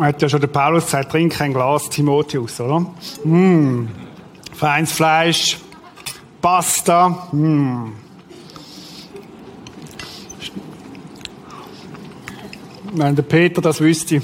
Man 0.00 0.08
hat 0.08 0.22
ja 0.22 0.30
schon 0.30 0.40
der 0.40 0.48
Paulus 0.48 0.86
gesagt, 0.86 1.12
trink 1.12 1.38
ein 1.42 1.52
Glas 1.52 1.90
Timotheus, 1.90 2.58
oder? 2.58 2.86
Mm. 3.22 3.86
Feins 4.50 4.92
Fleisch, 4.92 5.58
Pasta, 6.40 7.28
mm. 7.30 7.92
Wenn 12.94 13.14
der 13.14 13.22
Peter 13.24 13.60
das 13.60 13.78
wüsste. 13.78 14.22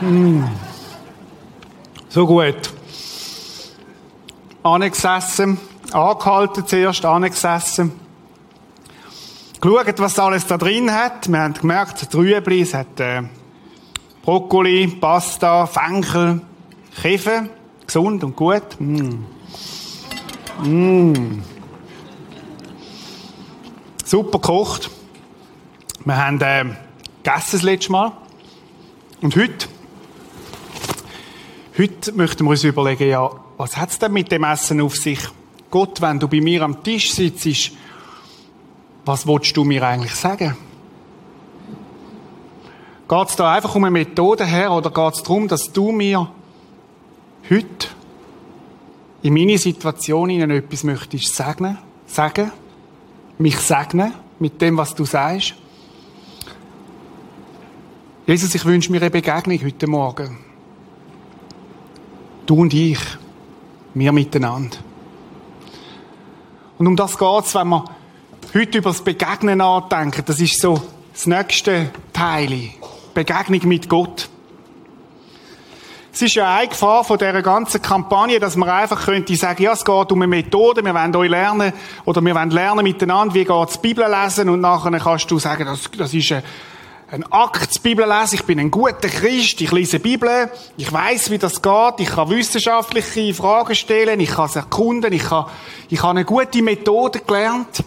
Mm. 0.00 0.42
So 2.08 2.26
gut. 2.26 2.74
Angesessen, 4.64 5.58
angehalten 5.92 6.66
zuerst, 6.66 7.04
angesessen. 7.04 7.92
Geschaut, 9.60 9.98
was 10.00 10.18
alles 10.18 10.44
da 10.44 10.58
drin 10.58 10.90
hat. 10.90 11.28
Wir 11.30 11.38
haben 11.38 11.54
gemerkt, 11.54 12.12
Rüebli, 12.12 12.62
es 12.62 12.74
hat 12.74 12.98
äh, 12.98 13.22
Brokkoli, 14.26 14.88
Pasta, 14.88 15.66
Fenchel, 15.66 16.40
Käfer, 17.00 17.46
gesund 17.86 18.24
und 18.24 18.34
gut. 18.34 18.80
Mm. 18.80 19.24
Mm. 20.64 21.42
Super 24.04 24.40
gekocht. 24.40 24.90
Wir 26.04 26.16
haben 26.16 26.40
äh, 26.40 26.64
gegessen 27.22 27.50
das 27.52 27.62
letzte 27.62 27.92
Mal. 27.92 28.12
Und 29.20 29.36
heute, 29.36 29.68
heute 31.78 32.12
möchten 32.14 32.46
wir 32.46 32.50
uns 32.50 32.64
überlegen, 32.64 33.08
ja, 33.08 33.30
was 33.58 33.76
hat 33.76 33.90
es 33.90 34.00
denn 34.00 34.12
mit 34.12 34.32
dem 34.32 34.42
Essen 34.42 34.80
auf 34.80 34.96
sich? 34.96 35.20
Gott, 35.70 36.00
wenn 36.00 36.18
du 36.18 36.26
bei 36.26 36.40
mir 36.40 36.62
am 36.62 36.82
Tisch 36.82 37.12
sitzt, 37.12 37.70
was 39.04 39.24
willst 39.24 39.56
du 39.56 39.62
mir 39.62 39.84
eigentlich 39.84 40.16
sagen? 40.16 40.56
Geht 43.08 43.28
es 43.28 43.36
da 43.36 43.54
einfach 43.54 43.74
um 43.74 43.84
eine 43.84 43.92
Methode 43.92 44.44
her 44.44 44.72
oder 44.72 44.90
geht 44.90 45.14
es 45.14 45.22
darum, 45.22 45.46
dass 45.46 45.72
du 45.72 45.92
mir 45.92 46.28
heute 47.48 47.88
in 49.22 49.34
meine 49.34 49.58
Situation 49.58 50.30
in 50.30 50.50
etwas 50.50 50.82
möchtest 50.82 51.34
sagen, 51.34 51.78
sagen, 52.06 52.50
mich 53.38 53.58
segnen 53.58 54.12
mit 54.40 54.60
dem, 54.60 54.76
was 54.76 54.94
du 54.94 55.04
sagst? 55.04 55.54
Jesus, 58.26 58.54
ich 58.56 58.64
wünsche 58.64 58.90
mir 58.90 59.00
eine 59.00 59.10
Begegnung 59.10 59.60
heute 59.62 59.86
Morgen. 59.86 60.38
Du 62.44 62.60
und 62.60 62.74
ich, 62.74 62.98
wir 63.94 64.10
miteinander. 64.10 64.78
Und 66.78 66.88
um 66.88 66.96
das 66.96 67.16
geht 67.16 67.44
es, 67.44 67.54
wenn 67.54 67.68
wir 67.68 67.84
heute 68.52 68.78
über 68.78 68.90
das 68.90 69.02
Begegnen 69.02 69.58
nachdenken. 69.58 70.24
Das 70.26 70.40
ist 70.40 70.60
so 70.60 70.80
das 71.12 71.26
nächste 71.26 71.90
Teil. 72.12 72.70
Begegnung 73.16 73.66
mit 73.66 73.88
Gott. 73.88 74.28
Es 76.12 76.22
ist 76.22 76.34
ja 76.34 76.54
eine 76.54 76.68
Gefahr 76.68 77.02
von 77.02 77.18
dieser 77.18 77.42
ganzen 77.42 77.80
Kampagne, 77.80 78.38
dass 78.38 78.56
man 78.56 78.68
einfach 78.68 79.04
könnte 79.04 79.34
sagen, 79.36 79.62
ja, 79.62 79.72
es 79.72 79.84
geht 79.84 80.12
um 80.12 80.20
eine 80.20 80.26
Methode, 80.26 80.84
wir 80.84 80.94
wollen 80.94 81.16
euch 81.16 81.30
lernen, 81.30 81.72
oder 82.04 82.22
wir 82.22 82.34
wollen 82.34 82.50
lernen 82.50 82.84
miteinander, 82.84 83.34
wie 83.34 83.44
geht 83.44 83.68
es 83.68 83.78
Bibel 83.78 84.04
lesen, 84.06 84.48
und 84.50 84.60
nachher 84.60 84.98
kannst 84.98 85.30
du 85.30 85.38
sagen, 85.38 85.64
das, 85.64 85.90
das 85.96 86.12
ist 86.12 86.32
ein, 86.32 86.42
ein 87.10 87.24
Akt, 87.32 87.82
Bibel 87.82 88.06
lesen, 88.06 88.34
ich 88.34 88.44
bin 88.44 88.60
ein 88.60 88.70
guter 88.70 89.08
Christ, 89.08 89.60
ich 89.62 89.72
lese 89.72 89.98
Bibel, 89.98 90.50
ich 90.76 90.92
weiß, 90.92 91.30
wie 91.30 91.38
das 91.38 91.60
geht, 91.62 91.94
ich 91.98 92.08
kann 92.08 92.28
wissenschaftliche 92.28 93.32
Fragen 93.34 93.74
stellen, 93.74 94.20
ich 94.20 94.30
kann 94.30 94.46
es 94.46 94.56
erkunden, 94.56 95.12
ich 95.12 95.30
habe 95.30 95.50
ich 95.88 96.02
habe 96.02 96.10
eine 96.10 96.24
gute 96.24 96.62
Methode 96.62 97.20
gelernt. 97.20 97.82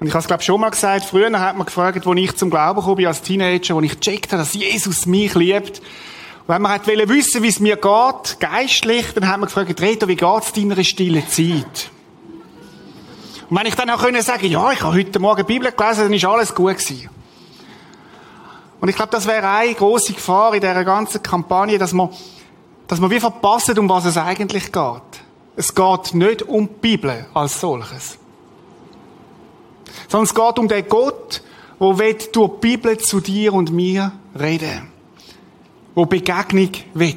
Und 0.00 0.06
ich 0.06 0.12
habe 0.12 0.20
es, 0.20 0.28
glaube 0.28 0.42
schon 0.44 0.60
mal 0.60 0.70
gesagt, 0.70 1.04
früher 1.04 1.40
hat 1.40 1.56
man 1.56 1.66
gefragt, 1.66 2.06
wo 2.06 2.14
ich 2.14 2.36
zum 2.36 2.50
Glauben 2.50 2.82
kam, 2.82 3.06
als 3.06 3.22
Teenager, 3.22 3.74
wo 3.74 3.80
ich 3.80 3.98
gecheckt 3.98 4.32
habe, 4.32 4.42
dass 4.42 4.54
Jesus 4.54 5.06
mich 5.06 5.34
liebt. 5.34 5.78
Und 5.78 6.54
wenn 6.54 6.62
man 6.62 6.72
hat 6.72 6.86
wissen, 6.86 7.42
wie 7.42 7.48
es 7.48 7.58
mir 7.58 7.76
geht, 7.76 8.38
geistlich, 8.38 9.12
dann 9.14 9.26
hat 9.26 9.40
man 9.40 9.48
gefragt, 9.48 9.80
Reto, 9.80 10.06
wie 10.06 10.14
geht's 10.14 10.52
deiner 10.52 10.82
stillen 10.84 11.28
Zeit? 11.28 11.90
Und 13.50 13.58
wenn 13.58 13.66
ich 13.66 13.74
dann 13.74 13.90
auch 13.90 14.00
können 14.00 14.22
sagen, 14.22 14.46
ja, 14.46 14.70
ich 14.70 14.82
habe 14.82 14.96
heute 14.96 15.18
Morgen 15.18 15.44
Bibel 15.44 15.72
gelesen, 15.72 16.04
dann 16.04 16.12
ist 16.12 16.24
alles 16.24 16.54
gut 16.54 16.78
gewesen. 16.78 17.10
Und 18.80 18.88
ich 18.88 18.94
glaube, 18.94 19.10
das 19.10 19.26
wäre 19.26 19.48
eine 19.48 19.74
große 19.74 20.12
Gefahr 20.12 20.54
in 20.54 20.60
dieser 20.60 20.84
ganzen 20.84 21.22
Kampagne, 21.22 21.76
dass 21.76 21.92
man, 21.92 22.10
dass 22.86 23.00
man 23.00 23.10
wie 23.10 23.18
verpassen, 23.18 23.76
um 23.80 23.88
was 23.88 24.04
es 24.04 24.16
eigentlich 24.16 24.70
geht. 24.70 25.02
Es 25.56 25.74
geht 25.74 26.14
nicht 26.14 26.42
um 26.42 26.68
die 26.68 26.74
Bibel 26.74 27.26
als 27.34 27.60
solches 27.60 28.18
sondern 30.06 30.24
es 30.24 30.34
geht 30.34 30.58
um 30.58 30.68
den 30.68 30.88
Gott, 30.88 31.42
der 31.80 32.14
durch 32.32 32.50
die 32.52 32.60
Bibel 32.60 32.98
zu 32.98 33.20
dir 33.20 33.52
und 33.52 33.72
mir 33.72 34.12
reden. 34.38 34.90
Wo 35.94 36.06
Begegnung 36.06 36.70
will. 36.94 37.16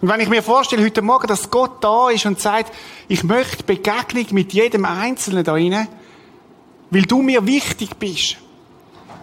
Und 0.00 0.08
wenn 0.08 0.20
ich 0.20 0.28
mir 0.28 0.42
vorstelle, 0.42 0.84
heute 0.84 1.02
Morgen, 1.02 1.28
dass 1.28 1.50
Gott 1.50 1.82
da 1.82 2.10
ist 2.10 2.26
und 2.26 2.40
sagt, 2.40 2.72
ich 3.08 3.22
möchte 3.24 3.62
Begegnung 3.62 4.26
mit 4.32 4.52
jedem 4.52 4.84
Einzelnen 4.84 5.44
da 5.44 5.52
rein, 5.52 5.88
weil 6.90 7.02
du 7.02 7.22
mir 7.22 7.46
wichtig 7.46 7.96
bist, 7.96 8.36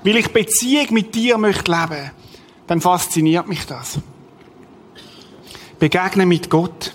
weil 0.03 0.17
ich 0.17 0.31
Beziehung 0.31 0.87
mit 0.91 1.13
dir 1.13 1.37
möchte 1.37 1.71
leben, 1.71 2.11
dann 2.67 2.81
fasziniert 2.81 3.47
mich 3.47 3.65
das. 3.65 3.99
Begegnen 5.79 6.27
mit 6.27 6.49
Gott. 6.49 6.93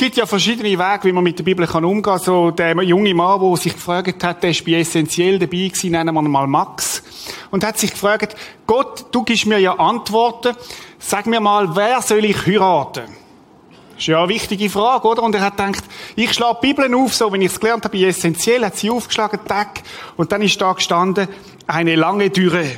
Es 0.00 0.04
gibt 0.04 0.16
ja 0.16 0.26
verschiedene 0.26 0.78
Wege, 0.78 1.02
wie 1.02 1.12
man 1.12 1.24
mit 1.24 1.40
der 1.40 1.44
Bibel 1.44 1.66
kann 1.66 1.84
umgehen 1.84 2.04
kann. 2.04 2.20
So, 2.20 2.52
der 2.52 2.80
junge 2.84 3.12
Mann, 3.14 3.40
der 3.40 3.56
sich 3.56 3.72
gefragt 3.72 4.22
hat, 4.22 4.44
der 4.44 4.50
ist 4.50 4.64
bei 4.64 4.74
Essentiell 4.74 5.40
dabei 5.40 5.56
gewesen, 5.56 5.90
nennen 5.90 6.14
wir 6.14 6.22
ihn 6.22 6.30
mal 6.30 6.46
Max. 6.46 7.02
Und 7.50 7.64
hat 7.64 7.78
sich 7.78 7.90
gefragt, 7.90 8.36
Gott, 8.64 9.06
du 9.10 9.24
gibst 9.24 9.46
mir 9.46 9.58
ja 9.58 9.72
Antworten. 9.72 10.54
Sag 11.00 11.26
mir 11.26 11.40
mal, 11.40 11.74
wer 11.74 12.00
soll 12.00 12.24
ich 12.26 12.46
heiraten? 12.46 13.06
Das 13.06 13.98
ist 13.98 14.06
ja 14.06 14.20
eine 14.20 14.28
wichtige 14.28 14.70
Frage, 14.70 15.08
oder? 15.08 15.24
Und 15.24 15.34
er 15.34 15.40
hat 15.40 15.56
gedacht, 15.56 15.82
ich 16.14 16.32
schlage 16.32 16.58
die 16.62 16.68
Bibel 16.68 16.94
auf, 16.94 17.12
so 17.12 17.32
wie 17.32 17.38
ich 17.38 17.50
es 17.50 17.58
gelernt 17.58 17.84
habe, 17.84 17.98
bei 17.98 18.04
Essentiell, 18.04 18.64
hat 18.64 18.76
sie 18.76 18.90
aufgeschlagen, 18.90 19.40
Tag, 19.48 19.80
und 20.16 20.30
dann 20.30 20.42
ist 20.42 20.60
da 20.60 20.74
gestanden, 20.74 21.26
eine 21.66 21.96
lange 21.96 22.30
Dürre. 22.30 22.66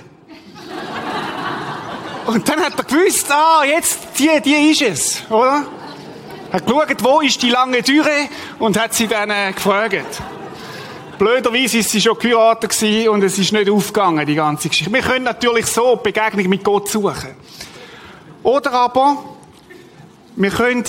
und 2.28 2.48
dann 2.48 2.60
hat 2.60 2.78
er 2.78 2.84
gewusst, 2.84 3.30
ah, 3.30 3.62
jetzt, 3.62 3.98
die, 4.18 4.40
die 4.42 4.70
ist 4.70 4.80
es, 4.80 5.30
oder? 5.30 5.66
Hat 6.52 6.66
geschaut, 6.66 7.04
wo 7.04 7.20
ist 7.20 7.42
die 7.42 7.50
lange 7.50 7.82
Türe 7.82 8.28
und 8.58 8.78
hat 8.78 8.94
sie 8.94 9.06
dann 9.06 9.30
äh, 9.30 9.52
gefragt. 9.52 10.22
Blöderweise 11.18 11.78
ist 11.78 11.90
sie 11.90 12.00
schon 12.00 12.18
geheiratet 12.18 12.74
und 13.08 13.22
es 13.22 13.38
ist 13.38 13.52
nicht 13.52 13.68
aufgegangen, 13.68 14.24
die 14.26 14.34
ganze 14.34 14.68
Geschichte. 14.68 14.92
Wir 14.92 15.02
können 15.02 15.24
natürlich 15.24 15.66
so 15.66 15.96
Begegnung 15.96 16.48
mit 16.48 16.64
Gott 16.64 16.88
suchen. 16.88 17.36
Oder 18.42 18.72
aber, 18.72 19.22
wir 20.36 20.50
können 20.50 20.84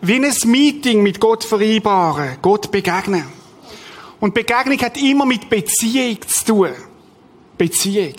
wie 0.00 0.14
ein 0.14 0.34
Meeting 0.46 1.02
mit 1.02 1.20
Gott 1.20 1.44
vereinbaren, 1.44 2.38
Gott 2.40 2.70
begegnen. 2.70 3.24
Und 4.18 4.32
Begegnung 4.32 4.78
hat 4.80 4.96
immer 4.96 5.26
mit 5.26 5.50
Beziehung 5.50 6.18
zu 6.26 6.44
tun. 6.44 6.70
Beziehung. 7.58 8.14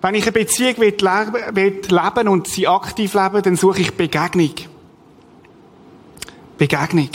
Wenn 0.00 0.14
ich 0.16 0.24
eine 0.24 0.32
Beziehung 0.32 0.74
leben 0.76 2.28
und 2.28 2.48
sie 2.48 2.66
aktiv 2.66 3.14
leben, 3.14 3.42
dann 3.42 3.56
suche 3.56 3.82
ich 3.82 3.96
Begegnung. 3.96 4.54
Begegnung. 6.62 7.08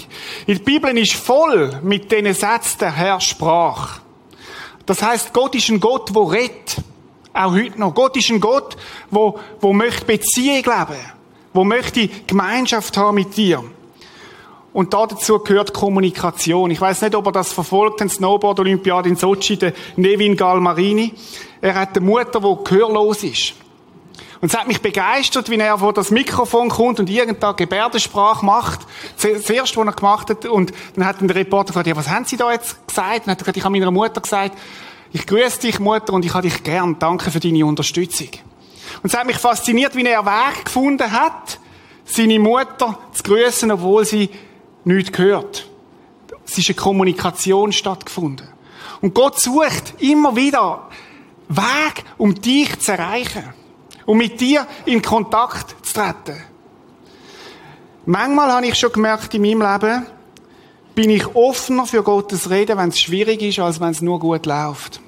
Die 0.46 0.56
Bibel 0.56 0.98
ist 0.98 1.14
voll 1.14 1.80
mit 1.82 2.12
diesen 2.12 2.34
Sätzen, 2.34 2.80
der 2.82 2.92
Herr 2.92 3.22
sprach. 3.22 4.00
Das 4.86 5.02
heißt, 5.02 5.32
Gott 5.32 5.56
ist 5.56 5.70
ein 5.70 5.80
Gott, 5.80 6.14
der 6.14 6.30
redet. 6.30 6.76
Auch 7.32 7.54
heute 7.54 7.80
noch. 7.80 7.94
Gott 7.94 8.18
ist 8.18 8.30
ein 8.30 8.42
Gott, 8.42 8.76
der, 9.10 9.34
der 9.64 9.74
möchte 9.74 10.04
Beziehung 10.04 10.56
leben. 10.56 11.02
Der 11.56 11.64
möchte 11.64 12.10
Gemeinschaft 12.28 12.98
haben 12.98 13.16
mit 13.16 13.38
dir. 13.38 13.64
Und 14.74 14.94
dazu 14.94 15.40
gehört 15.40 15.74
Kommunikation. 15.74 16.70
Ich 16.72 16.82
weiß 16.82 17.04
nicht, 17.04 17.16
ob 17.16 17.28
er 17.28 17.32
das 17.32 17.54
verfolgt, 17.54 18.02
den 18.02 18.10
Snowboard-Olympiade 18.10 19.08
in 19.08 19.16
Sochi, 19.16 19.56
der 19.56 19.72
Nevin 19.96 20.36
Galmarini. 20.36 21.14
Er 21.62 21.76
hat 21.76 21.96
eine 21.96 22.06
Mutter, 22.06 22.42
die 22.42 22.70
gehörlos 22.70 23.24
ist. 23.24 23.54
Und 24.42 24.52
es 24.52 24.58
hat 24.58 24.68
mich 24.68 24.82
begeistert, 24.82 25.50
wie 25.50 25.58
er 25.58 25.78
vor 25.80 25.94
das 25.94 26.12
Mikrofon 26.12 26.70
kommt 26.70 27.00
und 27.00 27.10
irgendeine 27.10 27.56
Gebärdensprache 27.56 28.46
macht. 28.46 28.82
Zuerst, 29.18 29.78
was 29.78 29.86
er 29.86 29.92
gemacht 29.92 30.30
hat. 30.30 30.46
Und 30.46 30.74
dann 30.96 31.06
hat 31.06 31.22
der 31.22 31.36
Reporter 31.36 31.68
gefragt, 31.68 31.88
ja, 31.88 31.96
was 31.96 32.08
haben 32.08 32.26
Sie 32.26 32.38
da 32.38 32.52
jetzt 32.52 32.88
gesagt? 32.88 33.20
Und 33.20 33.28
dann 33.28 33.32
hat 33.32 33.40
er 33.40 33.44
gesagt, 33.44 33.58
ich 33.58 33.64
habe 33.64 33.78
meiner 33.78 33.92
Mutter 33.92 34.22
gesagt, 34.22 34.58
ich 35.12 35.26
grüße 35.26 35.60
dich, 35.62 35.80
Mutter, 35.80 36.14
und 36.14 36.26
ich 36.26 36.34
habe 36.34 36.48
dich 36.48 36.64
gern. 36.64 37.00
Danke 37.00 37.32
für 37.32 37.40
deine 37.40 37.66
Unterstützung. 37.66 38.30
Und 39.02 39.12
es 39.12 39.18
hat 39.18 39.26
mich 39.26 39.38
fasziniert, 39.38 39.96
wie 39.96 40.06
er 40.06 40.26
Weg 40.26 40.66
gefunden 40.66 41.12
hat, 41.12 41.60
seine 42.06 42.40
Mutter 42.40 42.98
zu 43.14 43.24
grüßen, 43.24 43.72
obwohl 43.72 44.06
sie 44.06 44.30
nichts 44.84 45.12
gehört. 45.12 45.68
Es 46.46 46.58
ist 46.58 46.70
eine 46.70 46.76
Kommunikation 46.76 47.72
stattgefunden. 47.72 48.48
Und 49.02 49.14
Gott 49.14 49.40
sucht 49.40 49.96
immer 50.00 50.36
wieder 50.36 50.88
Weg, 51.50 52.04
um 52.18 52.36
dich 52.36 52.80
zu 52.80 52.94
erreichen. 52.94 53.54
Um 54.08 54.18
mit 54.18 54.42
dir 54.42 54.66
in 54.86 55.04
Kontakt 55.04 55.76
zu 55.86 55.94
treten. 55.94 56.42
Manchmal 58.08 58.52
habe 58.52 58.66
ich 58.66 58.76
schon 58.76 58.92
gemerkt 58.92 59.34
in 59.36 59.42
meinem 59.44 59.62
Leben, 59.62 60.06
bin 60.96 61.12
ich 61.12 61.36
offener 61.36 61.86
für 61.86 62.02
Gottes 62.02 62.50
Reden, 62.50 62.78
wenn 62.78 62.90
es 62.90 63.00
schwierig 63.00 63.42
ist, 63.44 63.60
als 63.60 63.80
wenn 63.80 63.90
es 63.90 64.02
nur 64.02 64.20
gut 64.20 64.48
läuft. 64.48 65.00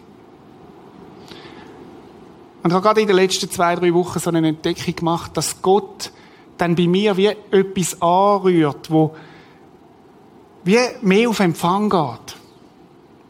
Und 2.61 2.69
ich 2.69 2.73
habe 2.73 2.83
gerade 2.83 3.01
in 3.01 3.07
den 3.07 3.15
letzten 3.15 3.49
zwei, 3.49 3.73
drei 3.75 3.93
Wochen 3.93 4.19
so 4.19 4.29
eine 4.29 4.47
Entdeckung 4.47 4.95
gemacht, 4.95 5.31
dass 5.35 5.61
Gott 5.61 6.11
dann 6.57 6.75
bei 6.75 6.87
mir 6.87 7.15
wie 7.15 7.27
etwas 7.27 8.01
anrührt, 8.01 8.91
wo 8.91 9.15
wie 10.65 10.77
mehr 11.01 11.29
auf 11.29 11.39
Empfang 11.39 11.89
geht. 11.89 12.38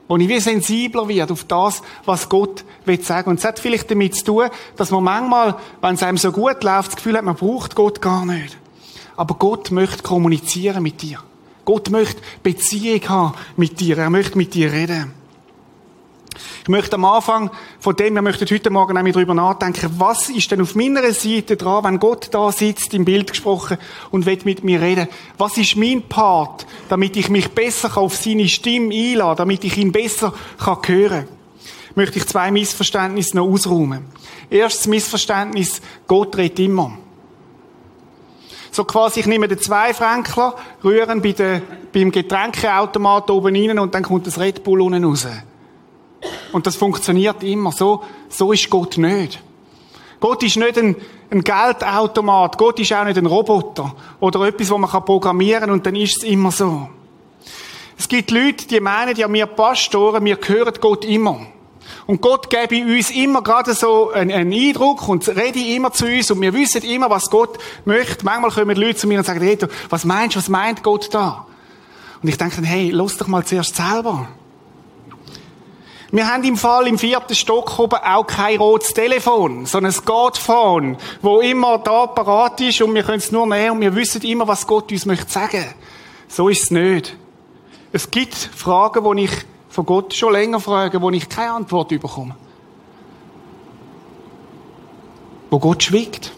Wo 0.09 0.17
ich 0.17 0.27
wie 0.27 0.39
sensibler 0.39 1.07
wird 1.07 1.31
auf 1.31 1.43
das, 1.43 1.83
was 2.03 2.27
Gott 2.27 2.65
will 2.85 2.99
sagen. 3.01 3.29
Und 3.29 3.37
es 3.39 3.45
hat 3.45 3.59
vielleicht 3.59 3.91
damit 3.91 4.15
zu 4.15 4.25
tun, 4.25 4.49
dass 4.75 4.89
man 4.89 5.03
manchmal, 5.03 5.55
wenn 5.81 5.93
es 5.93 6.01
einem 6.01 6.17
so 6.17 6.31
gut 6.31 6.63
läuft, 6.63 6.87
das 6.87 6.95
Gefühl 6.95 7.15
hat, 7.15 7.23
man 7.23 7.35
braucht 7.35 7.75
Gott 7.75 8.01
gar 8.01 8.25
nicht. 8.25 8.57
Aber 9.15 9.35
Gott 9.35 9.69
möchte 9.69 10.01
kommunizieren 10.01 10.81
mit 10.81 11.03
dir. 11.03 11.19
Gott 11.63 11.91
möchte 11.91 12.21
Beziehung 12.41 13.07
haben 13.07 13.33
mit 13.55 13.79
dir. 13.79 13.99
Er 13.99 14.09
möchte 14.09 14.35
mit 14.35 14.55
dir 14.55 14.71
reden. 14.71 15.18
Ich 16.61 16.67
möchte 16.67 16.95
am 16.95 17.05
Anfang 17.05 17.49
von 17.79 17.95
dem, 17.95 18.15
wir 18.15 18.21
möchten 18.21 18.47
heute 18.49 18.69
Morgen 18.69 18.93
nämlich 18.93 19.13
darüber 19.13 19.33
nachdenken, 19.33 19.89
was 19.97 20.29
ist 20.29 20.51
denn 20.51 20.61
auf 20.61 20.75
meiner 20.75 21.11
Seite 21.13 21.55
dran, 21.55 21.83
wenn 21.83 21.99
Gott 21.99 22.27
da 22.31 22.51
sitzt, 22.51 22.93
im 22.93 23.05
Bild 23.05 23.31
gesprochen, 23.31 23.77
und 24.11 24.25
will 24.25 24.39
mit 24.43 24.63
mir 24.63 24.81
reden? 24.81 25.07
Was 25.37 25.57
ist 25.57 25.77
mein 25.77 26.03
Part, 26.03 26.65
damit 26.89 27.15
ich 27.15 27.29
mich 27.29 27.49
besser 27.49 27.97
auf 27.97 28.15
seine 28.15 28.47
Stimme 28.47 28.93
einladen, 28.93 29.37
damit 29.37 29.63
ich 29.63 29.77
ihn 29.77 29.91
besser 29.91 30.33
kann 30.57 30.77
hören 30.85 31.27
Möchte 31.95 32.19
ich 32.19 32.27
zwei 32.27 32.51
Missverständnisse 32.51 33.35
noch 33.35 33.47
ausräumen. 33.47 34.05
Erstes 34.49 34.87
Missverständnis, 34.87 35.81
Gott 36.07 36.37
redet 36.37 36.59
immer. 36.59 36.97
So 38.71 38.83
quasi, 38.83 39.21
ich 39.21 39.25
nehme 39.25 39.47
den 39.47 39.59
zwei 39.59 39.93
Fränkler, 39.93 40.55
rühren 40.83 41.21
bei 41.21 41.31
der, 41.31 41.61
beim 41.91 42.11
Getränkeautomat 42.11 43.29
oben 43.31 43.55
rein 43.55 43.79
und 43.79 43.93
dann 43.95 44.03
kommt 44.03 44.27
das 44.27 44.39
Red 44.39 44.63
Bull 44.63 44.81
unten 44.81 45.03
raus. 45.03 45.27
Und 46.51 46.67
das 46.67 46.75
funktioniert 46.75 47.43
immer. 47.43 47.71
So, 47.71 48.03
so 48.27 48.51
ist 48.51 48.69
Gott 48.69 48.97
nicht. 48.97 49.41
Gott 50.19 50.43
ist 50.43 50.57
nicht 50.57 50.77
ein, 50.77 50.95
ein 51.29 51.43
Geldautomat. 51.43 52.57
Gott 52.57 52.79
ist 52.79 52.91
auch 52.93 53.05
nicht 53.05 53.17
ein 53.17 53.25
Roboter. 53.25 53.95
Oder 54.19 54.41
etwas, 54.47 54.69
wo 54.69 54.77
man 54.77 54.89
programmieren 54.89 55.61
kann 55.61 55.71
und 55.71 55.85
dann 55.85 55.95
ist 55.95 56.17
es 56.17 56.23
immer 56.23 56.51
so. 56.51 56.89
Es 57.97 58.07
gibt 58.07 58.31
Leute, 58.31 58.65
die 58.67 58.79
meinen, 58.79 59.15
ja, 59.15 59.31
wir 59.31 59.45
Pastoren, 59.45 60.23
wir 60.23 60.37
hören 60.45 60.73
Gott 60.79 61.05
immer. 61.05 61.39
Und 62.05 62.21
Gott 62.21 62.49
gebe 62.49 62.83
uns 62.83 63.11
immer 63.11 63.41
gerade 63.41 63.73
so 63.73 64.11
einen, 64.11 64.31
einen 64.31 64.53
Eindruck 64.53 65.07
und 65.07 65.27
rede 65.27 65.59
immer 65.59 65.91
zu 65.91 66.05
uns 66.05 66.31
und 66.31 66.41
wir 66.41 66.53
wissen 66.53 66.81
immer, 66.83 67.09
was 67.09 67.29
Gott 67.29 67.57
möchte. 67.85 68.25
Manchmal 68.25 68.51
kommen 68.51 68.77
Leute 68.77 68.95
zu 68.95 69.07
mir 69.07 69.19
und 69.19 69.25
sagen, 69.25 69.41
hey, 69.41 69.57
du, 69.57 69.67
was 69.89 70.05
meinst 70.05 70.35
du, 70.35 70.39
was 70.39 70.49
meint 70.49 70.81
Gott 70.81 71.13
da? 71.13 71.45
Und 72.21 72.29
ich 72.29 72.37
denke 72.37 72.55
dann, 72.55 72.65
hey, 72.65 72.89
lass 72.89 73.17
doch 73.17 73.27
mal 73.27 73.45
zuerst 73.45 73.75
selber. 73.75 74.27
Wir 76.11 76.27
haben 76.27 76.43
im 76.43 76.57
Fall 76.57 76.87
im 76.87 76.97
vierten 76.97 77.35
Stock 77.35 77.77
oben 77.77 77.99
auch 78.03 78.25
kein 78.25 78.57
rotes 78.57 78.93
Telefon, 78.93 79.67
sondern 79.67 79.93
ein 79.93 80.05
Godphone, 80.05 80.97
wo 81.21 81.39
immer 81.39 81.77
da 81.77 82.07
parat 82.07 82.59
ist 82.61 82.81
und 82.81 82.95
wir 82.95 83.03
können 83.03 83.19
es 83.19 83.31
nur 83.31 83.45
nehmen 83.45 83.71
und 83.71 83.81
wir 83.81 83.95
wissen 83.95 84.23
immer, 84.23 84.47
was 84.47 84.65
Gott 84.65 84.91
uns 84.91 85.05
möchte 85.05 85.29
sagen. 85.31 85.65
So 86.27 86.49
ist 86.49 86.63
es 86.63 86.71
nicht. 86.71 87.15
Es 87.91 88.09
gibt 88.09 88.35
Fragen, 88.35 89.17
die 89.17 89.25
ich 89.25 89.31
von 89.69 89.85
Gott 89.85 90.15
schon 90.15 90.33
länger 90.33 90.59
frage, 90.59 90.99
wo 90.99 91.11
ich 91.11 91.29
keine 91.29 91.53
Antwort 91.53 91.89
bekomme. 91.89 92.35
Wo 95.51 95.59
Gott 95.59 95.83
schwiegt. 95.83 96.31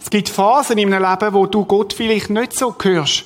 Es 0.00 0.10
gibt 0.10 0.28
Phasen 0.28 0.76
in 0.76 0.92
einem 0.92 1.10
Leben, 1.10 1.34
wo 1.34 1.46
du 1.46 1.64
Gott 1.64 1.94
vielleicht 1.94 2.28
nicht 2.28 2.52
so 2.52 2.74
hörst. 2.80 3.24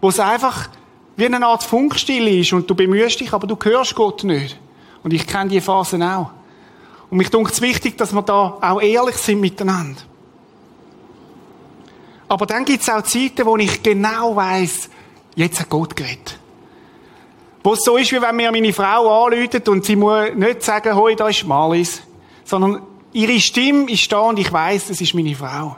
Wo 0.00 0.08
es 0.08 0.18
einfach 0.18 0.68
wie 1.16 1.26
eine 1.26 1.44
Art 1.44 1.62
Funkstille 1.62 2.30
ist 2.30 2.52
und 2.52 2.68
du 2.68 2.74
bemühst 2.74 3.20
dich, 3.20 3.32
aber 3.32 3.46
du 3.46 3.56
hörst 3.62 3.94
Gott 3.94 4.24
nicht. 4.24 4.58
Und 5.02 5.12
ich 5.12 5.26
kenne 5.26 5.50
diese 5.50 5.62
Phasen 5.62 6.02
auch. 6.02 6.30
Und 7.10 7.18
mich 7.18 7.30
denke 7.30 7.50
es 7.50 7.60
wichtig, 7.60 7.96
dass 7.98 8.12
wir 8.12 8.22
da 8.22 8.58
auch 8.60 8.80
ehrlich 8.80 9.16
sind 9.16 9.40
miteinander. 9.40 10.00
Aber 12.28 12.46
dann 12.46 12.64
gibt 12.64 12.82
es 12.82 12.88
auch 12.88 13.02
Zeiten, 13.02 13.44
wo 13.44 13.56
ich 13.56 13.82
genau 13.82 14.36
weiß, 14.36 14.88
jetzt 15.34 15.60
hat 15.60 15.68
Gott 15.68 15.96
geredet. 15.96 16.38
Wo 17.64 17.72
es 17.72 17.80
so 17.84 17.96
ist, 17.96 18.12
wie 18.12 18.22
wenn 18.22 18.36
mir 18.36 18.52
meine 18.52 18.72
Frau 18.72 19.24
anläutet 19.24 19.68
und 19.68 19.84
sie 19.84 19.96
muss 19.96 20.32
nicht 20.34 20.62
sagen, 20.62 20.94
hoi, 20.94 21.16
da 21.16 21.28
ist 21.28 21.44
Marlies, 21.44 22.02
sondern 22.44 22.82
ihre 23.12 23.40
Stimme 23.40 23.90
ist 23.90 24.10
da 24.12 24.20
und 24.20 24.38
ich 24.38 24.52
weiß, 24.52 24.88
das 24.88 25.00
ist 25.00 25.14
meine 25.14 25.34
Frau. 25.34 25.76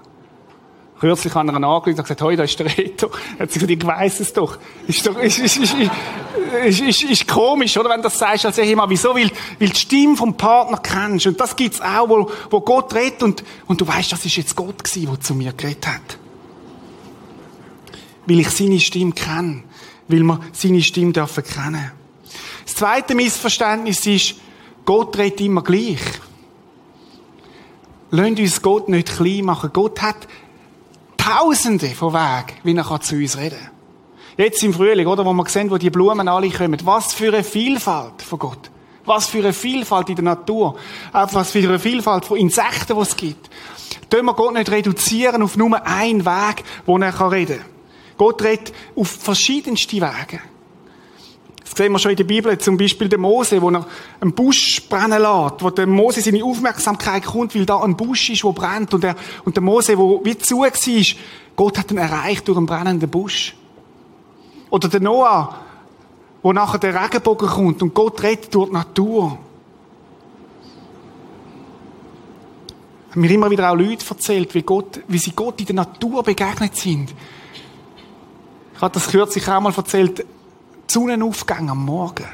Kürzlich 1.02 1.34
hat 1.34 1.48
er 1.48 1.56
einen 1.56 1.64
angerufen 1.64 1.98
und 1.98 2.04
gesagt, 2.04 2.22
hoi, 2.22 2.36
da 2.36 2.44
ist 2.44 2.56
der 2.60 2.78
Reto. 2.78 3.10
Er 3.36 3.42
hat 3.42 3.52
gesagt, 3.52 3.68
ich 3.68 3.84
weiss 3.84 4.20
es 4.20 4.32
doch. 4.32 4.56
Ist 4.86 5.04
doch, 5.04 5.18
ist, 5.18 5.36
ist, 5.36 5.56
ist, 5.56 5.74
ist, 6.64 6.80
ist, 6.80 7.02
ist 7.02 7.26
komisch, 7.26 7.76
oder? 7.76 7.90
Wenn 7.90 7.96
du 7.96 8.04
das 8.04 8.16
sagst 8.16 8.46
als 8.46 8.56
Ehemann. 8.58 8.88
Wieso? 8.88 9.12
Weil, 9.12 9.28
weil 9.58 9.70
die 9.70 9.80
Stimme 9.80 10.16
vom 10.16 10.36
Partner 10.36 10.78
kennst. 10.78 11.26
Und 11.26 11.40
das 11.40 11.56
gibt's 11.56 11.80
auch, 11.80 12.08
wo, 12.08 12.30
wo 12.50 12.60
Gott 12.60 12.94
redet 12.94 13.20
und, 13.24 13.42
und 13.66 13.80
du 13.80 13.88
weißt, 13.88 14.12
das 14.12 14.24
ist 14.24 14.36
jetzt 14.36 14.54
Gott 14.54 14.84
gewesen, 14.84 15.08
der 15.10 15.20
zu 15.20 15.34
mir 15.34 15.52
geredet 15.52 15.88
hat. 15.88 16.18
Weil 18.26 18.38
ich 18.38 18.50
seine 18.50 18.78
Stimme 18.78 19.10
kenne. 19.10 19.64
Weil 20.06 20.22
wir 20.22 20.38
seine 20.52 20.82
Stimme 20.82 21.12
dürfen 21.12 21.42
kennen. 21.42 21.90
Das 22.64 22.76
zweite 22.76 23.16
Missverständnis 23.16 24.06
ist, 24.06 24.36
Gott 24.84 25.18
redet 25.18 25.40
immer 25.40 25.64
gleich. 25.64 25.98
Lasst 28.12 28.38
uns 28.38 28.62
Gott 28.62 28.88
nicht 28.88 29.16
klein 29.16 29.46
machen. 29.46 29.70
Gott 29.72 30.00
hat 30.00 30.28
Tausende 31.22 31.88
von 31.90 32.12
Wegen, 32.12 32.58
wie 32.64 32.76
er 32.76 33.00
zu 33.00 33.14
uns 33.14 33.38
reden 33.38 33.58
kann. 33.58 33.70
Jetzt 34.36 34.62
im 34.64 34.74
Frühling, 34.74 35.06
oder, 35.06 35.24
wo 35.24 35.32
wir 35.32 35.48
sehen, 35.48 35.70
wo 35.70 35.78
die 35.78 35.90
Blumen 35.90 36.26
alle 36.26 36.50
kommen. 36.50 36.80
Was 36.84 37.12
für 37.12 37.28
eine 37.28 37.44
Vielfalt 37.44 38.22
von 38.22 38.38
Gott. 38.40 38.70
Was 39.04 39.28
für 39.28 39.38
eine 39.38 39.52
Vielfalt 39.52 40.08
in 40.08 40.16
der 40.16 40.24
Natur. 40.24 40.76
Auch 41.12 41.34
was 41.34 41.52
für 41.52 41.60
eine 41.60 41.78
Vielfalt 41.78 42.24
von 42.24 42.38
Insekten, 42.38 42.96
die 42.96 43.02
es 43.02 43.16
gibt. 43.16 43.50
Können 44.10 44.26
wir 44.26 44.34
Gott 44.34 44.54
nicht 44.54 44.70
reduzieren 44.70 45.42
auf 45.42 45.56
nur 45.56 45.86
einen 45.86 46.24
Weg, 46.24 46.64
wo 46.86 46.98
er 46.98 47.30
reden 47.30 47.58
kann. 47.58 47.66
Gott 48.16 48.42
redet 48.42 48.72
auf 48.96 49.08
verschiedenste 49.08 49.96
Wege. 49.96 50.40
Das 51.72 51.78
sehen 51.78 51.92
wir 51.92 51.98
schon 51.98 52.10
in 52.10 52.18
der 52.18 52.24
Bibel, 52.24 52.58
zum 52.58 52.76
Beispiel 52.76 53.08
der 53.08 53.18
Mose, 53.18 53.62
wo 53.62 53.70
er 53.70 53.86
einen 54.20 54.34
Busch 54.34 54.82
brennen 54.90 55.22
lässt, 55.22 55.62
wo 55.62 55.70
der 55.70 55.86
Mose 55.86 56.20
seine 56.20 56.44
Aufmerksamkeit 56.44 57.24
kommt, 57.24 57.54
weil 57.54 57.64
da 57.64 57.80
ein 57.80 57.96
Busch 57.96 58.28
ist, 58.28 58.44
wo 58.44 58.52
brennt, 58.52 58.92
und 58.92 59.02
der, 59.02 59.16
und 59.46 59.56
der 59.56 59.62
Mose, 59.62 59.96
wo 59.96 60.20
wie 60.22 60.36
zu 60.36 60.58
war, 60.58 60.70
Gott 61.56 61.78
hat 61.78 61.90
ihn 61.90 61.96
erreicht 61.96 62.46
durch 62.46 62.58
einen 62.58 62.66
brennenden 62.66 63.08
Busch. 63.08 63.56
Oder 64.68 64.88
der 64.88 65.00
Noah, 65.00 65.60
wo 66.42 66.52
nachher 66.52 66.78
der 66.78 66.94
Regenbogen 67.04 67.48
kommt 67.48 67.82
und 67.82 67.94
Gott 67.94 68.22
rettet 68.22 68.54
durch 68.54 68.68
die 68.68 68.74
Natur. 68.74 69.38
Haben 73.12 73.20
mir 73.22 73.30
immer 73.30 73.50
wieder 73.50 73.70
auch 73.70 73.76
Leute 73.76 74.04
erzählt, 74.10 74.54
wie, 74.54 74.62
Gott, 74.62 75.00
wie 75.08 75.18
sie 75.18 75.32
Gott 75.32 75.58
in 75.60 75.66
der 75.66 75.76
Natur 75.76 76.22
begegnet 76.22 76.76
sind. 76.76 77.14
Ich 78.74 78.80
habe 78.82 78.92
das 78.92 79.08
kürzlich 79.08 79.48
auch 79.48 79.60
mal 79.62 79.72
erzählt, 79.74 80.26
Sonnenaufgang 80.92 81.70
am 81.70 81.86
Morgen. 81.86 82.26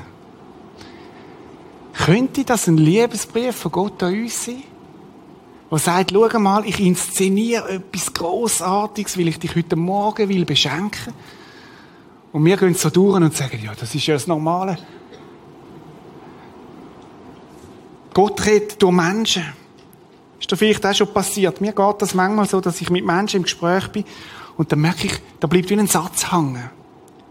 Könnte 1.92 2.44
das 2.44 2.66
ein 2.66 2.76
Liebesbrief 2.76 3.54
von 3.54 3.70
Gott 3.70 4.02
an 4.02 4.14
uns 4.14 4.46
sein? 4.46 4.64
Der 5.70 5.78
sagt, 5.78 6.10
schau 6.12 6.38
mal, 6.40 6.66
ich 6.66 6.80
inszeniere 6.80 7.68
etwas 7.74 8.12
Grossartiges, 8.12 9.16
weil 9.16 9.28
ich 9.28 9.38
dich 9.38 9.54
heute 9.54 9.76
Morgen 9.76 10.28
will 10.28 10.44
beschenken. 10.44 11.12
Und 12.32 12.44
wir 12.44 12.56
gehen 12.56 12.74
so 12.74 12.90
durch 12.90 13.16
und 13.16 13.36
sagen, 13.36 13.60
ja, 13.62 13.72
das 13.78 13.94
ist 13.94 14.06
ja 14.06 14.14
das 14.14 14.26
Normale. 14.26 14.76
Gott 18.12 18.44
redet 18.44 18.82
durch 18.82 18.92
Menschen. 18.92 19.44
Ist 20.40 20.50
dir 20.50 20.56
vielleicht 20.56 20.84
auch 20.84 20.94
schon 20.94 21.12
passiert? 21.12 21.60
Mir 21.60 21.72
geht 21.72 22.02
das 22.02 22.14
manchmal 22.14 22.48
so, 22.48 22.60
dass 22.60 22.80
ich 22.80 22.90
mit 22.90 23.04
Menschen 23.04 23.36
im 23.38 23.42
Gespräch 23.44 23.86
bin 23.88 24.04
und 24.56 24.72
dann 24.72 24.80
merke 24.80 25.06
ich, 25.06 25.12
da 25.38 25.46
bleibt 25.46 25.70
wie 25.70 25.78
ein 25.78 25.86
Satz 25.86 26.32
hängen 26.32 26.70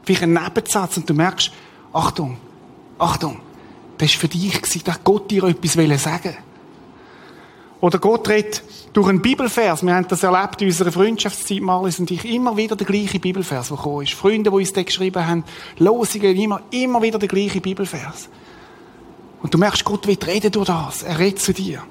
vielleicht 0.07 0.23
ein 0.23 0.33
Nebensatz 0.33 0.97
und 0.97 1.09
du 1.09 1.13
merkst, 1.13 1.51
Achtung, 1.93 2.37
Achtung, 2.97 3.39
das 3.97 4.13
war 4.13 4.21
für 4.21 4.27
dich, 4.27 4.61
gewesen, 4.61 4.81
da 4.85 4.95
Gott 5.03 5.29
dir 5.29 5.43
etwas 5.43 5.73
sagen 6.01 6.35
Oder 7.81 7.99
Gott 7.99 8.27
redet 8.29 8.63
durch 8.93 9.09
einen 9.09 9.21
Bibelvers. 9.21 9.83
Wir 9.83 9.93
haben 9.93 10.07
das 10.07 10.23
erlebt 10.23 10.61
in 10.61 10.67
unserer 10.67 10.91
Freundschaftszeit, 10.91 11.61
Marlies 11.61 11.99
und 11.99 12.09
ich, 12.09 12.25
immer 12.25 12.55
wieder 12.57 12.75
der 12.75 12.87
gleiche 12.87 13.19
Bibelvers, 13.19 13.67
der 13.67 13.77
gekommen 13.77 14.03
ist. 14.03 14.13
Freunde, 14.13 14.49
die 14.49 14.55
uns 14.55 14.73
den 14.73 14.85
geschrieben 14.85 15.27
haben, 15.27 15.43
Losungen, 15.77 16.35
immer, 16.35 16.61
immer 16.71 17.01
wieder 17.01 17.19
der 17.19 17.27
gleiche 17.27 17.61
Bibelvers. 17.61 18.29
Und 19.41 19.53
du 19.53 19.57
merkst, 19.57 19.83
Gott 19.83 20.07
wird 20.07 20.25
reden 20.25 20.51
durch 20.51 20.67
das. 20.67 21.03
Er 21.03 21.19
redet 21.19 21.39
zu 21.39 21.53
dir. 21.53 21.83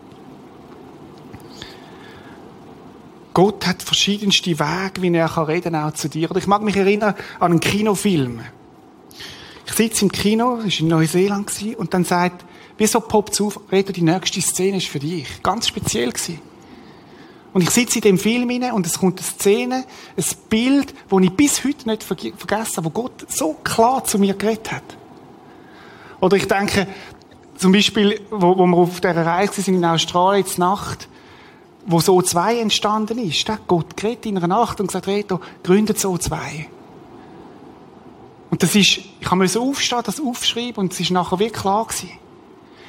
Gott 3.37 3.67
hat 3.67 3.83
verschiedenste 3.83 4.59
Wege, 4.59 5.03
wie 5.03 5.15
er 5.15 5.47
reden 5.47 5.75
kann, 5.75 5.91
auch 5.91 5.93
zu 5.93 6.09
dir. 6.09 6.31
Oder 6.31 6.39
ich 6.39 6.47
mag 6.47 6.63
mich 6.63 6.75
erinnern 6.75 7.15
an 7.39 7.51
einen 7.51 7.61
Kinofilm. 7.61 8.41
Ich 9.67 9.73
sitze 9.75 10.07
im 10.07 10.11
Kino, 10.11 10.57
das 10.65 10.73
war 10.73 10.81
in 10.81 10.89
Neuseeland, 10.89 11.53
und 11.77 11.93
dann 11.93 12.05
sagt, 12.05 12.47
wieso 12.79 12.99
poppt 12.99 13.39
auf, 13.43 13.61
Reto, 13.71 13.93
die 13.93 14.01
nächste 14.01 14.41
Szene 14.41 14.79
ist 14.79 14.89
für 14.89 15.01
dich. 15.01 15.43
Ganz 15.43 15.69
speziell 15.69 16.13
gewesen. 16.13 16.41
Und 17.53 17.61
ich 17.61 17.69
sitze 17.69 17.97
in 17.97 18.03
dem 18.05 18.19
Film 18.19 18.49
inne 18.49 18.73
und 18.73 18.87
es 18.87 18.99
kommt 18.99 19.21
eine 19.21 19.29
Szene, 19.29 19.85
ein 20.17 20.25
Bild, 20.49 20.95
das 21.11 21.21
ich 21.21 21.33
bis 21.33 21.63
heute 21.63 21.91
nicht 21.91 22.05
vergessen 22.05 22.77
habe, 22.79 22.87
wo 22.87 22.91
Gott 22.91 23.27
so 23.29 23.53
klar 23.63 24.03
zu 24.03 24.19
mir 24.19 24.33
geredet 24.33 24.73
hat. 24.73 24.97
Oder 26.23 26.39
ich 26.39 26.49
denke, 26.49 26.87
zum 27.59 27.73
Beispiel, 27.73 28.19
wo, 28.31 28.57
wo 28.57 28.67
wir 28.67 28.79
auf 28.79 28.99
dieser 28.99 29.27
Reise 29.27 29.61
sind 29.61 29.75
in 29.75 29.85
Australien, 29.85 30.43
jetzt 30.43 30.57
Nacht, 30.57 31.11
wo 31.87 32.01
so 32.01 32.21
2 32.21 32.59
entstanden 32.59 33.19
ist, 33.19 33.49
hat 33.49 33.67
Gott 33.67 33.97
geredet 33.97 34.27
in 34.27 34.37
einer 34.37 34.49
Nacht 34.49 34.81
und 34.81 34.89
gesagt, 34.89 35.07
Reto, 35.07 35.41
gründet 35.63 35.99
so 35.99 36.19
2. 36.19 36.69
Und 38.51 38.63
das 38.63 38.75
ist, 38.75 39.01
ich 39.21 39.31
habe 39.31 39.49
so 39.49 39.69
aufstehen, 39.71 40.03
das 40.05 40.21
aufschreiben 40.21 40.77
und 40.77 40.93
es 40.93 41.01
ist 41.01 41.11
nachher 41.11 41.39
wirklich 41.39 41.63
klar 41.63 41.87
gewesen. 41.87 42.11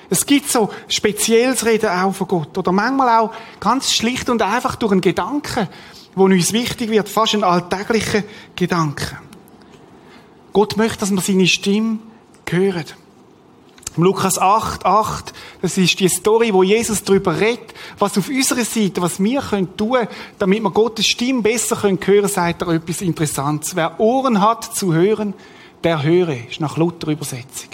Es 0.10 0.26
gibt 0.26 0.50
so 0.50 0.70
spezielles 0.88 1.66
Reden 1.66 1.90
auch 1.90 2.14
von 2.14 2.28
Gott. 2.28 2.58
Oder 2.58 2.72
manchmal 2.72 3.20
auch 3.20 3.32
ganz 3.60 3.92
schlicht 3.92 4.30
und 4.30 4.42
einfach 4.42 4.76
durch 4.76 4.94
einen 4.94 5.02
Gedanken, 5.02 5.68
wo 6.16 6.26
uns 6.26 6.54
wichtig 6.54 6.90
wird, 6.90 7.10
fast 7.10 7.36
ein 7.36 7.44
alltäglicher 7.44 8.24
Gedanke. 8.56 9.18
Gott 10.54 10.78
möchte, 10.78 11.00
dass 11.00 11.12
wir 11.12 11.22
seine 11.22 11.46
Stimme 11.46 12.00
hören. 12.50 12.86
Im 13.98 14.04
Lukas 14.04 14.38
8, 14.38 14.86
8, 14.86 15.34
das 15.64 15.78
ist 15.78 16.00
die 16.00 16.08
Story, 16.08 16.54
wo 16.54 16.62
Jesus 16.62 17.04
darüber 17.04 17.40
redet, 17.40 17.74
was 17.98 18.16
auf 18.16 18.30
unserer 18.30 18.64
Seite, 18.64 19.02
was 19.02 19.22
wir 19.22 19.42
können 19.42 19.76
tun, 19.76 20.08
damit 20.38 20.62
wir 20.62 20.70
Gottes 20.70 21.08
Stimme 21.08 21.42
besser 21.42 21.82
hören 21.82 22.00
können, 22.00 22.28
sagt 22.28 22.62
er 22.62 22.70
etwas 22.70 23.02
Interessantes. 23.02 23.76
Wer 23.76 24.00
Ohren 24.00 24.40
hat 24.40 24.64
zu 24.64 24.94
hören, 24.94 25.34
der 25.84 26.04
höre, 26.04 26.48
ist 26.48 26.62
nach 26.62 26.78
Luther 26.78 27.08
Übersetzung. 27.08 27.70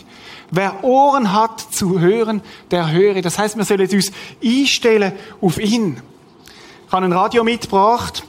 Wer 0.50 0.84
Ohren 0.84 1.34
hat 1.34 1.60
zu 1.60 2.00
hören, 2.00 2.42
der 2.72 2.92
höre. 2.92 3.22
Das 3.22 3.38
heißt, 3.38 3.58
wir 3.58 3.66
sollen 3.66 3.90
uns 3.90 4.12
einstellen 4.42 5.12
auf 5.42 5.58
ihn. 5.58 6.02
Ich 6.88 6.94
habe 6.94 7.06
ein 7.06 7.12
Radio 7.12 7.44
mitgebracht. 7.44 8.24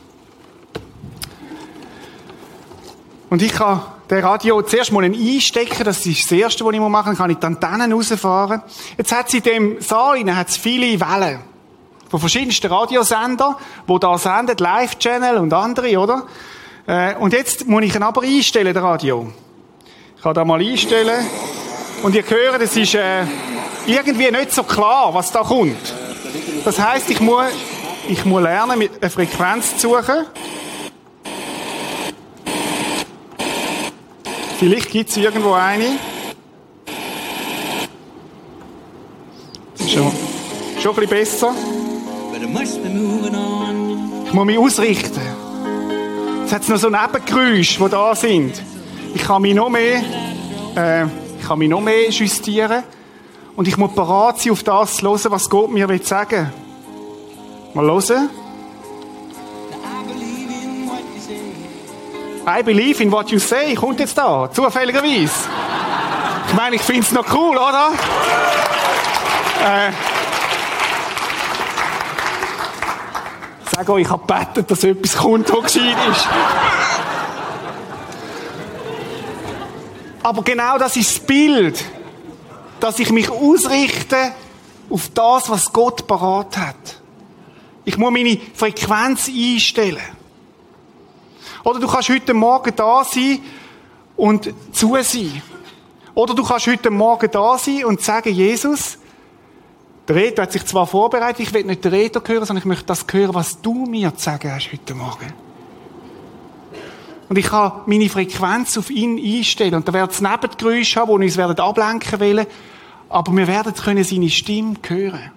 Und 3.31 3.43
ich 3.43 3.53
kann 3.53 3.83
den 4.11 4.25
Radio 4.25 4.61
zuerst 4.63 4.93
mal 4.93 5.05
einstecken, 5.05 5.85
das 5.85 6.05
ist 6.05 6.25
das 6.25 6.33
Erste, 6.33 6.65
was 6.65 6.75
ich 6.75 6.81
machen 6.81 6.93
muss. 6.93 7.05
Dann 7.05 7.17
kann 7.17 7.31
ich 7.31 7.39
die 7.39 7.47
Antennen 7.47 7.93
rausfahren. 7.93 8.63
Jetzt 8.99 9.13
hat 9.13 9.29
es 9.29 9.35
in 9.35 9.43
dem 9.43 9.81
Saal 9.81 10.19
hat 10.35 10.49
es 10.49 10.57
viele 10.57 11.01
Wellen. 11.01 11.41
Von 12.11 12.21
verschiedensten 12.21 12.71
Radiosender, 12.71 13.57
die 13.89 13.99
da 13.99 14.19
senden, 14.19 14.57
Live-Channel 14.59 15.39
und 15.39 15.53
andere, 15.53 15.99
oder? 15.99 16.23
Äh, 16.87 17.15
und 17.17 17.33
jetzt 17.33 17.67
muss 17.67 17.83
ich 17.83 17.95
ihn 17.95 18.03
aber 18.03 18.23
einstellen, 18.23 18.75
der 18.75 18.83
Radio. 18.83 19.33
Ich 20.17 20.23
kann 20.23 20.35
da 20.35 20.45
mal 20.45 20.61
einstellen. 20.61 21.27
Und 22.03 22.15
ihr 22.15 22.23
hört, 22.29 22.61
es 22.61 22.77
ist 22.77 22.95
äh, 22.95 23.25
irgendwie 23.87 24.31
nicht 24.31 24.53
so 24.53 24.63
klar, 24.63 25.15
was 25.15 25.33
da 25.33 25.41
kommt. 25.41 25.95
Das 26.65 26.79
heißt, 26.79 27.09
ich 27.11 27.21
muss, 27.21 27.47
ich 28.09 28.25
muss 28.27 28.43
lernen, 28.43 28.79
mit 28.79 29.03
einer 29.03 29.11
Frequenz 29.11 29.79
zu 29.79 29.89
suchen. 29.89 30.27
Vielleicht 34.59 34.91
gibt 34.91 35.11
es 35.11 35.17
irgendwo 35.17 35.53
eine. 35.53 35.99
Schon, 39.87 40.13
schon 40.81 40.93
ein 40.93 41.01
bisschen 41.01 41.09
besser. 41.09 41.55
Ich 44.27 44.33
muss 44.33 44.47
mich 44.47 44.59
ausrichten. 44.59 45.21
Es 46.47 46.53
hat 46.53 46.69
noch 46.69 46.77
so 46.77 46.89
Nebengeräusche, 46.89 47.83
die 47.83 47.91
da 47.91 48.15
sind. 48.15 48.63
Ich 49.15 49.23
kann 49.23 49.43
mich 49.43 49.55
noch 49.55 49.69
mehr 49.69 50.03
äh, 50.77 51.05
ich 51.39 51.49
kann 51.49 51.59
mich 51.59 51.69
noch 51.69 51.81
mehr 51.81 52.11
justieren. 52.11 52.83
Und 53.57 53.69
ich 53.69 53.77
muss 53.77 53.95
bereit 53.95 54.41
sein, 54.41 54.53
auf 54.53 54.63
das 54.63 54.97
zu 54.97 55.07
hören, 55.07 55.31
was 55.31 55.49
Gott 55.49 55.71
mir 55.71 55.87
sagen 56.03 56.51
will. 57.75 57.83
Mal 57.83 57.87
hören. 57.87 58.31
I 62.47 62.63
believe 62.63 63.03
in 63.03 63.11
what 63.11 63.31
you 63.31 63.39
say. 63.39 63.75
Kommt 63.75 64.01
jetzt 64.01 64.19
da. 64.19 64.51
Zufälligerweise. 64.53 65.33
Ich 66.49 66.55
meine, 66.55 66.77
ich 66.77 66.83
finde 66.83 67.01
es 67.01 67.13
noch 67.13 67.27
cool, 67.35 67.57
oder? 67.57 67.93
Äh, 69.65 69.93
sag 73.75 73.89
euch, 73.89 74.03
ich 74.03 74.11
habe 74.11 74.27
gebetet, 74.27 74.71
dass 74.71 74.85
etwas 74.85 75.17
kommt, 75.17 75.51
was 75.51 75.73
gescheit 75.73 75.97
ist. 76.11 76.29
Aber 80.23 80.43
genau 80.43 80.79
das 80.79 80.97
ist 80.97 81.11
das 81.11 81.27
Bild, 81.27 81.85
dass 82.81 82.99
ich 82.99 83.11
mich 83.11 83.31
ausrichte 83.31 84.33
auf 84.91 85.09
das, 85.15 85.49
was 85.49 85.73
Gott 85.73 86.07
parat 86.07 86.57
hat. 86.59 87.01
Ich 87.87 87.97
muss 87.97 88.13
meine 88.13 88.39
Frequenz 88.55 89.29
einstellen. 89.29 90.24
Oder 91.65 91.81
du 91.81 91.89
kannst 91.89 92.11
heute 92.11 92.35
Morgen 92.35 92.73
da 92.77 93.03
sein 93.05 93.41
und 94.17 94.55
zu 94.73 94.97
sein. 95.03 95.43
Oder 96.15 96.35
du 96.35 96.45
kannst 96.45 96.67
heute 96.67 96.91
Morgen 96.91 97.31
da 97.31 97.59
sein 97.59 97.87
und 97.87 98.03
sagen, 98.03 98.33
Jesus, 98.33 98.99
der 100.07 100.17
Reto 100.17 100.43
hat 100.43 100.53
sich 100.53 100.65
zwar 100.67 100.87
vorbereitet, 100.87 101.41
ich 101.41 101.55
will 101.55 101.65
nicht 101.65 101.83
den 101.83 101.93
Reto 101.93 102.21
hören, 102.25 102.45
sondern 102.45 102.59
ich 102.59 102.67
möchte 102.67 102.85
das 102.85 103.07
hören, 103.11 103.35
was 103.35 103.61
du 103.61 103.87
mir 103.87 104.15
zu 104.15 104.25
sagen 104.25 104.53
hast 104.53 104.71
heute 104.71 104.95
Morgen. 104.95 105.33
Und 107.31 107.39
ich 107.39 107.47
kann 107.47 107.73
meine 107.87 108.11
Frequenz 108.11 108.77
auf 108.77 108.91
ihn 108.91 109.19
einstellen. 109.19 109.75
Und 109.75 109.89
da 109.89 109.95
wird 109.95 110.13
es 110.13 110.21
Nebengeräusche 110.21 111.01
haben, 111.01 111.19
die 111.19 111.27
uns 111.27 111.37
werden 111.39 111.59
ablenken 111.59 112.21
wollen. 112.21 112.47
Aber 113.09 113.33
wir 113.33 113.47
werden 113.47 113.73
können 113.75 114.05
seine 114.05 114.29
Stimme 114.29 114.75
hören. 114.87 115.33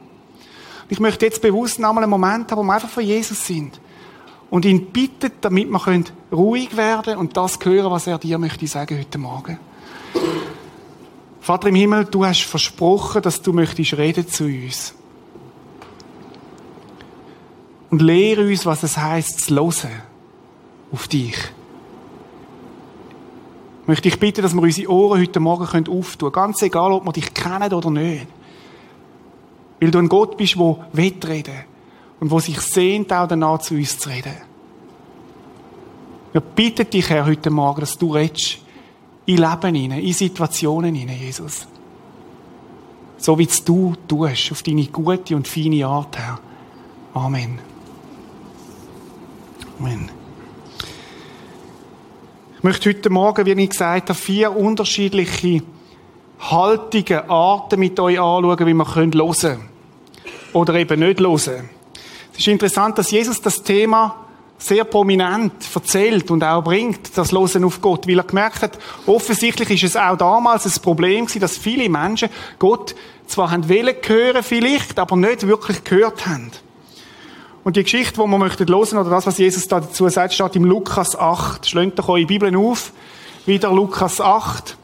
Und 0.84 0.92
ich 0.92 1.00
möchte 1.00 1.26
jetzt 1.26 1.42
bewusst 1.42 1.80
noch 1.80 1.90
einmal 1.90 2.04
einen 2.04 2.12
Moment 2.12 2.52
haben, 2.52 2.60
wo 2.60 2.64
wir 2.64 2.74
einfach 2.74 2.90
von 2.90 3.04
Jesus 3.04 3.48
sind. 3.48 3.80
Und 4.50 4.66
ihn 4.66 4.88
bitten, 4.88 5.32
damit 5.42 5.70
wir 5.70 6.04
ruhig 6.32 6.76
werden 6.78 7.18
und 7.18 7.36
das 7.36 7.60
hören, 7.64 7.92
was 7.92 8.08
er 8.08 8.18
dir 8.18 8.38
möchte 8.38 8.68
sagen 8.68 8.98
heute 8.98 9.18
Morgen. 9.18 9.60
Vater 11.42 11.68
im 11.70 11.76
Himmel, 11.76 12.06
du 12.06 12.26
hast 12.26 12.44
versprochen, 12.44 13.22
dass 13.22 13.42
du 13.42 13.54
möchtest 13.54 13.98
reden 13.98 14.28
zu 14.28 14.46
uns. 14.46 14.94
Und 17.90 18.02
lehre 18.02 18.48
uns, 18.48 18.66
was 18.66 18.84
es 18.84 18.98
heißt, 18.98 19.42
zu 19.42 19.56
hören 19.56 19.92
auf 20.92 21.08
dich 21.08 21.36
möchte 23.88 24.10
ich 24.10 24.20
bitten, 24.20 24.42
dass 24.42 24.54
wir 24.54 24.62
unsere 24.62 24.92
Ohren 24.92 25.22
heute 25.22 25.40
Morgen 25.40 25.88
auftun 25.88 26.32
können. 26.32 26.46
Ganz 26.46 26.62
egal, 26.62 26.92
ob 26.92 27.06
wir 27.06 27.14
dich 27.14 27.34
kennen 27.34 27.74
oder 27.74 27.90
nicht. 27.90 28.28
Weil 29.80 29.92
du 29.92 30.00
ein 30.00 30.10
Gott 30.10 30.38
bist, 30.38 30.56
der 30.56 30.78
reden 31.28 31.54
und 32.20 32.32
wo 32.32 32.40
sich 32.40 32.60
sehnt, 32.60 33.12
auch 33.14 33.28
danach 33.28 33.60
zu 33.60 33.76
uns 33.76 33.98
zu 33.98 34.10
reden. 34.10 34.34
Wir 36.32 36.42
bitten 36.42 36.90
dich, 36.90 37.10
Herr, 37.10 37.26
heute 37.26 37.50
Morgen, 37.50 37.82
dass 37.82 37.98
du 37.98 38.14
redest 38.14 38.60
in 39.26 39.38
Leben 39.38 39.76
hinein, 39.76 40.02
in 40.02 40.14
Situationen 40.14 40.96
hinein, 40.96 41.20
Jesus. 41.20 41.68
So 43.18 43.38
wie 43.38 43.46
es 43.46 43.64
du 43.64 43.96
tust, 44.08 44.52
auf 44.52 44.64
deine 44.64 44.86
gute 44.88 45.36
und 45.36 45.48
feine 45.48 45.86
Art, 45.86 46.18
Herr. 46.18 46.40
Amen. 47.14 47.60
Amen. 49.80 50.12
Ich 52.58 52.64
möchte 52.64 52.90
heute 52.90 53.10
Morgen, 53.10 53.46
wie 53.46 53.64
ich 53.64 53.70
gesagt 53.70 54.10
habe, 54.10 54.20
vier 54.20 54.56
unterschiedliche 54.56 55.62
Haltungen, 56.40 57.30
Arten 57.30 57.80
mit 57.80 58.00
euch 58.00 58.20
anschauen, 58.20 58.68
wie 58.68 58.74
wir 58.74 58.96
hören 58.96 59.12
können. 59.12 59.70
Oder 60.54 60.76
eben 60.76 61.00
nicht 61.00 61.20
hören. 61.20 61.77
Es 62.38 62.42
ist 62.42 62.48
interessant, 62.50 62.96
dass 63.00 63.10
Jesus 63.10 63.42
das 63.42 63.64
Thema 63.64 64.16
sehr 64.60 64.84
prominent 64.84 65.54
erzählt 65.74 66.30
und 66.30 66.44
auch 66.44 66.64
bringt, 66.64 67.18
das 67.18 67.32
Losen 67.32 67.64
auf 67.64 67.82
Gott, 67.82 68.08
weil 68.08 68.20
er 68.20 68.24
gemerkt 68.24 68.62
hat, 68.62 68.78
offensichtlich 69.08 69.72
ist 69.72 69.84
es 69.84 69.96
auch 69.96 70.16
damals 70.18 70.66
ein 70.68 70.82
Problem 70.84 71.26
gewesen, 71.26 71.42
dass 71.42 71.58
viele 71.58 71.90
Menschen 71.90 72.30
Gott 72.60 72.94
zwar 73.26 73.50
haben 73.50 73.68
wollen 73.68 73.96
hören 74.06 74.44
vielleicht, 74.44 75.00
aber 75.00 75.16
nicht 75.16 75.48
wirklich 75.48 75.84
gehört 75.84 76.28
haben. 76.28 76.52
Und 77.64 77.76
die 77.76 77.84
Geschichte, 77.84 78.14
die 78.14 78.20
wir 78.20 78.38
möchten 78.38 78.68
hören, 78.68 78.98
oder 79.00 79.10
das, 79.10 79.26
was 79.26 79.40
Jesus 79.40 79.68
da 79.68 79.80
dazu 79.80 80.08
sagt, 80.08 80.32
steht 80.32 80.56
im 80.56 80.64
Lukas 80.64 81.18
8. 81.18 81.68
Schlönt 81.68 81.98
doch 81.98 82.08
eure 82.08 82.28
Bibeln 82.28 82.56
auf. 82.56 82.94
Wieder 83.48 83.72
Lukas 83.74 84.22
8, 84.22 84.78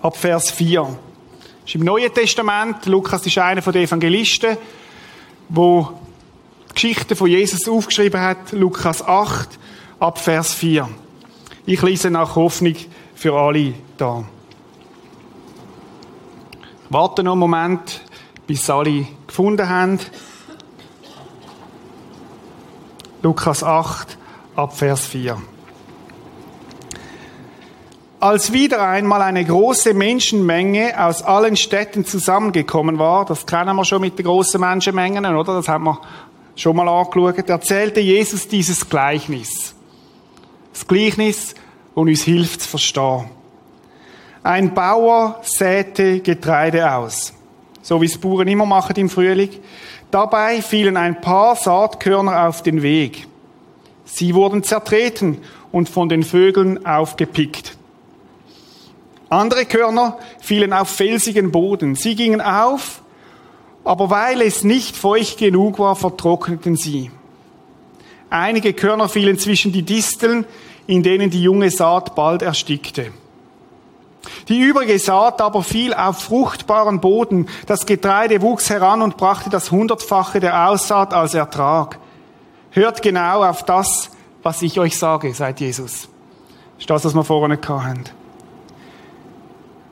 ab 0.00 0.16
Vers 0.16 0.52
4. 0.52 0.82
Das 0.82 0.90
ist 1.66 1.74
im 1.74 1.82
Neuen 1.82 2.14
Testament. 2.14 2.86
Lukas 2.86 3.26
ist 3.26 3.36
einer 3.36 3.60
der 3.60 3.82
Evangelisten, 3.82 4.56
wo 5.48 6.05
Geschichte 6.76 7.16
von 7.16 7.28
Jesus 7.28 7.66
aufgeschrieben 7.66 8.20
hat. 8.20 8.52
Lukas 8.52 9.02
8, 9.02 9.48
ab 9.98 10.18
Vers 10.18 10.52
4. 10.52 10.86
Ich 11.64 11.80
lese 11.80 12.10
nach 12.10 12.36
Hoffnung 12.36 12.74
für 13.14 13.32
alle 13.32 13.72
da. 13.96 14.24
Warte 16.90 17.22
noch 17.22 17.32
einen 17.32 17.40
Moment, 17.40 18.02
bis 18.46 18.68
alle 18.68 19.06
gefunden 19.26 19.66
haben. 19.66 19.98
Lukas 23.22 23.64
8, 23.64 24.18
ab 24.54 24.76
Vers 24.76 25.06
4. 25.06 25.40
Als 28.20 28.52
wieder 28.52 28.86
einmal 28.86 29.22
eine 29.22 29.44
große 29.44 29.94
Menschenmenge 29.94 30.94
aus 31.02 31.22
allen 31.22 31.56
Städten 31.56 32.04
zusammengekommen 32.04 32.98
war, 32.98 33.24
das 33.24 33.46
kennen 33.46 33.76
wir 33.76 33.84
schon 33.84 34.00
mit 34.00 34.18
den 34.18 34.26
großen 34.26 34.60
Menschenmengen, 34.60 35.24
oder? 35.36 35.54
Das 35.54 35.68
haben 35.68 35.84
wir 35.84 36.00
schon 36.56 36.74
mal 36.74 36.88
angeschaut, 36.88 37.48
erzählte 37.48 38.00
Jesus 38.00 38.48
dieses 38.48 38.88
Gleichnis. 38.88 39.74
Das 40.72 40.86
Gleichnis, 40.86 41.54
das 41.54 41.64
uns 41.94 42.22
hilft 42.22 42.62
zu 42.62 42.68
verstehen. 42.68 43.26
Ein 44.42 44.74
Bauer 44.74 45.40
säte 45.42 46.20
Getreide 46.20 46.92
aus, 46.92 47.32
so 47.82 48.00
wie 48.00 48.06
es 48.06 48.18
Bauern 48.18 48.48
immer 48.48 48.66
machen 48.66 48.96
im 48.96 49.10
Frühling. 49.10 49.50
Dabei 50.10 50.62
fielen 50.62 50.96
ein 50.96 51.20
paar 51.20 51.56
Saatkörner 51.56 52.48
auf 52.48 52.62
den 52.62 52.82
Weg. 52.82 53.26
Sie 54.04 54.34
wurden 54.34 54.62
zertreten 54.62 55.38
und 55.72 55.88
von 55.88 56.08
den 56.08 56.22
Vögeln 56.22 56.86
aufgepickt. 56.86 57.76
Andere 59.28 59.66
Körner 59.66 60.18
fielen 60.40 60.72
auf 60.72 60.88
felsigen 60.88 61.50
Boden. 61.50 61.96
Sie 61.96 62.14
gingen 62.14 62.40
auf, 62.40 63.02
aber 63.86 64.10
weil 64.10 64.42
es 64.42 64.64
nicht 64.64 64.96
feucht 64.96 65.38
genug 65.38 65.78
war, 65.78 65.94
vertrockneten 65.94 66.76
sie. 66.76 67.12
Einige 68.28 68.72
Körner 68.74 69.08
fielen 69.08 69.38
zwischen 69.38 69.70
die 69.70 69.84
Disteln, 69.84 70.44
in 70.88 71.04
denen 71.04 71.30
die 71.30 71.42
junge 71.42 71.70
Saat 71.70 72.16
bald 72.16 72.42
erstickte. 72.42 73.12
Die 74.48 74.60
übrige 74.60 74.98
Saat 74.98 75.40
aber 75.40 75.62
fiel 75.62 75.94
auf 75.94 76.18
fruchtbaren 76.18 77.00
Boden. 77.00 77.48
Das 77.66 77.86
Getreide 77.86 78.42
wuchs 78.42 78.70
heran 78.70 79.02
und 79.02 79.16
brachte 79.16 79.50
das 79.50 79.70
Hundertfache 79.70 80.40
der 80.40 80.68
Aussaat 80.68 81.14
als 81.14 81.34
Ertrag. 81.34 82.00
Hört 82.72 83.02
genau 83.02 83.44
auf 83.44 83.62
das, 83.64 84.10
was 84.42 84.62
ich 84.62 84.80
euch 84.80 84.98
sage, 84.98 85.32
sagt 85.32 85.60
Jesus. 85.60 86.08
Das 86.74 86.80
ist 86.80 86.90
das, 86.90 87.04
was 87.04 87.14
wir 87.14 87.24
vorne 87.24 87.56
hatten. 87.56 88.04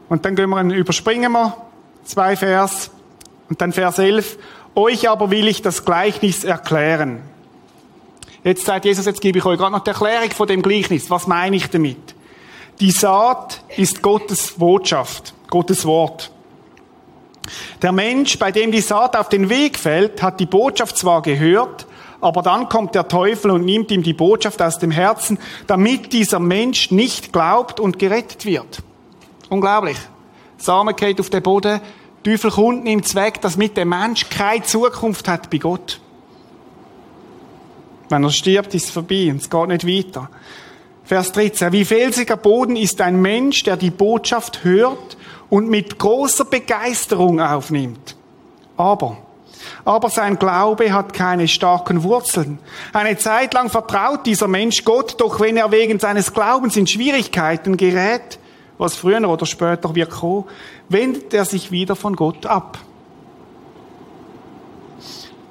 Und 0.09 0.25
dann 0.25 0.35
gehen 0.35 0.51
wir, 0.51 0.63
überspringen 0.65 1.31
wir 1.31 1.57
zwei 2.05 2.35
Vers. 2.35 2.91
Und 3.49 3.61
dann 3.61 3.73
Vers 3.73 3.99
11. 3.99 4.39
Euch 4.75 5.09
aber 5.09 5.31
will 5.31 5.47
ich 5.49 5.63
das 5.63 5.85
Gleichnis 5.85 6.45
erklären. 6.45 7.23
Jetzt 8.43 8.67
sagt 8.67 8.85
Jesus, 8.85 9.07
jetzt 9.07 9.21
gebe 9.21 9.39
ich 9.39 9.45
euch 9.45 9.59
gerade 9.59 9.73
noch 9.73 9.85
die 9.85 9.91
Erklärung 9.91 10.31
von 10.31 10.47
dem 10.47 10.63
Gleichnis. 10.63 11.11
Was 11.11 11.27
meine 11.27 11.57
ich 11.57 11.71
damit? 11.71 12.15
Die 12.81 12.91
Saat 12.91 13.63
ist 13.77 14.03
Gottes 14.03 14.53
Botschaft, 14.53 15.33
Gottes 15.49 15.87
Wort. 15.87 16.31
Der 17.83 17.93
Mensch, 17.93 18.39
bei 18.39 18.51
dem 18.51 18.73
die 18.73 18.81
Saat 18.81 19.17
auf 19.17 19.29
den 19.29 19.49
Weg 19.49 19.79
fällt, 19.79 20.23
hat 20.23 20.41
die 20.41 20.47
Botschaft 20.47 20.97
zwar 20.97 21.23
gehört, 21.23 21.87
aber 22.21 22.43
dann 22.43 22.69
kommt 22.69 22.95
der 22.95 23.07
Teufel 23.07 23.51
und 23.51 23.65
nimmt 23.65 23.91
ihm 23.91 24.03
die 24.03 24.15
Botschaft 24.15 24.61
aus 24.63 24.79
dem 24.79 24.91
Herzen, 24.91 25.39
damit 25.67 26.13
dieser 26.13 26.39
Mensch 26.39 26.91
nicht 26.91 27.33
glaubt 27.33 27.81
und 27.81 27.99
gerettet 27.99 28.45
wird. 28.45 28.83
Unglaublich. 29.51 29.99
Samen 30.57 30.97
geht 30.97 31.21
auf 31.21 31.31
den 31.31 31.43
Boden, 31.43 31.81
Teufel 32.25 32.51
kommt, 32.51 32.85
nimmt 32.85 33.15
weg, 33.15 33.41
damit 33.43 33.77
der 33.77 33.85
Mensch 33.85 34.31
keine 34.31 34.63
Zukunft 34.63 35.29
hat 35.29 35.51
bei 35.51 35.59
Gott. 35.59 36.01
Wenn 38.09 38.25
er 38.25 38.31
stirbt, 38.31 38.75
ist 38.75 38.87
es 38.87 38.91
vorbei 38.91 39.31
und 39.31 39.43
es 39.43 39.51
geht 39.51 39.69
nicht 39.69 39.87
weiter. 39.87 40.31
Vers 41.05 41.33
13. 41.33 41.73
Wie 41.73 41.85
felsiger 41.85 42.39
Boden 42.39 42.77
ist 42.77 43.01
ein 43.03 43.21
Mensch, 43.21 43.63
der 43.65 43.77
die 43.77 43.91
Botschaft 43.91 44.65
hört 44.65 45.19
und 45.51 45.69
mit 45.69 45.99
großer 45.99 46.47
Begeisterung 46.47 47.41
aufnimmt. 47.41 48.17
Aber, 48.79 49.19
aber 49.85 50.09
sein 50.09 50.39
Glaube 50.39 50.95
hat 50.95 51.13
keine 51.13 51.47
starken 51.47 52.03
Wurzeln. 52.05 52.59
Eine 52.95 53.19
Zeit 53.19 53.53
lang 53.53 53.69
vertraut 53.69 54.25
dieser 54.25 54.49
Mensch 54.49 54.83
Gott, 54.85 55.21
doch 55.21 55.41
wenn 55.41 55.59
er 55.59 55.71
wegen 55.73 55.99
seines 55.99 56.33
Glaubens 56.33 56.77
in 56.77 56.87
Schwierigkeiten 56.87 57.77
gerät, 57.77 58.39
was 58.79 58.97
früher 58.97 59.29
oder 59.29 59.47
später 59.47 59.95
wird 59.95 60.11
kommen, 60.11 60.45
wendet 60.89 61.33
er 61.35 61.45
sich 61.45 61.71
wieder 61.71 61.97
von 61.97 62.17
Gott 62.17 62.47
ab. 62.47 62.79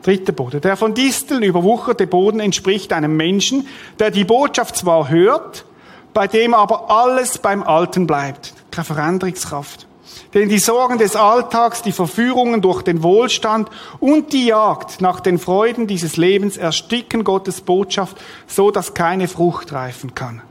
Dritter 0.01 0.33
Boden. 0.33 0.59
Der 0.59 0.75
von 0.75 0.93
Disteln 0.93 1.43
überwucherte 1.43 2.07
Boden 2.07 2.39
entspricht 2.41 2.91
einem 2.91 3.15
Menschen, 3.15 3.67
der 3.99 4.11
die 4.11 4.25
Botschaft 4.25 4.75
zwar 4.75 5.09
hört, 5.09 5.65
bei 6.13 6.27
dem 6.27 6.53
aber 6.53 6.91
alles 6.91 7.37
beim 7.37 7.63
Alten 7.63 8.05
bleibt. 8.05 8.53
Keine 8.69 8.85
Veränderungskraft. 8.85 9.87
Denn 10.33 10.49
die 10.49 10.59
Sorgen 10.59 10.97
des 10.97 11.15
Alltags, 11.15 11.81
die 11.81 11.91
Verführungen 11.91 12.61
durch 12.61 12.81
den 12.81 13.01
Wohlstand 13.01 13.69
und 13.99 14.33
die 14.33 14.47
Jagd 14.47 14.99
nach 14.99 15.19
den 15.19 15.39
Freuden 15.39 15.87
dieses 15.87 16.17
Lebens 16.17 16.57
ersticken 16.57 17.23
Gottes 17.23 17.61
Botschaft, 17.61 18.17
so 18.45 18.71
dass 18.71 18.93
keine 18.93 19.27
Frucht 19.27 19.71
reifen 19.73 20.13
kann. 20.13 20.41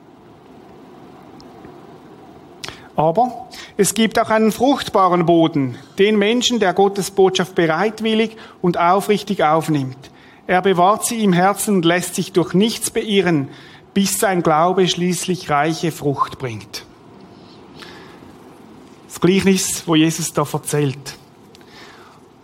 Aber 2.94 3.48
es 3.76 3.94
gibt 3.94 4.18
auch 4.18 4.28
einen 4.28 4.52
fruchtbaren 4.52 5.24
Boden, 5.24 5.76
den 5.98 6.18
Menschen, 6.18 6.61
der 6.61 6.74
Gottes 6.74 7.11
Botschaft 7.11 7.55
bereitwillig 7.55 8.37
und 8.61 8.78
aufrichtig 8.78 9.42
aufnimmt. 9.42 10.11
Er 10.46 10.61
bewahrt 10.61 11.07
sie 11.07 11.22
im 11.24 11.33
Herzen 11.33 11.76
und 11.76 11.85
lässt 11.85 12.14
sich 12.14 12.33
durch 12.33 12.52
nichts 12.52 12.90
beirren, 12.90 13.48
bis 13.94 14.18
sein 14.18 14.42
Glaube 14.42 14.88
schließlich 14.88 15.48
reiche 15.48 15.92
Frucht 15.92 16.38
bringt. 16.38 16.85
Das 19.09 19.20
Gleichnis, 19.20 19.85
wo 19.87 19.94
Jesus 19.94 20.33
da 20.33 20.46
erzählt. 20.50 21.16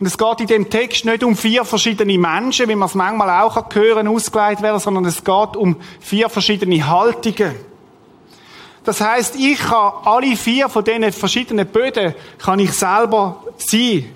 Und 0.01 0.07
es 0.07 0.17
geht 0.17 0.41
in 0.41 0.47
dem 0.47 0.71
Text 0.71 1.05
nicht 1.05 1.25
um 1.25 1.35
vier 1.35 1.65
verschiedene 1.65 2.17
Menschen, 2.19 2.69
wie 2.69 2.77
man 2.77 2.89
es 2.89 2.95
manchmal 2.95 3.43
auch 3.43 3.75
hören, 3.75 4.07
ausgeleitet 4.07 4.63
werden, 4.63 4.79
sondern 4.79 5.05
es 5.07 5.25
geht 5.25 5.57
um 5.57 5.77
vier 5.99 6.29
verschiedene 6.29 6.87
Haltungen. 6.87 7.55
Das 8.89 9.03
heißt, 9.03 9.37
ich 9.37 9.59
kann 9.59 9.93
alle 10.07 10.35
vier 10.35 10.67
von 10.71 10.83
diesen 10.83 11.13
verschiedenen 11.13 11.67
Böden 11.67 12.15
kann 12.39 12.59
ich 12.59 12.73
selber 12.73 13.45
sein. 13.59 14.07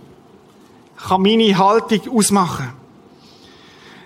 Ich 0.96 1.08
kann 1.08 1.20
meine 1.20 1.58
Haltung 1.58 2.00
ausmachen. 2.16 2.72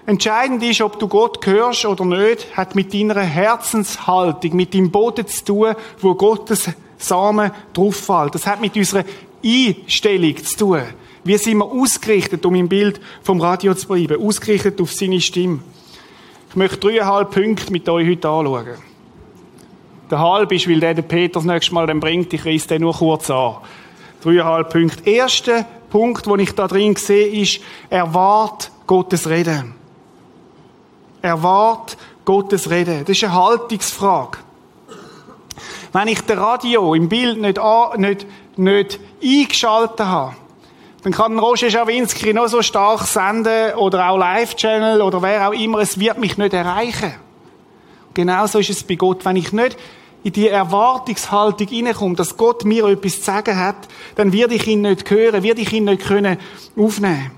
Entscheidend 0.07 0.64
ist, 0.64 0.81
ob 0.81 0.98
du 0.98 1.07
Gott 1.07 1.46
hörst 1.46 1.85
oder 1.85 2.05
nicht, 2.05 2.57
hat 2.57 2.74
mit 2.74 2.92
deiner 2.92 3.20
Herzenshaltung, 3.20 4.57
mit 4.57 4.74
deinem 4.74 4.90
Boden 4.90 5.29
zu 5.29 5.44
tun, 5.44 5.74
wo 6.00 6.16
Gottes 6.16 6.68
Samen 6.98 7.52
drauf 7.72 7.94
fällt. 7.94 8.35
Das 8.35 8.44
hat 8.44 8.61
mit 8.61 8.74
unserer 8.74 9.05
Einstellung 9.44 10.37
zu 10.38 10.57
tun. 10.57 10.83
Wie 11.22 11.38
sind 11.38 11.59
wir 11.59 11.66
ausgerichtet, 11.66 12.44
um 12.44 12.57
im 12.57 12.68
Bild 12.68 13.00
vom 13.22 13.40
Radio 13.40 13.72
zu 13.74 13.87
bleiben? 13.87 14.20
Ausgerichtet 14.20 14.81
auf 14.81 14.92
seine 14.92 15.20
Stimme. 15.20 15.61
Ich 16.50 16.57
möchte 16.57 16.79
dreieinhalb 16.79 17.31
Punkte 17.31 17.70
mit 17.70 17.88
euch 17.88 18.09
heute 18.09 18.29
anschauen 18.29 18.86
der 20.11 20.19
halb 20.19 20.53
ist, 20.53 20.69
weil 20.69 20.81
der 20.81 20.95
den 20.95 21.07
Peter 21.07 21.35
das 21.35 21.45
nächste 21.45 21.75
Mal 21.75 21.87
dann 21.87 22.01
bringt. 22.01 22.33
Ich 22.33 22.45
reiss 22.45 22.66
den 22.66 22.83
nur 22.83 22.95
kurz 22.95 23.31
an. 23.31 23.57
Dreieinhalb 24.23 24.73
Punkte. 24.73 25.09
Erster 25.09 25.64
Punkt, 25.90 26.27
den 26.27 26.38
ich 26.40 26.55
da 26.55 26.69
drin 26.69 26.97
sehe, 26.97 27.29
ist, 27.29 27.61
erwart 27.90 28.71
Gottes 28.87 29.29
Reden. 29.29 29.75
Erwart 31.23 31.97
Gottes 32.25 32.71
Reden. 32.71 33.05
Das 33.05 33.16
ist 33.16 33.25
eine 33.25 33.35
Haltungsfrage. 33.35 34.38
Wenn 35.92 36.09
ich 36.09 36.21
das 36.21 36.37
Radio 36.37 36.95
im 36.95 37.09
Bild 37.09 37.40
nicht, 37.40 37.59
an, 37.59 38.01
nicht, 38.01 38.27
nicht 38.57 39.01
eingeschaltet 39.23 40.01
habe, 40.01 40.35
dann 41.03 41.12
kann 41.12 41.38
Roger 41.38 41.71
Schawinski 41.71 42.35
noch 42.35 42.49
so 42.49 42.62
stark 42.62 43.03
senden 43.03 43.75
oder 43.77 44.11
auch 44.11 44.19
Live-Channel 44.19 45.01
oder 45.01 45.23
wer 45.23 45.49
auch 45.49 45.53
immer, 45.53 45.79
es 45.79 45.99
wird 45.99 46.19
mich 46.19 46.37
nicht 46.37 46.53
erreichen. 46.53 47.14
Genauso 48.16 48.61
ist 48.61 48.70
es 48.70 48.83
bei 48.83 48.94
Gott. 48.94 49.26
Wenn 49.26 49.37
ich 49.37 49.52
nicht 49.52 49.76
in 50.24 50.33
die 50.33 50.48
Erwartungshaltung 50.48 51.68
hineinkomme, 51.68 52.16
dass 52.16 52.38
Gott 52.38 52.64
mir 52.64 52.87
etwas 52.87 53.16
zu 53.16 53.24
sagen 53.24 53.59
hat, 53.59 53.76
dann 54.14 54.33
werde 54.33 54.55
ich 54.55 54.66
ihn 54.66 54.81
nicht 54.81 55.11
hören, 55.11 55.42
werde 55.42 55.61
ich 55.61 55.70
ihn 55.70 55.85
nicht 55.85 56.07
können 56.07 56.38
aufnehmen. 56.79 57.31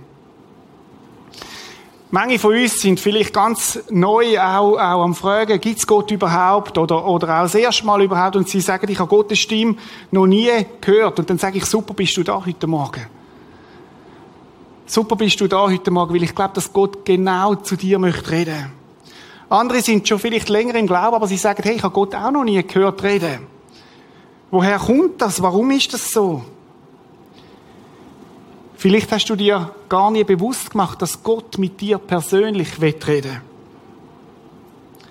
Manche 2.12 2.38
von 2.38 2.54
uns 2.54 2.80
sind 2.80 3.00
vielleicht 3.00 3.34
ganz 3.34 3.80
neu 3.90 4.38
auch, 4.38 4.78
auch 4.78 5.02
am 5.02 5.16
Fragen, 5.16 5.60
gibt 5.60 5.80
es 5.80 5.86
Gott 5.86 6.12
überhaupt 6.12 6.78
oder, 6.78 7.04
oder 7.04 7.40
auch 7.40 7.42
das 7.42 7.56
erste 7.56 7.84
Mal 7.84 8.00
überhaupt 8.00 8.36
und 8.36 8.48
sie 8.48 8.60
sagen, 8.60 8.88
ich 8.88 9.00
habe 9.00 9.10
Gottes 9.10 9.40
Stimme 9.40 9.74
noch 10.12 10.26
nie 10.28 10.48
gehört 10.80 11.18
und 11.18 11.28
dann 11.28 11.38
sage 11.38 11.58
ich, 11.58 11.64
super 11.64 11.92
bist 11.92 12.16
du 12.16 12.22
da 12.22 12.46
heute 12.46 12.68
Morgen. 12.68 13.04
Super 14.86 15.16
bist 15.16 15.40
du 15.40 15.48
da 15.48 15.62
heute 15.62 15.90
Morgen, 15.90 16.14
weil 16.14 16.22
ich 16.22 16.34
glaube, 16.36 16.54
dass 16.54 16.72
Gott 16.72 17.04
genau 17.04 17.56
zu 17.56 17.74
dir 17.74 17.98
möchte 17.98 18.30
reden. 18.30 18.77
Andere 19.50 19.80
sind 19.80 20.06
schon 20.06 20.18
vielleicht 20.18 20.48
länger 20.48 20.74
im 20.74 20.86
Glauben, 20.86 21.14
aber 21.14 21.26
sie 21.26 21.38
sagen, 21.38 21.62
hey, 21.62 21.76
ich 21.76 21.82
habe 21.82 21.94
Gott 21.94 22.14
auch 22.14 22.30
noch 22.30 22.44
nie 22.44 22.62
gehört 22.62 23.02
reden. 23.02 23.46
Woher 24.50 24.78
kommt 24.78 25.20
das? 25.22 25.40
Warum 25.40 25.70
ist 25.70 25.92
das 25.92 26.10
so? 26.10 26.44
Vielleicht 28.76 29.10
hast 29.10 29.26
du 29.26 29.36
dir 29.36 29.74
gar 29.88 30.10
nie 30.10 30.24
bewusst 30.24 30.70
gemacht, 30.70 31.00
dass 31.02 31.22
Gott 31.22 31.58
mit 31.58 31.80
dir 31.80 31.98
persönlich 31.98 32.80
reden 32.80 33.42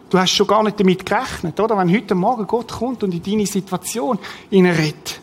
Du 0.09 0.17
hast 0.17 0.31
schon 0.31 0.47
gar 0.47 0.63
nicht 0.63 0.79
damit 0.79 1.05
gerechnet, 1.05 1.59
oder? 1.59 1.77
Wenn 1.77 1.93
heute 1.93 2.15
Morgen 2.15 2.47
Gott 2.47 2.71
kommt 2.71 3.03
und 3.03 3.13
in 3.13 3.21
deine 3.21 3.45
Situation 3.45 4.17
redet. 4.51 5.19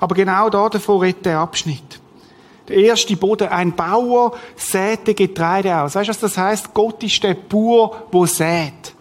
Aber 0.00 0.14
genau 0.14 0.48
da 0.48 0.68
davor 0.70 1.02
redet 1.02 1.26
der 1.26 1.38
Abschnitt. 1.38 2.00
Der 2.68 2.76
erste 2.76 3.16
Boden, 3.16 3.48
ein 3.48 3.74
Bauer 3.74 4.32
säte 4.56 5.14
Getreide 5.14 5.80
aus. 5.80 5.94
Weißt 5.94 6.08
du, 6.08 6.10
was 6.10 6.20
das 6.20 6.38
heißt? 6.38 6.72
Gott 6.72 7.02
ist 7.02 7.22
der 7.22 7.34
Bauer, 7.34 8.04
der 8.12 8.26
sät. 8.26 8.94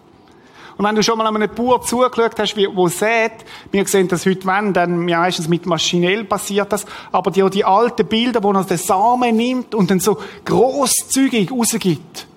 Und 0.78 0.86
wenn 0.86 0.96
du 0.96 1.04
schon 1.04 1.18
mal 1.18 1.28
an 1.28 1.36
einem 1.36 1.54
Bauer 1.54 1.82
zugeschaut 1.82 2.38
hast, 2.40 2.58
wie, 2.58 2.68
wo 2.74 2.88
sät, 2.88 3.32
wir 3.72 3.86
sehen 3.88 4.08
das 4.08 4.26
heute 4.26 4.46
wenn, 4.46 4.74
dann 4.74 5.06
meistens 5.06 5.48
mit 5.48 5.66
maschinell 5.66 6.24
passiert 6.26 6.72
das, 6.74 6.86
aber 7.12 7.32
die, 7.32 7.48
die 7.52 7.64
alten 7.64 8.08
Bilder, 8.08 8.44
wo 8.44 8.52
er 8.52 8.64
den 8.64 8.78
Samen 8.78 9.36
nimmt 9.36 9.76
und 9.76 9.92
dann 9.92 10.00
so 10.00 10.18
grosszügig 10.44 11.52
rausgibt, 11.52 12.28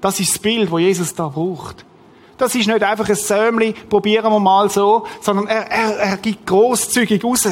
das 0.00 0.20
ist 0.20 0.34
das 0.34 0.38
Bild, 0.38 0.70
wo 0.70 0.78
Jesus 0.78 1.14
da 1.14 1.28
braucht. 1.28 1.84
Das 2.38 2.54
ist 2.54 2.68
nicht 2.68 2.82
einfach 2.82 3.08
ein 3.08 3.16
Sämli, 3.16 3.72
probieren 3.72 4.32
wir 4.32 4.40
mal 4.40 4.70
so, 4.70 5.04
sondern 5.20 5.46
er, 5.48 5.70
er, 5.70 5.96
er 5.98 6.16
gibt 6.16 6.46
grosszügig 6.46 7.22
raus. 7.22 7.46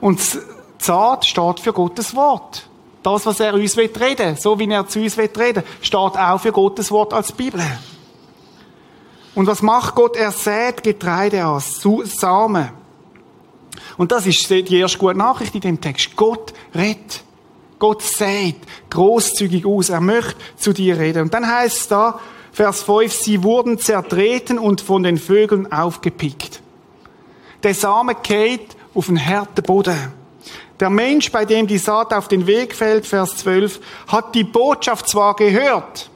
Und 0.00 0.20
Zart 0.78 1.26
steht 1.26 1.60
für 1.60 1.72
Gottes 1.72 2.14
Wort. 2.14 2.68
Das, 3.02 3.26
was 3.26 3.40
er 3.40 3.54
uns 3.54 3.76
reden 3.76 4.00
will, 4.00 4.36
so 4.36 4.58
wie 4.58 4.70
er 4.70 4.86
zu 4.86 5.00
uns 5.00 5.18
reden 5.18 5.36
will, 5.36 5.64
steht 5.80 5.94
auch 5.94 6.40
für 6.40 6.52
Gottes 6.52 6.90
Wort 6.90 7.12
als 7.12 7.32
Bibel. 7.32 7.62
Und 9.34 9.46
was 9.46 9.62
macht 9.62 9.94
Gott? 9.94 10.16
Er 10.16 10.32
sät 10.32 10.82
Getreide 10.82 11.46
aus, 11.46 11.80
Samen. 12.04 12.70
Und 13.96 14.12
das 14.12 14.26
ist 14.26 14.48
die 14.50 14.78
erste 14.78 14.98
gute 14.98 15.16
Nachricht 15.16 15.54
in 15.54 15.60
dem 15.60 15.80
Text. 15.80 16.16
Gott 16.16 16.52
redet. 16.74 17.22
Gott 17.78 18.02
sät 18.02 18.56
großzügig 18.90 19.64
aus. 19.64 19.88
Er 19.88 20.00
möchte 20.00 20.34
zu 20.56 20.72
dir 20.72 20.98
reden. 20.98 21.22
Und 21.22 21.34
dann 21.34 21.46
heißt 21.46 21.76
es 21.76 21.88
da, 21.88 22.18
Vers 22.52 22.82
5, 22.82 23.12
sie 23.12 23.42
wurden 23.44 23.78
zertreten 23.78 24.58
und 24.58 24.80
von 24.80 25.04
den 25.04 25.18
Vögeln 25.18 25.70
aufgepickt. 25.70 26.60
Der 27.62 27.74
Same 27.74 28.16
geht 28.16 28.76
auf 28.94 29.08
einen 29.08 29.24
harten 29.24 29.62
Boden. 29.62 30.12
Der 30.80 30.90
Mensch, 30.90 31.32
bei 31.32 31.44
dem 31.44 31.66
die 31.66 31.78
Saat 31.78 32.12
auf 32.12 32.28
den 32.28 32.46
Weg 32.46 32.74
fällt, 32.74 33.06
Vers 33.06 33.36
12, 33.38 33.80
hat 34.06 34.34
die 34.34 34.44
Botschaft 34.44 35.08
zwar 35.08 35.34
gehört, 35.34 36.08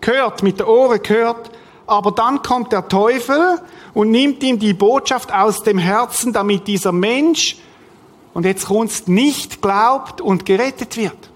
gehört, 0.00 0.42
mit 0.42 0.58
der 0.58 0.68
Ohren 0.68 1.02
gehört, 1.02 1.50
aber 1.86 2.12
dann 2.12 2.40
kommt 2.42 2.72
der 2.72 2.88
Teufel 2.88 3.60
und 3.92 4.10
nimmt 4.10 4.42
ihm 4.42 4.58
die 4.58 4.72
Botschaft 4.72 5.32
aus 5.32 5.62
dem 5.62 5.76
Herzen, 5.76 6.32
damit 6.32 6.66
dieser 6.66 6.92
Mensch, 6.92 7.56
und 8.32 8.46
jetzt 8.46 8.66
kommt's, 8.66 9.06
nicht 9.06 9.60
glaubt 9.60 10.20
und 10.20 10.46
gerettet 10.46 10.96
wird. 10.96 11.30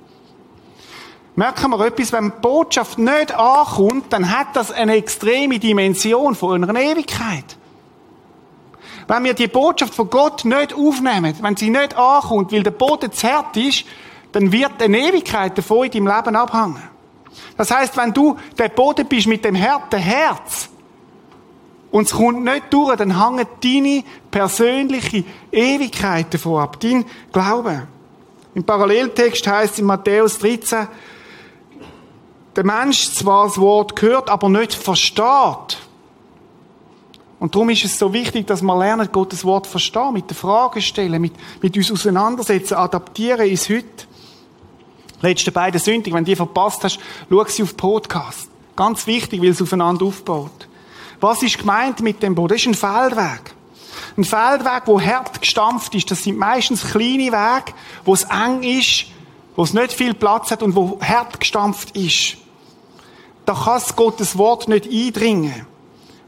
Merken 1.36 1.70
wir 1.72 1.84
etwas, 1.84 2.12
wenn 2.12 2.26
die 2.26 2.40
Botschaft 2.40 2.98
nicht 2.98 3.34
ankommt, 3.34 4.12
dann 4.12 4.30
hat 4.30 4.54
das 4.54 4.70
eine 4.70 4.94
extreme 4.94 5.58
Dimension 5.58 6.36
von 6.36 6.62
einer 6.62 6.80
Ewigkeit. 6.80 7.58
Wenn 9.06 9.24
wir 9.24 9.34
die 9.34 9.48
Botschaft 9.48 9.94
von 9.94 10.08
Gott 10.08 10.44
nicht 10.44 10.72
aufnehmen, 10.72 11.34
wenn 11.40 11.56
sie 11.56 11.70
nicht 11.70 11.96
ankommt, 11.96 12.52
weil 12.52 12.62
der 12.62 12.70
Boden 12.70 13.12
zu 13.12 13.28
hart 13.28 13.56
ist, 13.56 13.84
dann 14.32 14.50
wird 14.50 14.82
eine 14.82 14.98
Ewigkeit 14.98 15.56
davon 15.56 15.86
in 15.86 16.04
deinem 16.04 16.16
Leben 16.16 16.36
abhängen. 16.36 16.82
Das 17.56 17.70
heißt, 17.70 17.96
wenn 17.96 18.12
du 18.12 18.36
der 18.58 18.68
Boden 18.68 19.06
bist 19.06 19.26
mit 19.26 19.44
dem 19.44 19.60
harten 19.60 20.00
Herz 20.00 20.68
und 21.90 22.06
es 22.06 22.12
kommt 22.12 22.42
nicht 22.44 22.72
durch, 22.72 22.96
dann 22.96 23.22
hängen 23.22 23.46
deine 23.62 24.04
persönliche 24.30 25.24
Ewigkeit 25.52 26.32
davon 26.32 26.62
ab, 26.62 26.80
dein 26.80 27.04
Glaube. 27.32 27.86
Im 28.54 28.64
Paralleltext 28.64 29.46
heißt 29.46 29.78
in 29.78 29.84
Matthäus 29.84 30.38
13, 30.38 30.88
der 32.56 32.64
Mensch 32.64 33.12
zwar 33.12 33.46
das 33.46 33.58
Wort 33.58 34.00
hört, 34.00 34.30
aber 34.30 34.48
nicht 34.48 34.74
versteht. 34.74 35.78
Und 37.38 37.54
darum 37.54 37.70
ist 37.70 37.84
es 37.84 37.98
so 37.98 38.12
wichtig, 38.12 38.46
dass 38.46 38.62
wir 38.62 38.78
lernen, 38.78 39.08
Gottes 39.10 39.44
Wort 39.44 39.66
verstehen, 39.66 40.12
mit 40.12 40.30
den 40.30 40.36
Fragen 40.36 40.80
stellen, 40.80 41.20
mit, 41.20 41.34
mit 41.60 41.76
uns 41.76 41.90
auseinandersetzen, 41.90 42.74
adaptieren 42.74 43.48
ins 43.48 43.68
Heute. 43.68 44.06
Letzte 45.20 45.52
beiden 45.52 45.80
Sündig, 45.80 46.12
wenn 46.12 46.24
du 46.24 46.30
die 46.30 46.36
verpasst 46.36 46.84
hast, 46.84 46.98
schau 47.28 47.44
sie 47.46 47.62
auf 47.62 47.76
Podcast. 47.76 48.48
Ganz 48.76 49.06
wichtig, 49.06 49.40
weil 49.40 49.50
es 49.50 49.62
aufeinander 49.62 50.04
aufbaut. 50.04 50.68
Was 51.20 51.42
ist 51.42 51.58
gemeint 51.58 52.00
mit 52.00 52.22
dem 52.22 52.34
Boden? 52.34 52.54
Das 52.54 52.60
ist 52.60 52.66
ein 52.66 52.74
Feldweg. 52.74 53.54
Ein 54.16 54.24
Feldweg, 54.24 54.82
wo 54.86 55.00
hart 55.00 55.40
gestampft 55.40 55.94
ist. 55.94 56.10
Das 56.10 56.22
sind 56.22 56.38
meistens 56.38 56.84
kleine 56.90 57.32
Wege, 57.32 57.72
wo 58.04 58.14
es 58.14 58.24
eng 58.24 58.62
ist, 58.62 59.06
wo 59.56 59.62
es 59.62 59.72
nicht 59.72 59.92
viel 59.92 60.14
Platz 60.14 60.50
hat 60.50 60.62
und 60.62 60.74
wo 60.74 61.00
hart 61.00 61.40
gestampft 61.40 61.96
ist. 61.96 62.36
Da 63.44 63.54
kann 63.54 63.82
Gottes 63.96 64.36
Wort 64.38 64.68
nicht 64.68 64.86
eindringen. 64.86 65.66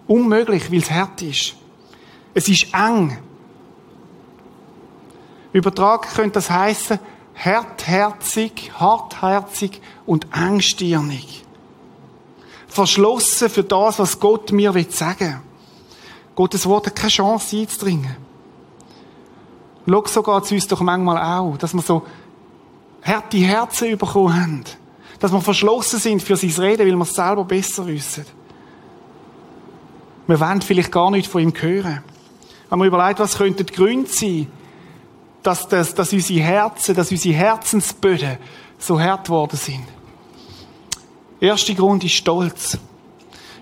Unmöglich, 0.06 0.70
weil 0.70 0.78
es 0.78 0.90
hart 0.90 1.20
ist. 1.22 1.54
Es 2.34 2.48
ist 2.48 2.72
eng. 2.72 3.18
Übertragen 5.52 6.08
könnte 6.14 6.34
das 6.34 6.50
heißen, 6.50 6.98
hartherzig, 7.34 8.72
hartherzig 8.78 9.80
und 10.04 10.26
engstirnig. 10.34 11.44
Verschlossen 12.68 13.48
für 13.48 13.64
das, 13.64 13.98
was 13.98 14.20
Gott 14.20 14.52
mir 14.52 14.72
sagen 14.90 15.18
will. 15.20 15.40
Gottes 16.34 16.66
Wort 16.66 16.86
hat 16.86 16.96
keine 16.96 17.10
Chance 17.10 17.56
einzudringen. 17.56 18.16
Schau, 19.88 20.04
so 20.06 20.22
geht 20.22 20.44
es 20.44 20.52
uns 20.52 20.66
doch 20.66 20.80
manchmal 20.80 21.16
auch, 21.16 21.56
dass 21.56 21.72
wir 21.72 21.80
so 21.80 22.02
harte 23.02 23.38
Herzen 23.38 23.96
bekommen 23.96 24.38
haben. 24.38 24.64
Dass 25.18 25.32
wir 25.32 25.40
verschlossen 25.40 25.98
sind 25.98 26.22
für 26.22 26.36
sein 26.36 26.50
Reden, 26.50 26.86
weil 26.86 26.96
wir 26.96 27.02
es 27.02 27.14
selber 27.14 27.44
besser 27.44 27.86
wissen. 27.86 28.26
Wir 30.26 30.40
wollen 30.40 30.62
vielleicht 30.62 30.92
gar 30.92 31.10
nicht 31.10 31.30
von 31.30 31.42
ihm 31.42 31.52
hören. 31.54 32.02
Wenn 32.68 32.78
man 32.78 32.88
überlegt, 32.88 33.20
was 33.20 33.38
könnten 33.38 33.64
die 33.64 33.72
Gründe 33.72 34.10
sein, 34.10 34.48
dass, 35.42 35.68
dass, 35.68 35.94
dass 35.94 36.12
unsere 36.12 36.40
Herzen, 36.40 36.94
dass 36.96 37.12
unsere 37.12 37.34
Herzensböden 37.34 38.38
so 38.78 39.00
hart 39.00 39.26
geworden 39.26 39.56
sind. 39.56 39.84
Erster 41.38 41.74
Grund 41.74 42.02
ist 42.02 42.14
Stolz. 42.14 42.78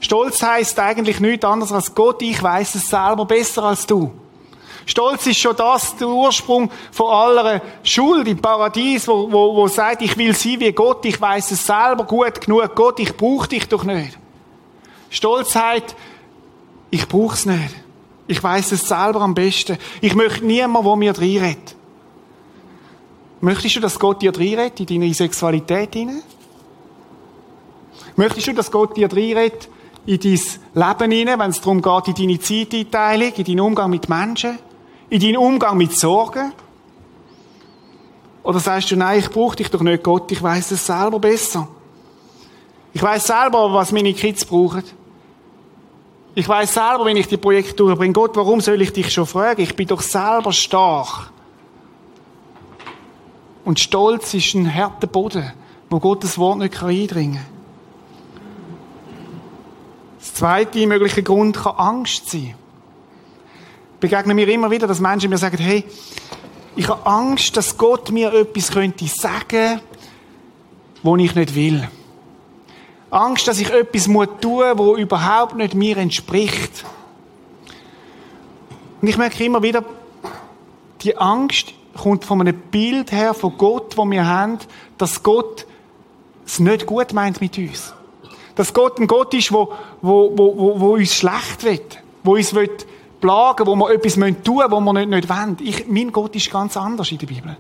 Stolz 0.01 0.43
heißt 0.43 0.79
eigentlich 0.79 1.21
nichts 1.21 1.45
anderes 1.45 1.73
als 1.73 1.95
Gott, 1.95 2.23
ich 2.23 2.43
weiß 2.43 2.77
es 2.77 2.89
selber 2.89 3.27
besser 3.27 3.65
als 3.65 3.87
du. 3.87 4.13
Stolz 4.87 5.27
ist 5.27 5.39
schon 5.39 5.57
das, 5.57 5.97
der 5.97 6.09
Ursprung 6.09 6.71
von 6.93 7.07
aller 7.07 7.63
Schuld 7.83 8.29
im 8.29 8.39
Paradies, 8.39 9.09
wo, 9.09 9.31
wo, 9.33 9.57
wo 9.57 9.67
sagt, 9.67 10.03
ich 10.03 10.17
will 10.17 10.35
sein 10.35 10.61
wie 10.61 10.73
Gott, 10.73 11.05
ich 11.07 11.21
weiß 11.21 11.51
es 11.53 11.65
selber 11.65 12.05
gut 12.05 12.41
genug, 12.43 12.75
Gott, 12.75 13.01
ich 13.01 13.17
brauche 13.17 13.49
dich 13.49 13.67
doch 13.67 13.85
nicht. 13.85 14.19
Stolzheit 15.09 15.97
ich 16.95 17.09
brauche 17.09 17.35
es 17.35 17.45
nicht. 17.45 17.75
Ich 18.29 18.41
weiß 18.41 18.71
es 18.71 18.87
selber 18.87 19.21
am 19.21 19.35
besten. 19.35 19.79
Ich 20.01 20.15
möchte 20.15 20.47
niemanden, 20.47 20.87
der 20.87 20.97
mir 20.97 21.19
reinredet. 21.19 21.75
Möchtest 23.41 23.75
du, 23.75 23.81
dass 23.81 23.99
Gott 23.99 24.23
dir 24.23 24.33
reinredet 24.33 24.79
in 24.79 25.01
deine 25.01 25.13
Sexualität 25.13 25.93
hinein? 25.93 26.23
Möchtest 28.15 28.47
du, 28.47 28.55
dass 28.55 28.71
Gott 28.71 28.97
dir 28.97 29.13
reinredet 29.13 29.69
in 30.07 30.21
dein 30.21 30.39
Leben 30.75 31.11
hinein, 31.11 31.39
wenn 31.41 31.51
es 31.51 31.61
darum 31.61 31.83
geht, 31.83 32.09
in 32.09 32.15
deine 32.15 32.39
Zeiteinteilung, 32.39 33.33
in 33.35 33.45
deinen 33.45 33.61
Umgang 33.61 33.91
mit 33.91 34.09
Menschen, 34.09 34.57
in 35.11 35.21
deinen 35.21 35.39
Umgang 35.39 35.77
mit 35.77 35.99
Sorgen? 35.99 36.53
Oder 38.45 38.61
sagst 38.61 38.93
du, 38.93 38.97
nein, 38.97 39.19
ich 39.19 39.31
brauche 39.31 39.57
dich 39.57 39.69
doch 39.69 39.81
nicht, 39.81 40.05
Gott, 40.05 40.31
ich 40.31 40.41
weiß 40.41 40.71
es 40.71 40.87
selber 40.87 41.19
besser. 41.19 41.67
Ich 42.93 43.03
weiß 43.03 43.27
selber, 43.27 43.75
was 43.75 43.91
meine 43.91 44.15
Kids 44.15 44.45
brauchen. 44.45 44.85
Ich 46.37 46.49
weiß 46.49 46.75
selber, 46.75 47.05
wenn 47.05 47.17
ich 47.17 47.29
die 47.29 47.37
Projekte 47.37 47.75
durchbringe, 47.75 48.13
Gott, 48.13 48.35
warum 48.35 48.61
soll 48.61 48.83
ich 48.83 48.93
dich 48.93 49.13
schon 49.13 49.27
fragen? 49.27 49.61
Ich 49.63 49.77
bin 49.77 49.87
doch 49.87 50.03
selber 50.03 50.53
stark. 50.53 51.31
Und 53.65 53.79
Stolz 53.79 54.35
ist 54.35 54.55
ein 54.55 54.73
harter 54.73 55.07
Boden, 55.07 55.53
wo 55.89 56.01
Gottes 56.01 56.37
Wort 56.37 56.59
nicht 56.59 56.83
eindringen 56.83 57.37
kann. 57.37 57.47
Das 60.19 60.35
zweite 60.35 60.87
mögliche 60.87 61.23
Grund 61.23 61.57
kann 61.57 61.77
Angst 61.77 62.31
sein. 62.31 62.55
Begegnen 64.01 64.35
mir 64.35 64.49
immer 64.49 64.71
wieder, 64.71 64.87
dass 64.87 64.99
Menschen 64.99 65.31
mir 65.31 65.39
sagen, 65.39 65.59
hey, 65.59 65.85
ich 66.75 66.89
habe 66.89 67.07
Angst, 67.07 67.57
dass 67.57 67.79
Gott 67.79 68.11
mir 68.11 68.35
etwas 68.35 68.73
könnte 68.73 69.07
sagen, 69.07 69.81
wo 71.03 71.17
ich 71.17 71.35
nicht 71.35 71.55
will. 71.55 71.89
Angst, 73.15 73.47
dass 73.47 73.61
ich 73.61 73.71
etwas 73.71 74.05
tun 74.05 74.13
muss, 74.13 74.79
wo 74.79 74.97
überhaupt 74.97 75.55
nicht 75.55 75.75
mir 75.75 75.97
entspricht. 75.97 76.85
Und 79.01 79.09
ich 79.09 79.17
merke 79.17 79.45
immer 79.45 79.63
wieder, 79.63 79.85
die 81.03 81.17
Angst 81.17 81.75
kommt 81.97 82.25
von 82.25 82.41
einem 82.41 82.57
Bild 82.57 83.13
her 83.13 83.35
von 83.35 83.57
Gott, 83.57 83.97
wo 83.97 84.05
wir 84.05 84.27
haben, 84.27 84.59
dass 84.99 85.23
Gott 85.23 85.67
es 86.47 86.59
nicht 86.59 86.87
gut 86.87 87.13
meint 87.13 87.41
mit 87.41 87.57
uns. 87.57 87.95
Dass 88.57 88.73
Gott 88.73 88.99
ein 88.99 89.07
Gott 89.07 89.33
ist, 89.35 89.53
wo, 89.53 89.73
wo, 90.03 90.33
wo, 90.37 90.81
wo, 90.81 90.95
uns 90.95 91.15
schlecht 91.15 91.65
wird, 91.65 91.99
wo 92.23 92.35
uns 92.35 92.55
will 92.55 92.71
plagen, 93.21 93.67
wo 93.67 93.77
wir 93.77 93.91
etwas 93.91 94.15
tun 94.15 94.23
müssen, 94.23 94.71
wo 94.71 94.81
wir 94.81 94.93
nicht, 94.93 95.09
nicht 95.09 95.29
wollen. 95.29 95.57
Ich, 95.61 95.87
mein 95.89 96.13
Gott 96.13 96.35
ist 96.37 96.51
ganz 96.51 96.77
anders 96.77 97.11
in 97.11 97.19
der 97.19 97.27
Bibel. 97.27 97.57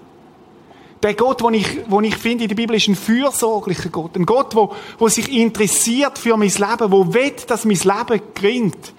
Der 1.04 1.12
Gott, 1.12 1.42
den 1.42 1.52
ich, 1.52 1.84
den 1.84 2.04
ich 2.04 2.16
finde 2.16 2.44
in 2.44 2.48
der 2.48 2.56
Bibel, 2.56 2.74
ist 2.74 2.88
ein 2.88 2.96
fürsorglicher 2.96 3.90
Gott. 3.90 4.16
Ein 4.16 4.24
Gott, 4.24 4.54
der, 4.54 4.70
der 4.98 5.08
sich 5.10 5.30
interessiert 5.30 6.18
für 6.18 6.34
mein 6.38 6.48
Leben, 6.48 6.78
der 6.78 6.90
will, 6.90 7.34
dass 7.46 7.66
mein 7.66 7.76
Leben 7.76 8.22
gelingt, 8.32 8.94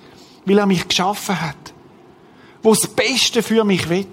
weil 0.45 0.59
er 0.59 0.67
mich 0.67 0.87
geschaffen 0.87 1.41
hat. 1.41 1.73
Wo 2.61 2.75
das 2.75 2.85
Beste 2.85 3.41
für 3.41 3.63
mich 3.63 3.89
will. 3.89 4.05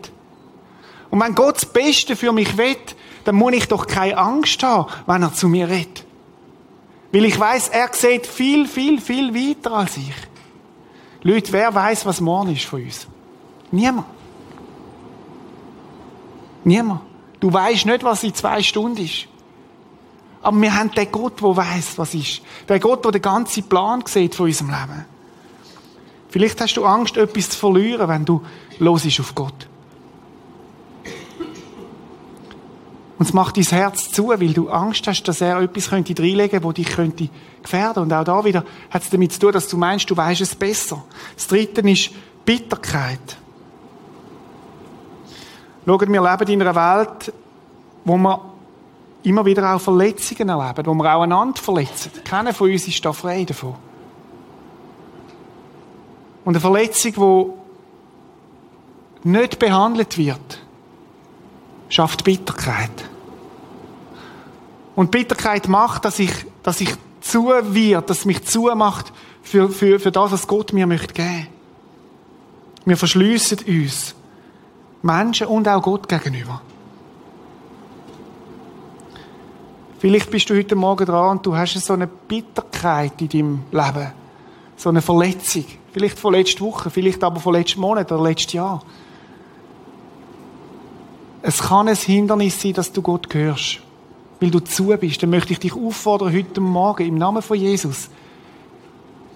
Und 1.11 1.21
wenn 1.21 1.35
Gott 1.35 1.57
das 1.57 1.67
Beste 1.67 2.17
für 2.17 2.33
mich 2.33 2.57
will, 2.57 2.79
dann 3.25 3.35
muss 3.35 3.53
ich 3.53 3.69
doch 3.69 3.87
keine 3.87 4.17
Angst 4.17 4.63
haben, 4.63 4.91
wenn 5.07 5.23
er 5.23 5.35
zu 5.35 5.47
mir 5.47 5.69
redet. 5.69 6.07
Weil 7.13 7.27
ich 7.27 7.39
weiß, 7.39 7.69
er 7.69 7.91
sieht 7.93 8.27
viel, 8.27 8.67
viel, 8.67 9.03
viel 9.03 9.35
weiter 9.35 9.73
als 9.73 9.99
ich. 9.99 10.15
Leute, 11.21 11.53
wer 11.53 11.75
weiß, 11.75 12.07
was 12.07 12.23
morgen 12.23 12.55
ist 12.55 12.65
von 12.65 12.83
uns? 12.83 13.07
Niemand. 13.71 14.07
Niemand. 16.65 17.12
Du 17.43 17.53
weißt 17.53 17.87
nicht, 17.87 18.05
was 18.05 18.23
in 18.23 18.33
zwei 18.37 18.63
Stunden 18.63 19.03
ist. 19.03 19.27
Aber 20.43 20.61
wir 20.61 20.77
haben 20.77 20.93
den 20.93 21.11
Gott, 21.11 21.41
der 21.41 21.57
weiß, 21.57 21.99
was 21.99 22.15
ist. 22.15 22.41
Der 22.69 22.79
Gott, 22.79 23.05
der 23.05 23.11
den 23.11 23.21
ganzen 23.21 23.65
Plan 23.65 24.05
sieht 24.07 24.37
von 24.37 24.47
unserem 24.47 24.71
Leben. 24.71 25.05
Vielleicht 26.29 26.61
hast 26.61 26.75
du 26.75 26.85
Angst, 26.85 27.17
etwas 27.17 27.51
zu 27.51 27.59
verlieren, 27.59 28.09
wenn 28.09 28.25
du 28.25 28.43
los 28.79 29.05
auf 29.19 29.35
Gott. 29.35 29.69
Und 33.19 33.27
es 33.27 33.33
macht 33.33 33.57
dein 33.57 33.65
Herz 33.65 34.13
zu, 34.13 34.29
weil 34.29 34.53
du 34.53 34.69
Angst 34.69 35.09
hast, 35.09 35.25
dass 35.25 35.41
er 35.41 35.61
etwas 35.63 35.91
könnte 35.91 36.17
reinlegen 36.17 36.61
könnte, 36.61 36.67
das 36.69 36.75
dich 36.75 36.95
könnte 36.95 37.29
gefährden 37.61 38.05
Und 38.05 38.13
auch 38.13 38.25
da 38.25 38.45
wieder 38.45 38.65
hat 38.91 39.03
es 39.03 39.11
damit 39.11 39.33
zu 39.33 39.41
tun, 39.41 39.53
dass 39.53 39.67
du 39.67 39.77
meinst, 39.77 40.09
du 40.09 40.17
weißt 40.17 40.43
es 40.43 40.55
besser. 40.55 41.03
Das 41.35 41.49
Dritte 41.49 41.81
ist 41.91 42.11
Bitterkeit. 42.45 43.42
Schaut, 45.85 46.09
wir 46.09 46.23
leben 46.23 46.53
in 46.53 46.63
einer 46.63 46.75
Welt, 46.75 47.33
wo 48.05 48.17
wir 48.17 48.41
immer 49.25 49.45
wieder 49.45 49.75
auch 49.75 49.81
Verletzungen 49.81 50.49
erleben, 50.49 50.87
wo 50.87 50.95
wir 50.95 51.15
auch 51.15 51.23
einander 51.23 51.61
verletzen. 51.61 52.13
Keiner 52.25 52.55
von 52.55 52.71
uns 52.71 52.87
ist 52.87 53.05
da 53.05 53.13
frei 53.13 53.45
davon. 53.45 53.75
Und 56.45 56.55
eine 56.55 56.61
Verletzung, 56.61 57.55
die 59.25 59.29
nicht 59.29 59.59
behandelt 59.59 60.19
wird, 60.19 60.61
schafft 61.89 62.25
Bitterkeit. 62.25 62.91
Und 64.95 65.11
Bitterkeit 65.11 65.69
macht, 65.69 66.05
dass 66.05 66.19
ich, 66.19 66.33
dass 66.63 66.81
ich 66.81 66.95
zu 67.21 67.47
wird, 67.49 68.11
dass 68.11 68.25
mich 68.25 68.45
zumacht 68.45 69.13
für, 69.43 69.69
für, 69.69 70.01
für 70.01 70.11
das, 70.13 70.33
was 70.33 70.47
Gott 70.47 70.73
mir 70.73 70.87
möchte 70.87 71.15
geben. 71.15 71.47
Wir 72.85 72.97
verschliessen 72.97 73.59
uns. 73.67 74.15
Menschen 75.03 75.49
und 75.49 75.69
auch 75.69 75.83
Gott 75.83 76.09
gegenüber. 76.09 76.61
Vielleicht 79.99 80.31
bist 80.31 80.51
du 80.51 80.57
heute 80.57 80.75
Morgen 80.75 81.07
dran 81.07 81.37
und 81.37 81.47
du 81.47 81.57
hast 81.57 81.75
so 81.75 81.93
eine 81.93 82.09
Bitterkeit 82.09 83.21
in 83.23 83.29
deinem 83.29 83.63
Leben. 83.71 84.13
So 84.77 84.89
eine 84.89 85.01
Verletzung. 85.01 85.65
Vielleicht 85.93 86.19
von 86.19 86.33
letzter 86.33 86.65
Woche, 86.65 86.91
vielleicht 86.91 87.23
aber 87.23 87.39
von 87.39 87.55
letzten 87.55 87.81
Monat 87.81 88.11
oder 88.11 88.23
letztes 88.23 88.55
Jahr. 88.55 88.83
Es 91.43 91.61
kann 91.61 91.89
ein 91.89 91.95
Hindernis 91.95 92.61
sein, 92.61 92.73
dass 92.73 92.91
du 92.91 93.03
Gott 93.03 93.33
hörst. 93.33 93.81
Weil 94.41 94.51
du 94.51 94.59
zu 94.59 94.87
bist. 94.99 95.23
Dann 95.23 95.31
möchte 95.31 95.53
ich 95.53 95.61
dich 95.61 95.75
auffordern, 95.75 96.33
heute 96.33 96.61
Morgen, 96.61 97.07
im 97.07 97.15
Namen 97.17 97.43
von 97.43 97.57
Jesus, 97.57 98.09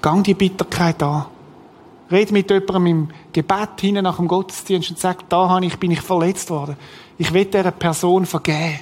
gang 0.03 0.25
die 0.25 0.35
Bitterkeit 0.35 1.01
an. 1.03 1.27
Red 2.11 2.31
mit 2.31 2.51
jemandem 2.51 2.87
im 2.87 3.09
Gebet 3.33 3.81
hinten 3.81 4.05
nach 4.05 4.17
dem 4.17 4.29
Gottesdienst 4.29 4.91
und 4.91 4.99
sag, 4.99 5.29
da 5.29 5.59
ich, 5.59 5.77
bin 5.79 5.91
ich 5.91 6.01
verletzt 6.01 6.51
worden. 6.51 6.77
Ich 7.19 7.33
will 7.33 7.47
dieser 7.47 7.73
Person 7.73 8.27
vergeben. 8.27 8.81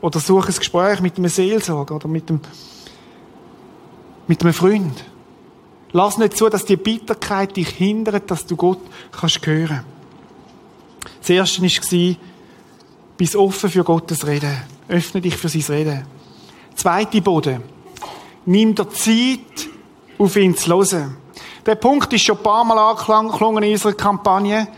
Oder 0.00 0.20
suche 0.20 0.48
ein 0.48 0.54
Gespräch 0.56 1.00
mit 1.00 1.18
einem 1.18 1.28
Seelsorger 1.28 1.96
oder 1.96 2.06
mit 2.06 2.28
einem, 2.28 2.40
mit 4.28 4.42
einem 4.42 4.52
Freund. 4.52 5.04
Lass 5.92 6.18
nicht 6.18 6.36
zu, 6.36 6.48
dass 6.48 6.64
die 6.64 6.76
Bitterkeit 6.76 7.56
dich 7.56 7.70
hindert, 7.70 8.30
dass 8.30 8.46
du 8.46 8.56
Gott 8.56 8.80
kannst 9.10 9.44
hören. 9.44 9.84
Das 11.20 11.30
erste 11.30 11.62
war, 11.62 12.16
bist 13.16 13.36
offen 13.36 13.70
für 13.70 13.84
Gottes 13.84 14.26
Reden. 14.26 14.56
Öffne 14.88 15.20
dich 15.20 15.36
für 15.36 15.48
sein 15.48 15.62
Reden. 15.76 16.06
Zweite 16.74 17.20
Boden. 17.20 17.62
Nimm 18.46 18.74
dir 18.74 18.88
Zeit, 18.90 19.68
auf 20.16 20.36
ihn 20.36 20.56
zu 20.56 20.70
hören. 20.70 21.16
Der 21.68 21.74
Punkt 21.74 22.10
ist 22.14 22.22
schon 22.22 22.38
ein 22.38 22.42
paar 22.42 22.64
Mal 22.64 22.78
angeklungen 22.78 23.62
in 23.62 23.72
unserer 23.72 23.92
Kampagne. 23.92 24.68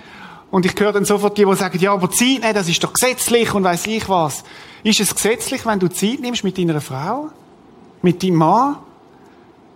Und 0.50 0.66
ich 0.66 0.74
höre 0.76 0.90
dann 0.90 1.04
sofort 1.04 1.38
die, 1.38 1.44
die 1.44 1.54
sagen, 1.54 1.78
ja, 1.78 1.92
aber 1.92 2.10
Zeit 2.10 2.40
nehmen, 2.40 2.52
das 2.52 2.68
ist 2.68 2.82
doch 2.82 2.92
gesetzlich 2.92 3.54
und 3.54 3.62
weiß 3.62 3.86
ich 3.86 4.08
was. 4.08 4.42
Ist 4.82 4.98
es 4.98 5.14
gesetzlich, 5.14 5.64
wenn 5.64 5.78
du 5.78 5.86
Zeit 5.86 6.18
nimmst 6.18 6.42
mit 6.42 6.58
deiner 6.58 6.80
Frau? 6.80 7.28
Mit 8.02 8.24
deinem 8.24 8.34
Mann? 8.34 8.78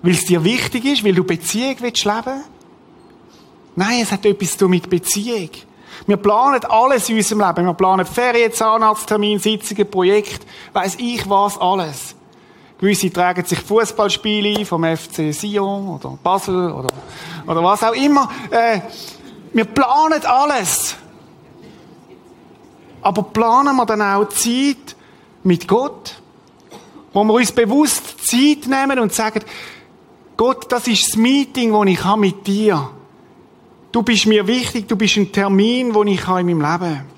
Weil 0.03 0.15
es 0.15 0.25
dir 0.25 0.43
wichtig 0.43 0.87
ist? 0.87 1.05
Weil 1.05 1.15
du 1.15 1.23
Beziehung 1.23 1.77
willst 1.79 2.05
leben? 2.05 2.43
Nein, 3.77 4.01
es 4.03 4.11
hat 4.11 4.27
etwas 4.27 4.59
zu 4.59 4.69
mit 4.69 4.91
Beziehung. 4.91 5.51
Wir 6.09 6.17
planen 6.17 6.65
alles 6.65 7.09
in 7.11 7.17
unserem 7.17 7.47
Leben. 7.47 7.65
Wir 7.65 7.75
planen 7.75 8.07
Ferien, 8.07 8.53
Zahnarzttermin, 8.53 9.39
Sitzungen, 9.39 9.89
Projekt, 9.89 10.45
weiß 10.73 10.97
ich 10.99 11.31
was, 11.31 11.59
alles. 11.59 12.14
Gewisse 12.79 13.13
tragen 13.13 13.45
sich 13.45 13.61
Fußballspiele 13.61 14.65
vom 14.65 14.85
FC 14.85 15.33
Sion 15.33 15.89
oder 15.89 16.19
Basel 16.23 16.73
oder, 16.73 16.89
oder 17.47 17.63
was 17.63 17.83
auch 17.83 17.95
immer. 17.95 18.29
Äh, 18.51 18.81
wir 19.53 19.65
planen 19.65 20.25
alles. 20.27 20.97
Aber 23.01 23.23
planen 23.23 23.77
wir 23.77 23.87
dann 23.87 24.03
auch 24.03 24.29
Zeit 24.29 24.97
mit 25.45 25.69
Gott? 25.69 26.21
Wo 27.13 27.23
wir 27.23 27.35
uns 27.35 27.53
bewusst 27.53 28.27
Zeit 28.27 28.67
nehmen 28.67 28.99
und 28.99 29.13
sagen, 29.13 29.45
Gott, 30.37 30.73
das 30.73 30.89
ist 30.89 31.09
das 31.09 31.17
Meeting, 31.17 31.73
das 31.73 31.87
ich 31.87 32.05
habe 32.05 32.21
mit 32.21 32.45
dir. 32.47 32.91
Du 33.93 34.03
bist 34.03 34.27
mir 34.27 34.45
wichtig, 34.49 34.89
du 34.89 34.97
bist 34.97 35.17
ein 35.17 35.31
Termin, 35.31 35.93
den 35.93 36.09
ich 36.09 36.27
habe 36.27 36.41
in 36.41 36.59
meinem 36.59 36.73
Leben. 36.73 37.14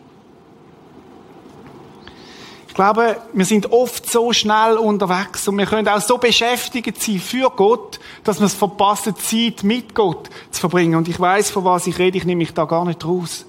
Ich 2.77 2.79
glaube, 2.79 3.17
wir 3.33 3.47
sind 3.47 3.73
oft 3.73 4.07
so 4.07 4.35
schnell 4.35 4.77
unterwegs 4.77 5.49
und 5.49 5.57
wir 5.57 5.65
können 5.65 5.89
auch 5.89 6.03
so 6.03 6.19
beschäftigt 6.19 7.01
sein 7.01 7.19
für 7.21 7.49
Gott, 7.49 7.99
dass 8.23 8.39
wir 8.39 8.45
es 8.45 8.53
verpassen, 8.53 9.17
Zeit 9.17 9.65
mit 9.65 9.95
Gott 9.95 10.29
zu 10.51 10.61
verbringen. 10.61 10.95
Und 10.95 11.09
ich 11.09 11.19
weiß, 11.19 11.51
von 11.51 11.65
was 11.65 11.87
ich 11.87 11.99
rede, 11.99 12.19
ich 12.19 12.27
nehme 12.27 12.41
mich 12.41 12.53
da 12.53 12.67
gar 12.67 12.85
nicht 12.85 13.03
raus. 13.03 13.47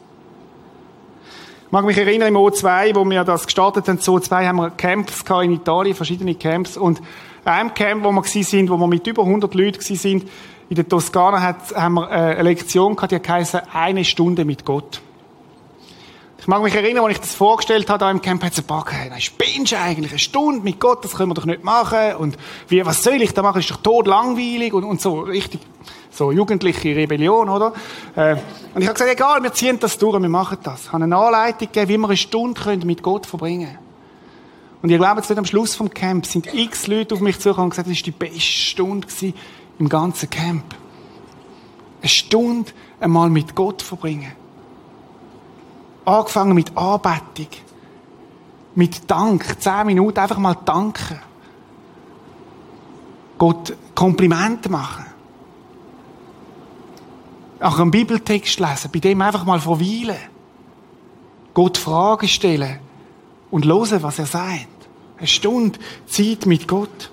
Ich 1.65 1.71
mag 1.73 1.83
mich 1.83 1.97
erinnern, 1.97 2.29
im 2.29 2.37
O2, 2.37 2.95
wo 2.95 3.03
wir 3.03 3.25
das 3.25 3.43
gestartet 3.43 3.89
haben, 3.89 3.99
so 3.99 4.17
2 4.17 4.47
haben 4.47 4.55
wir 4.55 4.69
Camps 4.69 5.25
in 5.43 5.51
Italien, 5.51 5.93
verschiedene 5.93 6.35
Camps. 6.35 6.77
Und 6.77 7.01
einem 7.43 7.73
Camp, 7.73 8.05
wo 8.05 8.13
wir 8.13 8.23
waren, 8.23 8.69
wo 8.69 8.77
wir 8.77 8.87
mit 8.87 9.05
über 9.07 9.23
100 9.23 9.53
Leuten 9.55 9.81
waren, 9.81 10.23
in 10.69 10.75
der 10.77 10.87
Toskana 10.87 11.41
haben 11.75 11.93
wir 11.95 12.09
äh, 12.09 12.13
eine 12.13 12.43
Lektion 12.43 12.95
gehabt, 12.95 13.11
die 13.11 13.19
heisst 13.29 13.61
eine 13.73 14.05
Stunde 14.05 14.45
mit 14.45 14.63
Gott. 14.63 15.01
Ich 16.47 16.49
mag 16.49 16.63
mich 16.63 16.75
erinnern, 16.75 17.03
als 17.03 17.15
ich 17.15 17.19
das 17.19 17.35
vorgestellt 17.35 17.89
habe, 17.89 17.99
da 17.99 18.09
im 18.09 18.21
Camp, 18.21 18.41
hat 18.41 18.65
paar 18.65 18.85
gesagt, 18.85 19.09
nein, 19.09 19.19
spinnst 19.19 19.73
du 19.73 19.77
eigentlich? 19.77 20.11
Eine 20.11 20.19
Stunde 20.19 20.61
mit 20.61 20.79
Gott, 20.79 21.03
das 21.03 21.11
können 21.11 21.31
wir 21.31 21.33
doch 21.33 21.43
nicht 21.43 21.61
machen. 21.61 22.15
Und 22.19 22.37
wie, 22.69 22.85
was 22.85 23.03
soll 23.03 23.21
ich 23.21 23.33
da 23.33 23.41
machen? 23.41 23.59
Ist 23.59 23.69
doch 23.69 23.81
tot 23.81 24.07
langweilig 24.07 24.71
und, 24.71 24.85
und 24.85 25.01
so, 25.01 25.19
richtig, 25.19 25.59
so 26.09 26.31
jugendliche 26.31 26.95
Rebellion, 26.95 27.49
oder? 27.49 27.73
Äh, 28.15 28.37
und 28.73 28.81
ich 28.81 28.87
habe 28.87 28.93
gesagt, 28.93 29.11
egal, 29.11 29.43
wir 29.43 29.51
ziehen 29.51 29.77
das 29.77 29.97
durch, 29.97 30.21
wir 30.21 30.29
machen 30.29 30.59
das. 30.63 30.85
Ich 30.85 30.93
habe 30.93 31.03
eine 31.03 31.17
Anleitung 31.17 31.67
gegeben, 31.67 31.89
wie 31.89 31.97
wir 31.97 32.07
eine 32.07 32.15
Stunde 32.15 32.61
können 32.61 32.87
mit 32.87 33.03
Gott 33.03 33.25
verbringen 33.25 33.67
können. 33.67 33.79
Und 34.83 34.89
ich 34.89 34.97
glaube, 34.97 35.19
jetzt 35.19 35.37
am 35.37 35.43
Schluss 35.43 35.75
vom 35.75 35.93
Camp 35.93 36.25
sind 36.25 36.53
x 36.53 36.87
Leute 36.87 37.13
auf 37.13 37.19
mich 37.19 37.39
zugekommen 37.39 37.65
und 37.65 37.69
gesagt, 37.71 37.89
das 37.89 37.97
war 37.97 38.03
die 38.03 38.11
beste 38.11 38.39
Stunde 38.39 39.05
im 39.79 39.89
ganzen 39.89 40.29
Camp. 40.29 40.63
Eine 41.99 42.07
Stunde 42.07 42.71
einmal 43.01 43.29
mit 43.29 43.53
Gott 43.53 43.81
verbringen. 43.81 44.31
Angefangen 46.07 46.55
mit 46.55 46.77
Anbetung. 46.77 47.49
Mit 48.75 49.11
Dank. 49.11 49.61
Zehn 49.61 49.87
Minuten 49.87 50.17
einfach 50.17 50.37
mal 50.37 50.53
danken. 50.53 51.19
Gott 53.37 53.75
Komplimente 53.93 54.69
machen. 54.69 55.05
Auch 57.59 57.79
einen 57.79 57.91
Bibeltext 57.91 58.57
lesen, 58.57 58.89
bei 58.93 58.99
dem 58.99 59.21
einfach 59.21 59.43
mal 59.43 59.59
verweilen. 59.59 60.15
Gott 61.53 61.77
Fragen 61.77 62.29
stellen 62.29 62.79
und 63.51 63.65
hören, 63.65 64.01
was 64.01 64.19
er 64.19 64.27
sagt. 64.27 64.67
Eine 65.17 65.27
Stunde 65.27 65.77
Zeit 66.05 66.45
mit 66.45 66.69
Gott. 66.69 67.11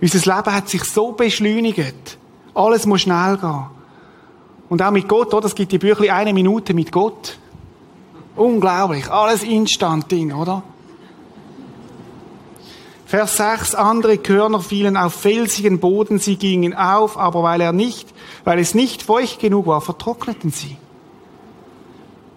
Unser 0.00 0.34
Leben 0.34 0.54
hat 0.54 0.70
sich 0.70 0.84
so 0.84 1.12
beschleunigt. 1.12 2.16
Alles 2.54 2.86
muss 2.86 3.02
schnell 3.02 3.36
gehen. 3.36 3.73
Und 4.68 4.82
auch 4.82 4.90
mit 4.90 5.08
Gott, 5.08 5.32
oder? 5.34 5.46
Es 5.46 5.54
gibt 5.54 5.72
die 5.72 5.78
Büchlein 5.78 6.10
eine 6.10 6.32
Minute 6.32 6.74
mit 6.74 6.90
Gott. 6.90 7.38
Unglaublich. 8.36 9.10
Alles 9.10 9.42
instant 9.42 10.10
Ding, 10.10 10.32
oder? 10.32 10.62
Vers 13.06 13.36
6, 13.36 13.74
andere 13.76 14.18
Körner 14.18 14.60
fielen 14.60 14.96
auf 14.96 15.14
felsigen 15.14 15.78
Boden, 15.78 16.18
sie 16.18 16.36
gingen 16.36 16.74
auf, 16.74 17.16
aber 17.16 17.42
weil 17.42 17.60
er 17.60 17.72
nicht, 17.72 18.08
weil 18.42 18.58
es 18.58 18.74
nicht 18.74 19.02
feucht 19.02 19.38
genug 19.38 19.66
war, 19.66 19.80
vertrockneten 19.80 20.50
sie. 20.50 20.76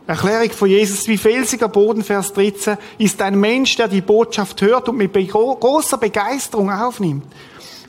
Erklärung 0.05 0.51
von 0.51 0.69
Jesus, 0.69 1.07
wie 1.07 1.17
felsiger 1.17 1.67
Boden, 1.67 2.03
Vers 2.03 2.31
13, 2.33 2.77
ist 2.97 3.21
ein 3.21 3.39
Mensch, 3.39 3.75
der 3.75 3.87
die 3.87 4.01
Botschaft 4.01 4.61
hört 4.61 4.87
und 4.87 4.97
mit 4.97 5.13
großer 5.13 5.97
Begeisterung 5.97 6.71
aufnimmt. 6.71 7.25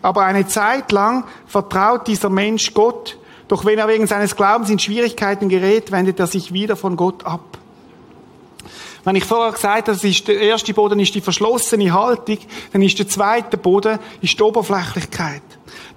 Aber 0.01 0.25
eine 0.25 0.47
Zeit 0.47 0.91
lang 0.91 1.25
vertraut 1.47 2.07
dieser 2.07 2.31
Mensch 2.31 2.73
Gott, 2.75 3.19
doch 3.49 3.65
wenn 3.65 3.79
er 3.79 3.89
wegen 3.89 4.07
seines 4.07 4.37
Glaubens 4.37 4.71
in 4.71 4.79
Schwierigkeiten 4.79 5.49
gerät, 5.49 5.91
wendet 5.91 6.21
er 6.21 6.27
sich 6.27 6.53
wieder 6.53 6.77
von 6.77 6.97
Gott 6.97 7.25
ab. 7.25 7.59
Wenn 9.05 9.17
ich 9.17 9.25
vorher 9.25 9.53
gesagt 9.53 9.89
habe, 9.89 9.97
das 9.97 10.05
ist 10.05 10.29
der 10.29 10.39
erste 10.39 10.75
Boden 10.75 11.01
ist 11.01 11.15
die 11.15 11.21
verschlossene 11.21 11.93
Haltung, 11.93 12.39
dann 12.73 12.83
ist 12.83 12.99
der 12.99 13.09
zweite 13.09 13.57
Boden 13.57 13.99
ist 14.21 14.39
die 14.39 14.43
Oberflächlichkeit. 14.43 15.43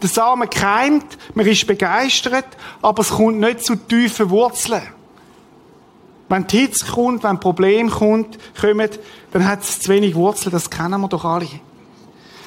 Der 0.02 0.10
Samen 0.10 0.50
keimt, 0.50 1.18
man 1.34 1.46
ist 1.46 1.68
begeistert, 1.68 2.46
aber 2.82 3.02
es 3.02 3.10
kommt 3.10 3.40
nicht 3.40 3.66
zu 3.66 3.76
tiefen 3.76 4.30
Wurzeln. 4.30 4.82
Wenn 6.30 6.48
die 6.48 6.60
Hitze 6.60 6.86
kommt, 6.86 7.24
wenn 7.24 7.32
ein 7.32 7.40
Problem 7.42 7.90
kommt, 7.90 8.38
kommt, 8.60 9.00
dann 9.34 9.48
hat 9.48 9.64
es 9.64 9.82
zu 9.82 9.90
wenig 9.90 10.16
Wurzeln, 10.16 10.54
das 10.54 10.70
kennen 10.70 11.02
wir 11.02 11.10
doch 11.10 11.26
alle. 11.26 11.48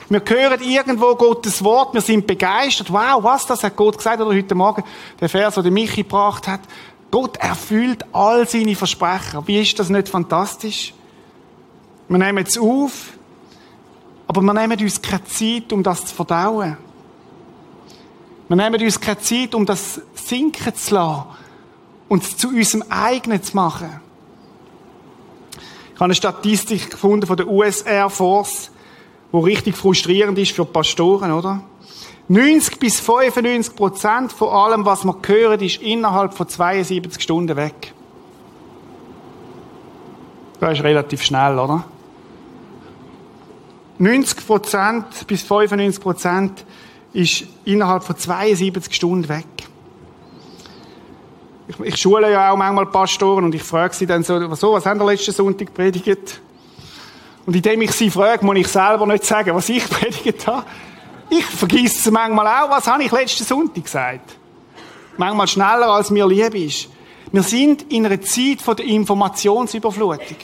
Wir 0.09 0.23
hören 0.27 0.61
irgendwo 0.61 1.15
Gottes 1.15 1.65
Wort, 1.65 1.95
wir 1.95 2.01
sind 2.01 2.27
begeistert. 2.27 2.93
Wow, 2.93 3.23
was 3.23 3.47
das 3.47 3.63
hat 3.63 3.77
Gott 3.77 3.97
gesagt? 3.97 4.21
Oder 4.21 4.37
heute 4.37 4.55
Morgen 4.55 4.85
der 5.21 5.29
Vers, 5.29 5.55
den 5.55 5.73
Michi 5.73 6.03
gebracht 6.03 6.47
hat. 6.47 6.61
Gott 7.11 7.37
erfüllt 7.39 8.05
all 8.13 8.47
seine 8.47 8.75
Versprechen. 8.75 9.47
Wie 9.47 9.61
ist 9.61 9.79
das 9.79 9.89
nicht 9.89 10.09
fantastisch? 10.09 10.93
Wir 12.09 12.19
nehmen 12.19 12.45
es 12.47 12.59
auf, 12.59 13.13
aber 14.27 14.43
wir 14.43 14.53
nehmen 14.53 14.79
uns 14.79 15.01
keine 15.01 15.25
Zeit, 15.25 15.73
um 15.73 15.83
das 15.83 16.07
zu 16.07 16.15
verdauen. 16.15 16.77
Wir 18.49 18.57
nehmen 18.57 18.83
uns 18.83 19.01
keine 19.01 19.19
Zeit, 19.21 19.55
um 19.55 19.65
das 19.65 20.01
sinken 20.15 20.75
zu 20.75 20.95
lassen 20.95 21.25
uns 22.09 22.37
zu 22.37 22.49
unserem 22.49 22.85
eigenen 22.91 23.43
zu 23.43 23.57
machen. 23.57 24.01
Ich 25.95 25.95
habe 25.97 26.05
eine 26.05 26.15
Statistik 26.15 26.91
gefunden 26.91 27.27
von 27.27 27.37
der 27.37 27.49
US 27.49 27.83
Air 27.83 28.11
Force, 28.11 28.71
wo 29.35 29.41
richtig 29.41 29.77
frustrierend 29.77 30.39
ist 30.39 30.53
für 30.53 30.65
Pastoren, 30.65 31.33
oder? 31.33 31.61
90 32.29 32.79
bis 32.79 33.01
95 33.01 33.75
Prozent 33.75 34.33
von 34.33 34.49
allem, 34.51 34.85
was 34.85 35.03
man 35.03 35.17
hören, 35.27 35.61
ist 35.61 35.83
innerhalb 35.83 36.35
von 36.35 36.49
72 36.49 37.21
Stunden 37.21 37.57
weg. 37.57 37.93
Das 40.61 40.79
ist 40.79 40.85
relativ 40.85 41.25
schnell, 41.25 41.59
oder? 41.59 41.83
90 43.99 44.47
Prozent 44.47 45.27
bis 45.27 45.43
95 45.43 46.01
Prozent 46.01 46.65
ist 47.13 47.43
innerhalb 47.65 48.05
von 48.05 48.17
72 48.17 48.95
Stunden 48.95 49.29
weg 49.29 49.47
ich, 51.67 51.81
ich 51.81 51.97
schule 51.97 52.31
ja 52.31 52.51
auch 52.51 52.57
manchmal 52.57 52.87
Pastoren 52.87 53.45
und 53.45 53.55
ich 53.55 53.63
frage 53.63 53.95
sie 53.95 54.07
dann 54.07 54.23
so, 54.23 54.55
so 54.55 54.75
was 54.75 54.85
haben 54.87 55.01
wir 55.01 55.07
letzten 55.07 55.33
Sonntag 55.33 55.73
predigt? 55.73 56.41
Und 57.47 57.55
indem 57.57 57.83
ich 57.83 57.93
sie 57.93 58.11
frage, 58.11 58.45
muss 58.45 58.57
ich 58.57 58.69
selber 58.69 59.07
nicht 59.07 59.25
sagen, 59.25 59.55
was 59.55 59.69
ich 59.69 59.85
predigt 59.91 60.47
habe. 60.47 60.65
Ich 61.31 61.45
vergesse 61.45 62.11
manchmal 62.11 62.47
auch, 62.47 62.71
was 62.71 62.87
habe 62.87 63.05
ich 63.05 63.13
letzten 63.13 63.45
Sonntag 63.45 63.85
gesagt. 63.85 64.37
Manchmal 65.17 65.47
schneller, 65.47 65.89
als 65.89 66.11
mir 66.11 66.27
lieb 66.27 66.55
ist. 66.55 66.89
Wir 67.33 67.43
sind 67.43 67.91
in 67.93 68.07
einer 68.07 68.21
Zeit 68.21 68.79
der 68.79 68.85
Informationsüberflutung. 68.85 70.37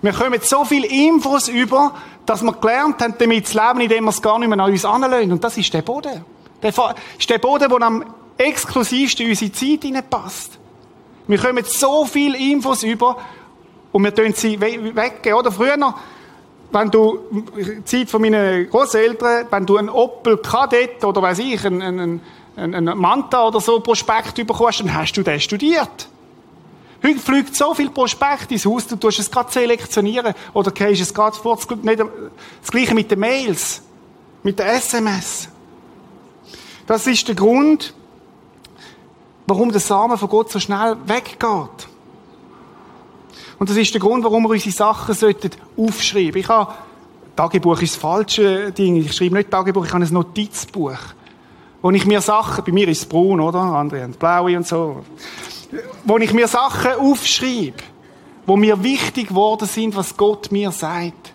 Wir 0.00 0.12
kommen 0.12 0.40
so 0.42 0.64
viele 0.64 0.86
Infos 0.86 1.48
über, 1.48 1.94
dass 2.24 2.42
wir 2.42 2.52
gelernt 2.52 3.02
haben, 3.02 3.14
damit 3.18 3.48
zu 3.48 3.58
leben, 3.58 3.80
indem 3.80 4.04
wir 4.04 4.10
es 4.10 4.22
gar 4.22 4.38
nicht 4.38 4.48
mehr 4.48 4.58
an 4.58 4.70
uns 4.70 4.84
anlösen. 4.84 5.32
Und 5.32 5.42
das 5.42 5.56
ist 5.56 5.72
der 5.74 5.82
Boden. 5.82 6.24
Der 6.62 6.72
ist 7.18 7.30
der 7.30 7.38
Boden, 7.38 7.68
der 7.68 7.82
am 7.82 8.04
exklusivste 8.36 9.24
in 9.24 9.30
unsere 9.30 9.52
Zeit 9.52 9.82
hineinpasst. 9.82 10.58
Wir 11.26 11.38
kommen 11.38 11.64
so 11.64 12.04
viele 12.04 12.38
Infos 12.38 12.82
über 12.82 13.16
und 13.92 14.04
wir 14.04 14.14
tun 14.14 14.32
sie 14.32 14.60
weggeben. 14.60 15.34
Oder 15.34 15.52
früher 15.52 15.76
wenn 16.70 16.90
du, 16.90 17.18
Zeit 17.84 18.10
von 18.10 18.20
meinen 18.20 18.68
Großeltern, 18.68 19.46
wenn 19.50 19.66
du 19.66 19.78
einen 19.78 19.88
Opel 19.88 20.36
Kadett 20.38 21.02
oder 21.02 21.22
weiß 21.22 21.38
ich, 21.38 21.64
einen, 21.64 21.82
einen, 21.82 22.20
einen 22.56 22.98
Manta 22.98 23.46
oder 23.46 23.60
so 23.60 23.80
Prospekt 23.80 24.34
bekommst, 24.34 24.80
dann 24.80 24.94
hast 24.94 25.12
du 25.14 25.22
den 25.22 25.40
studiert. 25.40 26.08
Heute 27.02 27.20
fliegt 27.20 27.54
so 27.54 27.72
viel 27.74 27.90
Prospekt 27.90 28.50
ins 28.50 28.66
Haus, 28.66 28.86
du 28.86 28.96
tust 28.96 29.20
es 29.20 29.30
gerade 29.30 29.50
selektionieren 29.52 30.34
oder 30.52 30.70
gehst 30.72 31.00
es 31.00 31.14
gerade 31.14 31.36
vor, 31.36 31.56
nicht 31.82 32.00
das 32.00 32.70
Gleiche 32.70 32.94
mit 32.94 33.10
den 33.10 33.20
Mails, 33.20 33.82
mit 34.42 34.58
den 34.58 34.66
SMS. 34.66 35.48
Das 36.86 37.06
ist 37.06 37.28
der 37.28 37.34
Grund, 37.34 37.94
warum 39.46 39.70
der 39.70 39.80
Samen 39.80 40.18
von 40.18 40.28
Gott 40.28 40.50
so 40.50 40.58
schnell 40.58 40.96
weggeht. 41.06 41.88
Und 43.58 43.68
das 43.68 43.76
ist 43.76 43.92
der 43.92 44.00
Grund, 44.00 44.24
warum 44.24 44.44
wir 44.44 44.50
unsere 44.50 44.70
Sachen 44.70 45.14
sollten 45.14 45.50
aufschreiben. 45.76 46.40
Ich 46.40 46.48
habe, 46.48 46.72
Tagebuch 47.34 47.80
ist 47.82 47.94
das 47.94 48.00
falsche 48.00 48.72
Ding. 48.72 48.96
Ich 48.96 49.12
schreibe 49.12 49.36
nicht 49.36 49.50
Tagebuch, 49.50 49.84
ich 49.84 49.92
habe 49.92 50.04
ein 50.04 50.12
Notizbuch. 50.12 50.98
Wo 51.82 51.90
ich 51.90 52.06
mir 52.06 52.20
Sachen, 52.20 52.64
bei 52.64 52.72
mir 52.72 52.88
ist 52.88 52.98
es 52.98 53.06
braun, 53.06 53.40
oder? 53.40 53.60
Andere 53.60 54.02
haben 54.02 54.12
blaue 54.12 54.56
und 54.56 54.66
so. 54.66 55.04
Wo 56.04 56.18
ich 56.18 56.32
mir 56.32 56.48
Sachen 56.48 56.92
aufschreibe, 56.92 57.82
wo 58.46 58.56
mir 58.56 58.82
wichtig 58.82 59.28
geworden 59.28 59.68
sind, 59.68 59.94
was 59.94 60.16
Gott 60.16 60.50
mir 60.50 60.72
sagt. 60.72 61.34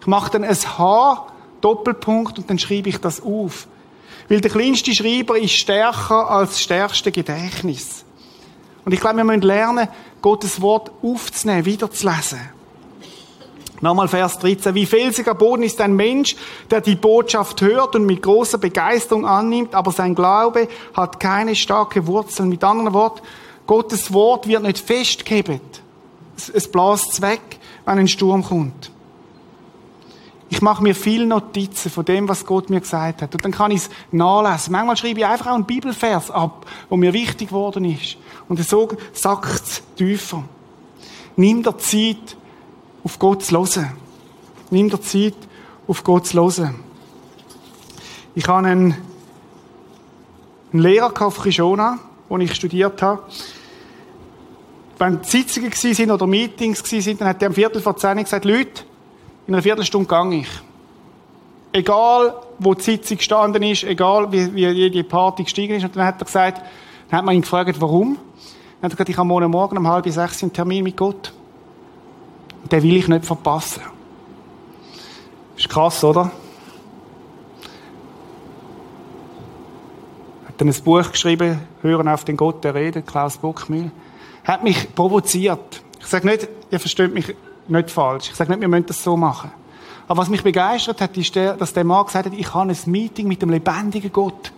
Ich 0.00 0.06
mache 0.06 0.30
dann 0.30 0.44
ein 0.44 0.56
H, 0.56 1.26
Doppelpunkt, 1.60 2.38
und 2.38 2.48
dann 2.48 2.58
schreibe 2.58 2.88
ich 2.88 2.98
das 2.98 3.22
auf. 3.22 3.66
Weil 4.28 4.40
der 4.40 4.50
kleinste 4.50 4.94
Schreiber 4.94 5.38
ist 5.38 5.52
stärker 5.52 6.30
als 6.30 6.50
das 6.50 6.62
stärkste 6.62 7.10
Gedächtnis. 7.10 8.04
Und 8.88 8.94
ich 8.94 9.00
glaube, 9.00 9.18
wir 9.18 9.24
müssen 9.24 9.42
lernen, 9.42 9.86
Gottes 10.22 10.62
Wort 10.62 10.90
aufzunehmen, 11.02 11.66
wiederzulesen. 11.66 12.40
Nochmal 13.82 14.08
Vers 14.08 14.38
13. 14.38 14.74
Wie 14.74 14.86
felsiger 14.86 15.34
Boden 15.34 15.62
ist 15.62 15.78
ein 15.82 15.94
Mensch, 15.94 16.36
der 16.70 16.80
die 16.80 16.96
Botschaft 16.96 17.60
hört 17.60 17.96
und 17.96 18.06
mit 18.06 18.22
großer 18.22 18.56
Begeisterung 18.56 19.26
annimmt, 19.26 19.74
aber 19.74 19.92
sein 19.92 20.14
Glaube 20.14 20.68
hat 20.94 21.20
keine 21.20 21.54
starke 21.54 22.06
Wurzeln. 22.06 22.48
Mit 22.48 22.64
anderen 22.64 22.94
Worten, 22.94 23.20
Gottes 23.66 24.10
Wort 24.14 24.48
wird 24.48 24.62
nicht 24.62 24.78
festgehebt. 24.78 25.82
Es, 26.34 26.48
es 26.48 26.72
bläst 26.72 27.20
weg, 27.20 27.42
wenn 27.84 27.98
ein 27.98 28.08
Sturm 28.08 28.42
kommt. 28.42 28.90
Ich 30.50 30.62
mache 30.62 30.82
mir 30.82 30.94
viele 30.94 31.26
Notizen 31.26 31.90
von 31.90 32.04
dem, 32.04 32.28
was 32.28 32.46
Gott 32.46 32.70
mir 32.70 32.80
gesagt 32.80 33.20
hat. 33.20 33.34
Und 33.34 33.44
dann 33.44 33.52
kann 33.52 33.70
ich 33.70 33.82
es 33.82 33.90
nachlesen. 34.10 34.72
Manchmal 34.72 34.96
schreibe 34.96 35.20
ich 35.20 35.26
einfach 35.26 35.48
auch 35.48 35.54
einen 35.54 35.66
Bibelvers 35.66 36.30
ab, 36.30 36.66
wo 36.88 36.96
mir 36.96 37.12
wichtig 37.12 37.48
geworden 37.48 37.84
ist. 37.84 38.16
Und 38.48 38.58
so 38.64 38.88
sackt 39.12 39.62
es 39.62 39.82
tiefer. 39.96 40.42
Nimm 41.36 41.62
dir 41.62 41.76
Zeit, 41.76 42.36
auf 43.04 43.18
Gott 43.18 43.44
zu 43.44 43.56
hören. 43.56 43.92
Nimm 44.70 44.88
dir 44.88 45.00
Zeit, 45.00 45.36
auf 45.86 46.02
Gott 46.02 46.26
zu 46.26 46.38
hören. 46.38 46.76
Ich 48.34 48.48
habe 48.48 48.66
einen, 48.66 48.96
einen 50.72 50.82
Lehrer 50.82 51.12
auf 51.20 51.38
Krishona, 51.40 51.98
wo 52.28 52.38
ich 52.38 52.54
studiert 52.54 53.02
habe. 53.02 53.22
Wenn 54.98 55.22
Sitzungen 55.22 55.70
waren 55.70 56.10
oder 56.10 56.26
Meetings 56.26 56.82
waren, 56.82 57.18
dann 57.18 57.28
hat 57.28 57.42
er 57.42 57.48
am 57.48 57.54
Viertel 57.54 57.82
vor 57.82 57.96
zehn 57.96 58.16
gesagt, 58.18 58.44
Leute, 58.44 58.82
in 59.48 59.54
einer 59.54 59.62
Viertelstunde 59.62 60.06
gang 60.06 60.32
ich. 60.34 60.48
Egal, 61.72 62.34
wo 62.58 62.74
die 62.74 62.82
Sitzung 62.82 63.16
gestanden 63.16 63.62
ist, 63.62 63.82
egal, 63.82 64.30
wie, 64.30 64.54
wie 64.54 64.68
jede 64.68 65.02
Party 65.02 65.44
gestiegen 65.44 65.74
ist. 65.74 65.84
Und 65.84 65.96
dann 65.96 66.04
hat 66.04 66.20
er 66.20 66.26
gesagt, 66.26 66.60
dann 67.08 67.18
hat 67.18 67.24
man 67.24 67.34
ihn 67.34 67.40
gefragt, 67.40 67.80
warum? 67.80 68.16
Dann 68.16 68.82
hat 68.82 68.92
er 68.92 68.96
gesagt, 68.96 69.08
ich 69.08 69.16
habe 69.16 69.26
morgen 69.26 69.50
Morgen 69.50 69.78
um 69.78 69.88
halb 69.88 70.06
sechs 70.08 70.42
einen 70.42 70.52
Termin 70.52 70.84
mit 70.84 70.98
Gott. 70.98 71.32
Und 72.62 72.70
den 72.70 72.82
will 72.82 72.96
ich 72.96 73.08
nicht 73.08 73.24
verpassen. 73.24 73.82
Ist 75.56 75.68
krass, 75.70 76.04
oder? 76.04 76.26
Hat 80.46 80.54
dann 80.58 80.68
ein 80.68 80.82
Buch 80.84 81.10
geschrieben, 81.10 81.60
Hören 81.80 82.08
auf 82.08 82.24
den 82.24 82.36
Gott 82.36 82.62
der 82.64 82.74
Rede, 82.74 83.00
Klaus 83.00 83.38
Bockmühl. 83.38 83.90
Hat 84.44 84.62
mich 84.62 84.94
provoziert. 84.94 85.82
Ich 86.00 86.06
sage 86.06 86.26
nicht, 86.26 86.48
ihr 86.70 86.80
versteht 86.80 87.14
mich 87.14 87.34
nicht 87.70 87.90
falsch. 87.90 88.30
Ich 88.30 88.36
sage 88.36 88.50
nicht, 88.50 88.60
wir 88.60 88.68
müssen 88.68 88.86
das 88.86 89.02
so 89.02 89.16
machen. 89.16 89.50
Aber 90.06 90.22
was 90.22 90.28
mich 90.28 90.42
begeistert 90.42 91.00
hat, 91.00 91.16
ist, 91.16 91.36
dass 91.36 91.72
der 91.72 91.84
Mann 91.84 92.06
gesagt 92.06 92.26
hat, 92.26 92.32
ich 92.32 92.54
habe 92.54 92.70
ein 92.70 92.76
Meeting 92.86 93.28
mit 93.28 93.42
dem 93.42 93.50
lebendigen 93.50 94.12
Gott. 94.12 94.52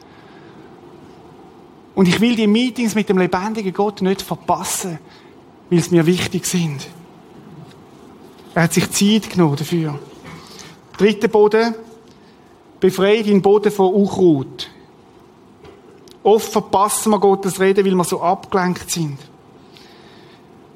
Und 1.94 2.06
ich 2.06 2.20
will 2.20 2.36
die 2.36 2.46
Meetings 2.46 2.94
mit 2.94 3.08
dem 3.08 3.18
lebendigen 3.18 3.72
Gott 3.72 4.00
nicht 4.00 4.22
verpassen, 4.22 4.98
weil 5.68 5.80
sie 5.80 5.94
mir 5.94 6.06
wichtig 6.06 6.46
sind. 6.46 6.86
Er 8.54 8.64
hat 8.64 8.72
sich 8.72 8.90
Zeit 8.90 9.30
genommen 9.30 9.56
dafür. 9.56 9.98
Dritter 10.96 11.28
Boden. 11.28 11.74
Befreit 12.78 13.26
den 13.26 13.42
Boden 13.42 13.70
von 13.70 13.92
Unkraut. 13.92 14.70
Oft 16.22 16.52
verpassen 16.52 17.10
wir 17.10 17.18
Gottes 17.18 17.60
Reden, 17.60 17.84
weil 17.84 17.94
wir 17.94 18.04
so 18.04 18.22
abgelenkt 18.22 18.90
sind 18.90 19.18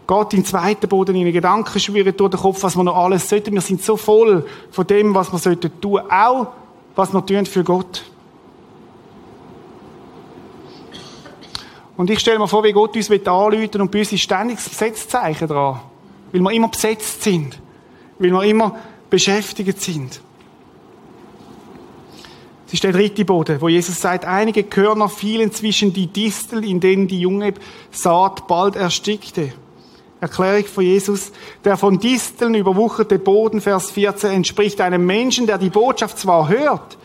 in 0.06 0.40
den 0.40 0.44
zweiten 0.44 0.88
Boden 0.88 1.16
in 1.16 1.32
Gedanken 1.32 1.80
schwirren 1.80 2.14
durch 2.16 2.30
den 2.30 2.40
Kopf, 2.40 2.62
was 2.62 2.76
wir 2.76 2.84
noch 2.84 2.96
alles 2.96 3.28
sollten. 3.28 3.54
Wir 3.54 3.60
sind 3.62 3.82
so 3.82 3.96
voll 3.96 4.44
von 4.70 4.86
dem, 4.86 5.14
was 5.14 5.32
wir 5.32 5.38
sollten 5.38 5.80
tun. 5.80 6.00
Auch, 6.10 6.48
was 6.94 7.12
wir 7.12 7.24
tun 7.24 7.46
für 7.46 7.64
Gott. 7.64 8.04
Und 11.96 12.10
ich 12.10 12.18
stelle 12.18 12.38
mir 12.38 12.48
vor, 12.48 12.64
wie 12.64 12.72
Gott 12.72 12.96
uns 12.96 13.10
anrufen 13.10 13.80
und 13.80 13.90
bei 13.90 14.00
uns 14.00 14.12
ist 14.12 14.20
ständig 14.20 14.56
das 14.56 14.68
Besetzzeichen 14.68 15.48
dran. 15.48 15.80
Weil 16.32 16.40
wir 16.40 16.50
immer 16.50 16.68
besetzt 16.68 17.22
sind. 17.22 17.58
Weil 18.18 18.30
wir 18.30 18.42
immer 18.42 18.76
beschäftigt 19.08 19.80
sind. 19.80 20.20
Das 22.66 22.74
ist 22.74 22.84
der 22.84 22.92
dritte 22.92 23.24
Boden, 23.24 23.60
wo 23.60 23.68
Jesus 23.68 24.00
sagt, 24.00 24.24
einige 24.24 24.64
Körner 24.64 25.08
fielen 25.08 25.52
zwischen 25.52 25.92
die 25.92 26.08
Distel, 26.08 26.64
in 26.64 26.80
denen 26.80 27.06
die 27.06 27.20
junge 27.20 27.54
Saat 27.92 28.48
bald 28.48 28.74
erstickte. 28.74 29.52
Erklärung 30.24 30.66
von 30.66 30.84
Jesus. 30.84 31.32
Der 31.64 31.76
von 31.76 31.98
Disteln 31.98 32.54
überwucherte 32.54 33.18
Boden, 33.18 33.60
Vers 33.60 33.90
14, 33.90 34.30
entspricht 34.30 34.80
einem 34.80 35.04
Menschen, 35.06 35.46
der 35.46 35.58
die 35.58 35.70
Botschaft 35.70 36.18
zwar 36.18 36.48
hört, 36.48 36.98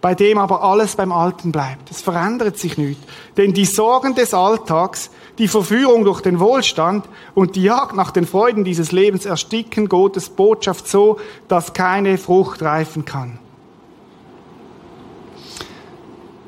bei 0.00 0.14
dem 0.14 0.38
aber 0.38 0.62
alles 0.62 0.96
beim 0.96 1.12
Alten 1.12 1.52
bleibt. 1.52 1.90
Es 1.90 2.00
verändert 2.00 2.58
sich 2.58 2.78
nicht. 2.78 3.00
Denn 3.36 3.52
die 3.52 3.64
Sorgen 3.64 4.14
des 4.14 4.34
Alltags, 4.34 5.10
die 5.38 5.48
Verführung 5.48 6.04
durch 6.04 6.20
den 6.20 6.40
Wohlstand 6.40 7.04
und 7.34 7.56
die 7.56 7.64
Jagd 7.64 7.94
nach 7.94 8.10
den 8.10 8.26
Freuden 8.26 8.64
dieses 8.64 8.92
Lebens 8.92 9.26
ersticken 9.26 9.88
Gottes 9.88 10.30
Botschaft 10.30 10.88
so, 10.88 11.18
dass 11.48 11.72
keine 11.72 12.18
Frucht 12.18 12.62
reifen 12.62 13.04
kann. 13.04 13.38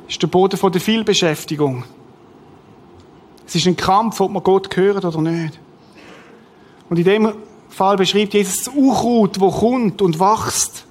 Das 0.06 0.14
ist 0.14 0.22
der 0.22 0.28
Boden 0.28 0.56
von 0.56 0.72
der 0.72 0.80
Vielbeschäftigung. 0.80 1.84
Es 3.46 3.56
ist 3.56 3.66
ein 3.66 3.76
Kampf, 3.76 4.20
ob 4.20 4.30
man 4.30 4.44
Gott 4.44 4.76
hört 4.76 5.04
oder 5.04 5.20
nicht. 5.20 5.58
Und 6.90 6.98
in 6.98 7.04
dem 7.04 7.32
Fall 7.70 7.96
beschreibt 7.96 8.34
Jesus 8.34 8.64
das 8.64 8.74
Unkraut, 8.74 9.40
wo 9.40 9.50
kommt 9.50 10.02
und 10.02 10.18
wächst. 10.18 10.84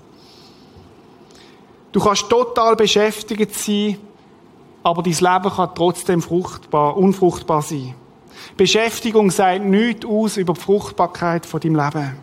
Du 1.91 1.99
kannst 1.99 2.29
total 2.29 2.75
beschäftigt 2.75 3.53
sein, 3.53 3.97
aber 4.81 5.03
dein 5.03 5.13
Leben 5.13 5.55
kann 5.55 5.69
trotzdem 5.75 6.21
fruchtbar, 6.21 6.95
unfruchtbar 6.95 7.61
sein. 7.61 7.93
Beschäftigung 8.55 9.29
sagt 9.29 9.65
nichts 9.65 10.05
aus 10.05 10.37
über 10.37 10.53
die 10.53 10.61
Fruchtbarkeit 10.61 11.45
von 11.45 11.59
deinem 11.59 11.75
Leben. 11.75 12.15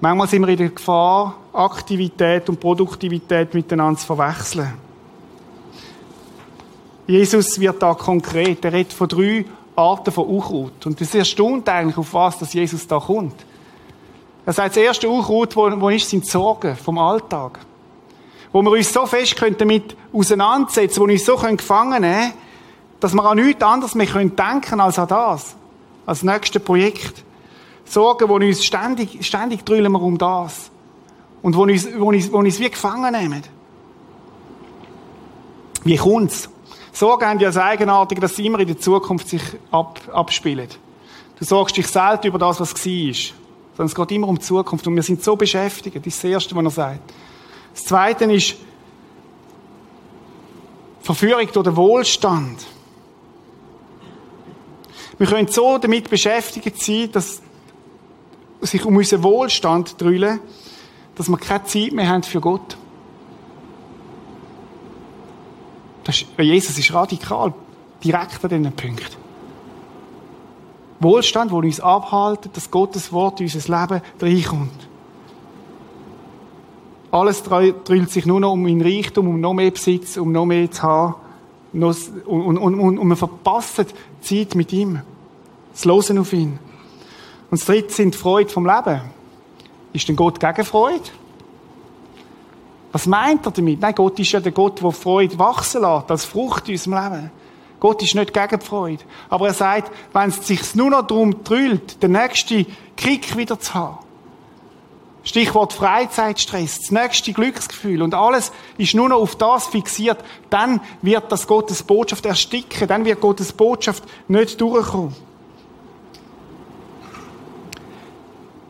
Manchmal 0.00 0.28
sind 0.28 0.42
wir 0.42 0.48
in 0.50 0.58
der 0.58 0.68
Gefahr, 0.68 1.36
Aktivität 1.52 2.48
und 2.48 2.60
Produktivität 2.60 3.52
miteinander 3.52 3.98
zu 3.98 4.06
verwechseln. 4.06 4.74
Jesus 7.08 7.58
wird 7.58 7.82
da 7.82 7.94
konkret. 7.94 8.64
Er 8.64 8.72
redet 8.72 8.92
von 8.92 9.08
drei 9.08 9.44
Arten 9.78 10.10
von 10.10 10.26
Unkraut. 10.26 10.86
Und 10.86 11.00
das 11.00 11.14
erstaunt 11.14 11.68
eigentlich, 11.68 11.96
auf 11.96 12.12
was 12.12 12.38
dass 12.38 12.52
Jesus 12.52 12.86
da 12.86 12.98
kommt. 12.98 13.34
Er 14.44 14.52
sagt, 14.52 14.76
das 14.76 14.82
erste 14.82 15.08
Unkraut, 15.08 15.54
wo, 15.54 15.80
wo 15.80 15.88
ist, 15.90 16.08
sind 16.08 16.26
Sorgen 16.26 16.76
vom 16.76 16.98
Alltag. 16.98 17.60
Wo 18.52 18.62
wir 18.62 18.70
uns 18.70 18.92
so 18.92 19.06
fest 19.06 19.36
können 19.36 19.56
damit 19.58 19.96
auseinandersetzen, 20.12 21.00
wo 21.00 21.06
wir 21.06 21.12
uns 21.12 21.24
so 21.24 21.36
können 21.36 21.56
gefangen 21.56 22.02
nehmen 22.02 22.32
dass 23.00 23.14
wir 23.14 23.24
an 23.24 23.36
nichts 23.36 23.62
anderes 23.62 23.94
mehr 23.94 24.06
können 24.06 24.34
denken 24.34 24.80
als 24.80 24.98
an 24.98 25.06
das. 25.06 25.54
Als 26.04 26.24
nächste 26.24 26.58
Projekt. 26.58 27.22
Sorgen, 27.84 28.28
wo 28.28 28.34
uns 28.34 28.64
ständig, 28.64 29.24
ständig 29.24 29.64
drüllen 29.64 29.92
wir 29.92 30.02
um 30.02 30.18
das. 30.18 30.70
Und 31.42 31.56
wo 31.56 31.62
uns, 31.62 31.86
wo 31.96 32.08
uns, 32.08 32.32
wo 32.32 32.38
uns 32.38 32.58
wie 32.58 32.70
gefangen 32.70 33.12
nehmen. 33.12 33.42
Wie 35.84 35.96
kommt's? 35.96 36.48
Sorgen 36.98 37.26
haben 37.26 37.38
ja 37.38 37.46
das 37.48 37.56
Eigenartige, 37.56 38.20
dass 38.20 38.34
sie 38.34 38.46
immer 38.46 38.58
in 38.58 38.66
der 38.66 38.78
Zukunft 38.80 39.28
sich 39.28 39.42
ab, 39.70 40.00
abspielen. 40.12 40.66
Du 41.38 41.44
sorgst 41.44 41.76
dich 41.76 41.86
selten 41.86 42.26
über 42.26 42.40
das, 42.40 42.58
was 42.58 42.74
war. 42.74 43.14
Sondern 43.76 43.86
es 43.86 43.94
geht 43.94 44.10
immer 44.10 44.26
um 44.26 44.36
die 44.36 44.44
Zukunft. 44.44 44.84
Und 44.84 44.96
wir 44.96 45.04
sind 45.04 45.22
so 45.22 45.36
beschäftigt. 45.36 45.94
Das 45.94 46.06
ist 46.06 46.24
das 46.24 46.30
Erste, 46.30 46.56
was 46.56 46.64
er 46.64 46.70
sagt. 46.70 47.12
Das 47.72 47.84
Zweite 47.84 48.24
ist 48.24 48.56
Verführung 51.00 51.46
durch 51.52 51.64
den 51.64 51.76
Wohlstand. 51.76 52.66
Wir 55.18 55.28
können 55.28 55.46
so 55.46 55.78
damit 55.78 56.10
beschäftigt 56.10 56.82
sein, 56.82 57.12
dass 57.12 57.40
sich 58.60 58.84
um 58.84 58.96
unseren 58.96 59.22
Wohlstand 59.22 60.00
drüllen, 60.00 60.40
dass 61.14 61.28
wir 61.28 61.38
keine 61.38 61.62
Zeit 61.62 61.92
mehr 61.92 62.08
haben 62.08 62.24
für 62.24 62.40
Gott. 62.40 62.76
Das 66.08 66.22
ist, 66.22 66.26
Jesus 66.38 66.78
ist 66.78 66.94
radikal, 66.94 67.52
direkt 68.02 68.42
an 68.42 68.48
diesen 68.48 68.72
Punkt. 68.72 69.18
Wohlstand, 71.00 71.50
wo 71.50 71.58
uns 71.58 71.80
abhalten, 71.80 72.50
dass 72.54 72.70
Gottes 72.70 73.12
Wort 73.12 73.40
in 73.40 73.46
unser 73.46 73.78
Leben 73.78 74.02
reinkommt. 74.18 74.88
Alles 77.10 77.42
drüllt 77.42 78.10
sich 78.10 78.24
nur 78.24 78.40
noch 78.40 78.52
um 78.52 78.66
ihn 78.66 78.80
Reichtum, 78.80 79.28
um 79.28 79.38
noch 79.38 79.52
mehr 79.52 79.70
Besitz, 79.70 80.16
um 80.16 80.32
noch 80.32 80.46
mehr 80.46 80.70
zu 80.70 80.82
haben. 80.82 81.14
Und, 81.74 82.56
und, 82.56 82.56
und, 82.56 82.98
und 82.98 83.08
wir 83.08 83.16
verpassen 83.16 83.84
Zeit 84.22 84.54
mit 84.54 84.72
ihm. 84.72 85.02
Das 85.74 85.84
Losen 85.84 86.16
auf 86.16 86.32
ihn. 86.32 86.58
Und 87.50 87.60
das 87.60 87.66
dritte 87.66 87.92
sind 87.92 88.14
die 88.14 88.18
Freude 88.18 88.48
vom 88.48 88.64
Leben. 88.64 89.02
Ist 89.92 90.08
denn 90.08 90.16
Gott 90.16 90.40
gegen 90.40 90.64
Freude? 90.64 91.02
Was 92.92 93.06
meint 93.06 93.46
er 93.46 93.52
damit? 93.52 93.80
Nein, 93.80 93.94
Gott 93.94 94.18
ist 94.18 94.32
ja 94.32 94.40
der 94.40 94.52
Gott, 94.52 94.82
der 94.82 94.92
Freude 94.92 95.38
wachsen 95.38 95.82
lässt, 95.82 96.10
als 96.10 96.24
Frucht 96.24 96.68
in 96.68 96.74
unserem 96.74 96.94
Leben. 96.94 97.30
Gott 97.80 98.02
ist 98.02 98.14
nicht 98.14 98.32
gegen 98.32 98.58
die 98.58 98.64
Freude. 98.64 99.04
Aber 99.28 99.48
er 99.48 99.54
sagt, 99.54 99.92
wenn 100.12 100.30
es 100.30 100.46
sich 100.46 100.74
nur 100.74 100.90
noch 100.90 101.06
darum 101.06 101.44
drüllt, 101.44 102.02
den 102.02 102.12
nächsten 102.12 102.66
Kick 102.96 103.36
wieder 103.36 103.60
zu 103.60 103.74
haben. 103.74 103.98
Stichwort 105.22 105.74
Freizeitstress, 105.74 106.80
das 106.80 106.90
nächste 106.90 107.34
Glücksgefühl 107.34 108.00
und 108.00 108.14
alles 108.14 108.50
ist 108.78 108.94
nur 108.94 109.10
noch 109.10 109.20
auf 109.20 109.36
das 109.36 109.66
fixiert, 109.66 110.24
dann 110.48 110.80
wird 111.02 111.30
das 111.30 111.46
Gottes 111.46 111.82
Botschaft 111.82 112.24
ersticken, 112.24 112.88
dann 112.88 113.04
wird 113.04 113.20
Gottes 113.20 113.52
Botschaft 113.52 114.04
nicht 114.26 114.58
durchkommen. 114.58 115.14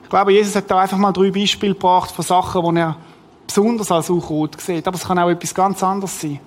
Ich 0.03 0.09
glaube, 0.09 0.33
Jesus 0.33 0.57
hat 0.57 0.69
da 0.69 0.81
einfach 0.81 0.97
mal 0.97 1.13
drei 1.13 1.31
Beispiele 1.31 1.75
gebracht 1.75 2.11
von 2.11 2.25
Sachen, 2.25 2.75
die 2.75 2.81
er 2.81 2.97
besonders 3.49 3.91
als 3.91 4.11
Unkraut 4.11 4.61
sieht. 4.61 4.87
Aber 4.87 4.97
es 4.97 5.05
kann 5.05 5.19
auch 5.19 5.29
etwas 5.29 5.55
ganz 5.55 5.83
anderes 5.83 6.21
sein. 6.21 6.39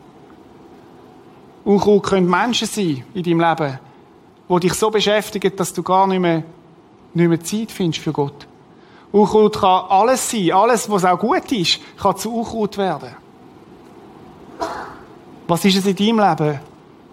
Unkraut 1.65 2.03
können 2.03 2.29
Menschen 2.29 2.67
sein 2.67 3.03
in 3.13 3.23
deinem 3.23 3.41
Leben, 3.41 3.79
die 4.49 4.59
dich 4.61 4.73
so 4.73 4.89
beschäftigen, 4.89 5.53
dass 5.55 5.73
du 5.73 5.83
gar 5.83 6.07
nicht 6.07 6.19
mehr, 6.19 6.43
nicht 7.13 7.27
mehr 7.27 7.43
Zeit 7.43 7.71
findest 7.71 8.03
für 8.03 8.13
Gott. 8.13 8.47
Unkraut 9.11 9.59
kann 9.59 9.85
alles 9.89 10.29
sein. 10.29 10.51
Alles, 10.51 10.89
was 10.89 11.03
auch 11.03 11.19
gut 11.19 11.51
ist, 11.51 11.79
kann 12.01 12.17
zu 12.17 12.33
Unkraut 12.33 12.77
werden. 12.77 13.15
Was 15.47 15.65
ist 15.65 15.77
es 15.77 15.85
in 15.85 15.95
deinem 15.95 16.19
Leben, 16.19 16.59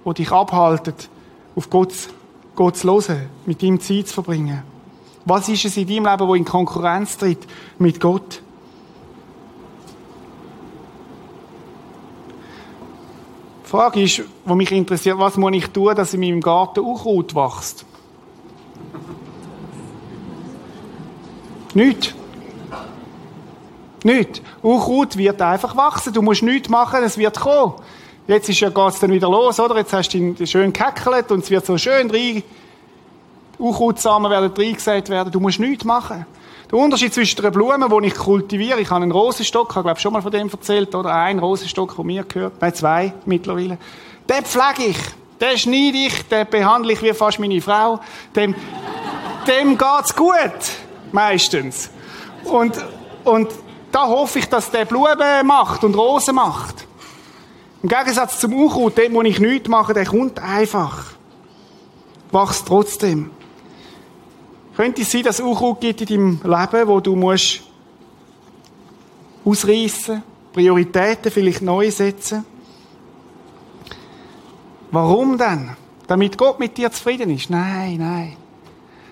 wo 0.05 0.13
dich 0.13 0.31
abhaltet, 0.31 1.09
auf 1.57 1.69
Gott, 1.69 1.93
Gott 2.55 2.77
zu 2.77 2.89
hören, 2.89 3.29
mit 3.47 3.63
ihm 3.63 3.81
Zeit 3.81 4.07
zu 4.07 4.15
verbringen? 4.15 4.63
Was 5.25 5.49
ist 5.49 5.65
es 5.65 5.77
in 5.77 5.89
deinem 5.89 6.07
Leben, 6.07 6.29
wo 6.29 6.35
in 6.35 6.45
Konkurrenz 6.45 7.19
tritt 7.19 7.47
mit 7.79 8.01
Gott? 8.01 8.43
Die 13.69 13.71
Frage 13.71 14.03
ist, 14.03 14.23
die 14.47 14.55
mich 14.55 14.73
interessiert, 14.73 15.19
was 15.19 15.37
muss 15.37 15.53
ich 15.53 15.67
tun, 15.67 15.95
dass 15.95 16.15
in 16.15 16.21
meinem 16.21 16.41
Garten 16.41 16.81
Unkraut 16.81 17.35
wächst? 17.35 17.85
Nicht. 21.75 22.15
Nicht. 24.03 24.41
Unkraut 24.63 25.19
wird 25.19 25.43
einfach 25.43 25.77
wachsen. 25.77 26.15
Du 26.15 26.23
musst 26.23 26.43
nichts 26.43 26.71
machen, 26.71 27.05
es 27.05 27.19
wird 27.19 27.39
kommen. 27.39 27.75
Jetzt 28.27 28.49
ist 28.49 28.59
ja, 28.61 28.71
geht's 28.71 29.01
dann 29.01 29.11
wieder 29.11 29.29
los, 29.29 29.61
oder? 29.61 29.77
Jetzt 29.77 29.93
hast 29.93 30.15
du 30.15 30.17
ihn 30.17 30.47
schön 30.47 30.73
gehackelt 30.73 31.31
und 31.31 31.45
es 31.45 31.51
wird 31.51 31.67
so 31.67 31.77
schön 31.77 32.11
rein. 32.11 32.43
Unkrautsamen 33.59 34.31
werden 34.31 34.51
reingesät 34.51 35.11
werden. 35.11 35.31
Du 35.31 35.41
musst 35.41 35.61
nichts 35.61 35.85
machen. 35.85 36.25
Der 36.71 36.79
Unterschied 36.79 37.15
zwischen 37.15 37.41
einer 37.41 37.51
Blume, 37.51 37.89
die 37.89 38.09
ich 38.09 38.15
kultiviere, 38.15 38.81
ich 38.81 38.91
habe 38.91 39.03
einen 39.03 39.11
Rosenstock, 39.11 39.71
ich 39.71 39.77
habe 39.77 39.85
glaube 39.85 40.01
schon 40.01 40.13
mal 40.13 40.21
von 40.21 40.31
dem 40.31 40.51
erzählt, 40.51 40.95
oder? 40.95 41.15
Ein 41.15 41.39
Rosenstock, 41.39 41.97
der 41.97 42.05
mir 42.05 42.25
gehört, 42.25 42.61
nein, 42.61 42.75
zwei 42.75 43.13
mittlerweile. 43.25 43.79
Den 44.29 44.45
pflege 44.45 44.91
ich, 44.91 44.99
den 45.41 45.57
schneide 45.57 45.97
ich, 45.97 46.29
den 46.29 46.47
behandle 46.47 46.93
ich 46.93 47.03
wie 47.03 47.15
fast 47.15 47.39
meine 47.39 47.63
Frau. 47.63 48.01
Dem, 48.37 48.55
dem 49.47 49.79
geht's 49.79 50.15
gut, 50.15 50.35
meistens. 51.11 51.89
Und, 52.45 52.75
und 53.25 53.49
da 53.91 54.07
hoffe 54.07 54.41
ich, 54.41 54.49
dass 54.51 54.71
der 54.71 54.85
Blumen 54.85 55.47
macht 55.47 55.85
und 55.85 55.95
Rosen 55.95 56.35
macht. 56.35 56.87
Im 57.83 57.89
Gegensatz 57.89 58.41
zum 58.41 58.53
Unkraut, 58.53 58.99
dem, 58.99 59.15
wo 59.15 59.23
ich 59.23 59.41
nichts 59.41 59.69
mache, 59.69 59.95
der 59.95 60.05
kommt 60.05 60.39
einfach. 60.39 61.13
Wachst 62.31 62.67
trotzdem. 62.67 63.31
Könnte 64.79 65.03
es 65.03 65.11
sein, 65.11 65.25
dass 65.25 65.41
es 65.41 65.45
Unkraut 65.45 65.81
gibt 65.81 66.03
in 66.03 66.07
deinem 66.07 66.41
Leben, 66.45 66.87
wo 66.87 67.01
du 67.01 67.17
musst 67.17 67.63
ausreißen, 69.45 70.23
Prioritäten 70.53 71.33
vielleicht 71.33 71.63
neu 71.63 71.91
setzen? 71.91 72.45
Warum 74.93 75.37
denn? 75.37 75.71
Damit 76.07 76.39
Gott 76.39 76.61
mit 76.61 76.79
dir 76.79 76.93
zufrieden 76.93 77.29
ist? 77.31 77.51
Nein, 77.51 77.97
nein. 77.97 78.37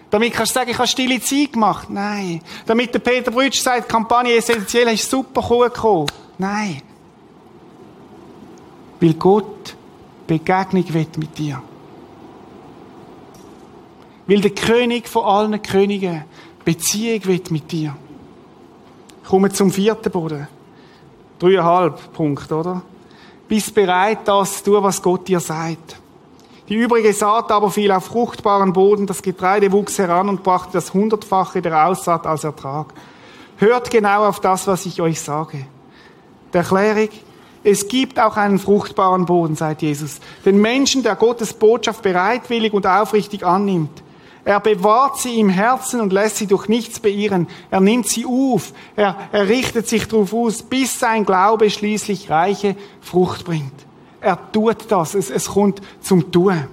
Damit 0.08 0.34
kannst 0.34 0.54
du 0.54 0.60
sagen, 0.60 0.70
ich 0.70 0.78
habe 0.78 0.86
stille 0.86 1.20
Zeit 1.20 1.54
gemacht? 1.54 1.90
Nein. 1.90 2.42
Damit 2.64 2.94
der 2.94 3.00
Peter 3.00 3.32
Brütsch 3.32 3.60
sagt, 3.60 3.88
Kampagne 3.88 4.36
essentiell, 4.36 4.86
ist 4.94 5.10
super 5.10 5.42
gekommen? 5.42 6.06
Nein. 6.38 6.80
Weil 9.00 9.14
Gott 9.14 9.74
Begegnung 10.28 10.94
wird 10.94 11.18
mit 11.18 11.36
dir. 11.36 11.60
Weil 14.26 14.40
der 14.40 14.50
König 14.50 15.08
von 15.08 15.24
allen 15.24 15.62
Königen 15.62 16.24
Beziehung 16.64 17.24
will 17.26 17.42
mit 17.50 17.70
dir. 17.70 17.96
Kommen 19.28 19.52
zum 19.52 19.70
vierten 19.70 20.10
Boden. 20.10 20.48
Dreieinhalb 21.38 22.12
Punkt, 22.12 22.50
oder? 22.50 22.82
Bist 23.48 23.74
bereit, 23.74 24.20
das 24.24 24.64
zu 24.64 24.72
tun, 24.72 24.82
was 24.82 25.00
Gott 25.00 25.28
dir 25.28 25.38
sagt. 25.38 25.96
Die 26.68 26.74
übrige 26.74 27.12
Saat 27.12 27.52
aber 27.52 27.70
fiel 27.70 27.92
auf 27.92 28.06
fruchtbaren 28.06 28.72
Boden, 28.72 29.06
das 29.06 29.22
Getreide 29.22 29.70
wuchs 29.70 29.98
heran 29.98 30.28
und 30.28 30.42
brachte 30.42 30.72
das 30.72 30.92
Hundertfache 30.92 31.62
der 31.62 31.86
Aussaat 31.86 32.26
als 32.26 32.42
Ertrag. 32.42 32.92
Hört 33.58 33.90
genau 33.90 34.26
auf 34.26 34.40
das, 34.40 34.66
was 34.66 34.84
ich 34.86 35.00
euch 35.00 35.20
sage. 35.20 35.66
Der 36.52 36.62
Erklärung, 36.62 37.10
es 37.62 37.86
gibt 37.86 38.18
auch 38.18 38.36
einen 38.36 38.58
fruchtbaren 38.58 39.26
Boden, 39.26 39.54
sagt 39.54 39.82
Jesus. 39.82 40.20
Den 40.44 40.60
Menschen, 40.60 41.04
der 41.04 41.14
Gottes 41.14 41.52
Botschaft 41.52 42.02
bereitwillig 42.02 42.72
und 42.72 42.86
aufrichtig 42.86 43.46
annimmt. 43.46 44.02
Er 44.46 44.60
bewahrt 44.60 45.18
sie 45.18 45.40
im 45.40 45.48
Herzen 45.48 46.00
und 46.00 46.12
lässt 46.12 46.36
sie 46.36 46.46
durch 46.46 46.68
nichts 46.68 47.00
beirren. 47.00 47.48
Er 47.68 47.80
nimmt 47.80 48.06
sie 48.06 48.24
auf. 48.24 48.72
Er, 48.94 49.16
er 49.32 49.48
richtet 49.48 49.88
sich 49.88 50.06
darauf 50.06 50.32
aus, 50.32 50.62
bis 50.62 51.00
sein 51.00 51.24
Glaube 51.24 51.68
schließlich 51.68 52.30
reiche 52.30 52.76
Frucht 53.00 53.44
bringt. 53.44 53.74
Er 54.20 54.38
tut 54.52 54.88
das. 54.88 55.16
Es, 55.16 55.30
es 55.30 55.48
kommt 55.48 55.82
zum 56.00 56.30
Tun. 56.30 56.68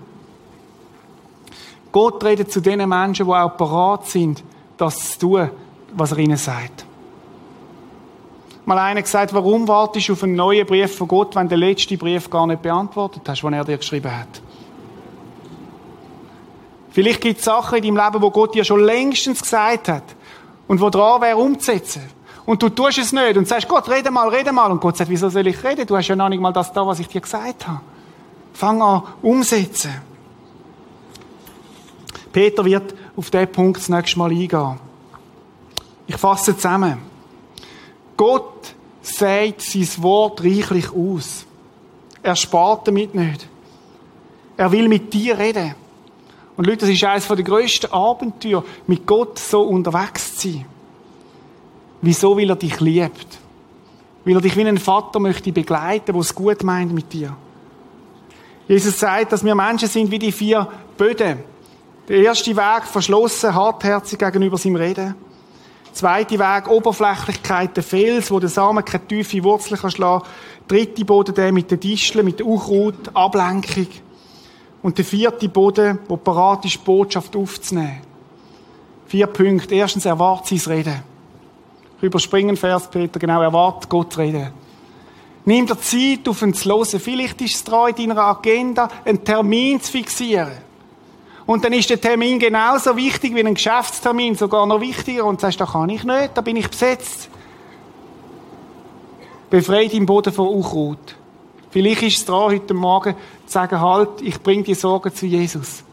Gott 1.91 2.23
redet 2.23 2.51
zu 2.51 2.61
den 2.61 2.87
Menschen, 2.87 3.25
die 3.25 3.31
auch 3.31 3.57
parat 3.57 4.05
sind, 4.05 4.43
das 4.77 5.13
zu 5.13 5.19
tun, 5.21 5.49
was 5.95 6.11
er 6.11 6.19
ihnen 6.19 6.37
sagt. 6.37 6.85
Mal 8.65 8.77
einer 8.77 9.01
gesagt, 9.01 9.33
warum 9.33 9.67
wartest 9.67 10.09
du 10.09 10.13
auf 10.13 10.21
einen 10.21 10.35
neuen 10.35 10.67
Brief 10.67 10.95
von 10.95 11.07
Gott, 11.07 11.35
wenn 11.35 11.49
du 11.49 11.55
den 11.55 11.67
letzten 11.67 11.97
Brief 11.97 12.29
gar 12.29 12.45
nicht 12.45 12.61
beantwortet 12.61 13.23
hast, 13.27 13.41
den 13.41 13.53
er 13.53 13.65
dir 13.65 13.77
geschrieben 13.77 14.15
hat? 14.15 14.42
Vielleicht 16.93 17.21
gibt 17.21 17.39
es 17.39 17.45
Sachen 17.45 17.79
in 17.79 17.95
deinem 17.95 18.05
Leben, 18.05 18.21
wo 18.21 18.29
Gott 18.29 18.53
dir 18.53 18.63
schon 18.63 18.81
längstens 18.81 19.41
gesagt 19.41 19.87
hat 19.87 20.03
und 20.67 20.79
wo 20.79 20.91
dran 20.91 21.21
wäre 21.21 21.37
umzusetzen. 21.37 22.03
Und 22.45 22.61
du 22.61 22.69
tust 22.69 22.99
es 22.99 23.11
nicht 23.11 23.35
und 23.35 23.47
sagst, 23.47 23.67
Gott, 23.67 23.89
rede 23.89 24.11
mal, 24.11 24.29
rede 24.29 24.51
mal. 24.51 24.69
Und 24.71 24.79
Gott 24.79 24.97
sagt, 24.97 25.09
wieso 25.09 25.27
soll 25.29 25.47
ich 25.47 25.63
reden? 25.63 25.87
Du 25.87 25.97
hast 25.97 26.07
ja 26.07 26.15
noch 26.15 26.29
nicht 26.29 26.39
mal 26.39 26.53
das 26.53 26.71
da, 26.71 26.85
was 26.85 26.99
ich 26.99 27.07
dir 27.07 27.19
gesagt 27.19 27.67
habe. 27.67 27.81
Fang 28.53 28.79
an, 28.79 29.01
umsetzen. 29.23 29.91
Peter 32.31 32.63
wird 32.63 32.93
auf 33.15 33.31
diesen 33.31 33.51
Punkt 33.51 33.79
das 33.79 33.89
nächste 33.89 34.19
Mal 34.19 34.29
eingehen. 34.29 34.79
Ich 36.05 36.17
fasse 36.17 36.55
zusammen. 36.55 36.99
Gott 38.15 38.75
sagt 39.01 39.61
sein 39.61 39.89
Wort 39.97 40.43
reichlich 40.43 40.93
aus. 40.93 41.45
Er 42.21 42.35
spart 42.35 42.87
damit 42.87 43.15
nicht. 43.15 43.47
Er 44.57 44.71
will 44.71 44.87
mit 44.87 45.11
dir 45.11 45.39
reden. 45.39 45.73
Und 46.55 46.67
Leute, 46.67 46.81
das 46.81 46.89
ist 46.89 47.03
eines 47.03 47.27
der 47.27 47.37
grössten 47.37 47.91
Abenteuer, 47.91 48.63
mit 48.87 49.05
Gott 49.05 49.39
so 49.39 49.61
unterwegs 49.63 50.37
zu 50.37 50.49
sein. 50.49 50.65
Wieso? 52.01 52.37
Weil 52.37 52.49
er 52.49 52.55
dich 52.55 52.79
liebt. 52.79 53.39
Weil 54.25 54.35
er 54.35 54.41
dich 54.41 54.55
wie 54.55 54.67
ein 54.67 54.77
Vater 54.77 55.19
möchte 55.19 55.51
begleiten, 55.51 56.11
der 56.11 56.15
es 56.15 56.35
gut 56.35 56.63
meint 56.63 56.93
mit 56.93 57.11
dir. 57.11 57.35
Jesus 58.67 58.99
sagt, 58.99 59.31
dass 59.31 59.43
wir 59.43 59.55
Menschen 59.55 59.89
sind 59.89 60.11
wie 60.11 60.19
die 60.19 60.31
vier 60.31 60.67
Böden. 60.97 61.39
Der 62.07 62.17
erste 62.17 62.55
Weg 62.55 62.83
verschlossen, 62.83 63.55
hartherzig 63.55 64.19
gegenüber 64.19 64.57
seinem 64.57 64.75
Reden. 64.75 65.15
Der 65.85 65.93
zweite 65.93 66.39
Weg 66.39 66.69
Oberflächlichkeit, 66.69 67.75
der 67.75 67.83
Fels, 67.83 68.31
wo 68.31 68.39
der 68.39 68.49
Samen 68.49 68.83
keine 68.83 69.07
tiefe 69.07 69.43
Wurzel 69.43 69.77
kann. 69.77 69.91
Der 69.97 70.21
dritte 70.67 71.05
Boden 71.05 71.35
der 71.35 71.51
mit 71.51 71.71
den 71.71 71.79
Disteln, 71.79 72.25
mit 72.25 72.39
der 72.39 72.45
Unkraut, 72.45 73.13
Ablenkung. 73.13 73.87
Und 74.83 74.97
der 74.97 75.05
vierte 75.05 75.49
Boden, 75.49 75.97
wo 76.07 76.17
parat 76.17 76.65
ist, 76.65 76.83
Botschaft 76.83 77.35
aufzunehmen. 77.35 78.01
Vier 79.07 79.27
Punkte. 79.27 79.73
Erstens, 79.73 80.05
erwartet 80.05 80.59
sein 80.59 80.73
Reden. 80.73 81.03
Überspringen 82.01 82.57
Vers, 82.57 82.89
Peter, 82.91 83.17
genau, 83.17 83.41
erwartet 83.41 83.89
Gott 83.89 84.17
reden. 84.17 84.51
Nimm 85.45 85.65
dir 85.65 85.79
Zeit, 85.79 86.27
auf 86.27 86.41
ihn 86.41 86.53
zu 86.53 86.69
hören. 86.69 86.99
Vielleicht 86.99 87.41
ist 87.41 87.55
es 87.55 87.63
dran, 87.63 87.93
in 87.95 88.09
deiner 88.09 88.23
Agenda 88.23 88.89
einen 89.05 89.23
Termin 89.23 89.81
zu 89.81 89.91
fixieren. 89.91 90.51
Und 91.45 91.63
dann 91.63 91.73
ist 91.73 91.89
der 91.89 91.99
Termin 91.99 92.39
genauso 92.39 92.95
wichtig 92.95 93.35
wie 93.35 93.43
ein 93.43 93.53
Geschäftstermin, 93.53 94.35
sogar 94.35 94.65
noch 94.65 94.81
wichtiger. 94.81 95.25
Und 95.25 95.41
du 95.41 95.41
sagst, 95.41 95.61
da 95.61 95.65
kann 95.65 95.89
ich 95.89 96.03
nicht, 96.03 96.31
da 96.33 96.41
bin 96.41 96.57
ich 96.57 96.69
besetzt. 96.69 97.29
Befreit 99.49 99.93
im 99.93 100.05
Boden 100.05 100.33
von 100.33 100.47
Unkraut. 100.47 101.15
Vielleicht 101.69 102.03
ist 102.03 102.17
es 102.17 102.25
dran, 102.25 102.51
heute 102.51 102.73
Morgen 102.73 103.15
sagen, 103.45 103.79
halt, 103.79 104.21
ich 104.21 104.41
bringe 104.41 104.63
die 104.63 104.73
Sorgen 104.73 105.13
zu 105.13 105.25
Jesus. 105.25 105.83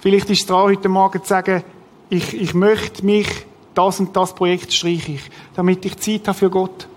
Vielleicht 0.00 0.30
ist 0.30 0.40
es 0.40 0.46
dran, 0.46 0.70
heute 0.70 0.88
Morgen 0.88 1.22
zu 1.22 1.28
sagen, 1.28 1.62
ich, 2.10 2.34
ich 2.34 2.54
möchte 2.54 3.04
mich, 3.04 3.28
das 3.74 4.00
und 4.00 4.16
das 4.16 4.34
Projekt 4.34 4.72
streiche 4.72 5.12
ich, 5.12 5.30
damit 5.54 5.84
ich 5.84 5.96
Zeit 5.98 6.26
habe 6.26 6.38
für 6.38 6.50
Gott. 6.50 6.88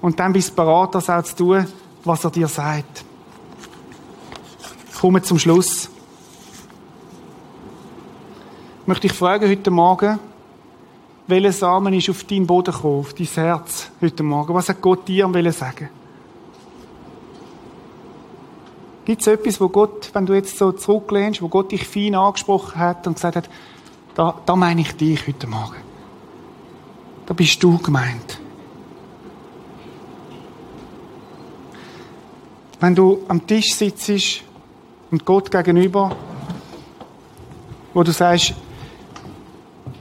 Und 0.00 0.18
dann 0.18 0.32
bist 0.32 0.50
du 0.50 0.54
bereit, 0.54 0.94
das 0.94 1.10
auch 1.10 1.22
zu 1.22 1.36
tun, 1.36 1.66
was 2.04 2.24
er 2.24 2.30
dir 2.30 2.48
sagt. 2.48 3.04
Ich 4.92 4.98
komme 4.98 5.22
zum 5.22 5.38
Schluss. 5.38 5.88
Ich 8.80 8.86
möchte 8.86 9.08
dich 9.08 9.16
fragen 9.16 9.48
heute 9.48 9.70
Morgen, 9.70 10.18
welcher 11.26 11.52
Samen 11.52 11.92
ist 11.92 12.08
auf 12.08 12.24
dein 12.24 12.46
Boden 12.46 12.72
gekommen, 12.72 13.00
auf 13.00 13.12
dein 13.12 13.26
Herz 13.26 13.90
heute 14.00 14.22
Morgen? 14.22 14.54
Was 14.54 14.68
hat 14.68 14.80
Gott 14.80 15.06
dir 15.06 15.28
sagen? 15.52 15.90
Gibt 19.08 19.22
es 19.22 19.26
etwas, 19.26 19.58
wo 19.58 19.70
Gott, 19.70 20.10
wenn 20.12 20.26
du 20.26 20.34
jetzt 20.34 20.58
so 20.58 20.70
zurücklehnst, 20.70 21.40
wo 21.40 21.48
Gott 21.48 21.72
dich 21.72 21.88
fein 21.88 22.14
angesprochen 22.14 22.78
hat 22.78 23.06
und 23.06 23.14
gesagt 23.14 23.36
hat, 23.36 23.48
da, 24.14 24.34
da 24.44 24.54
meine 24.54 24.82
ich 24.82 24.94
dich 24.98 25.26
heute 25.26 25.46
Morgen. 25.46 25.78
Da 27.24 27.32
bist 27.32 27.62
du 27.62 27.78
gemeint. 27.78 28.38
Wenn 32.80 32.94
du 32.94 33.20
am 33.28 33.46
Tisch 33.46 33.72
sitzt 33.74 34.42
und 35.10 35.24
Gott 35.24 35.50
gegenüber, 35.50 36.14
wo 37.94 38.02
du 38.02 38.12
sagst, 38.12 38.52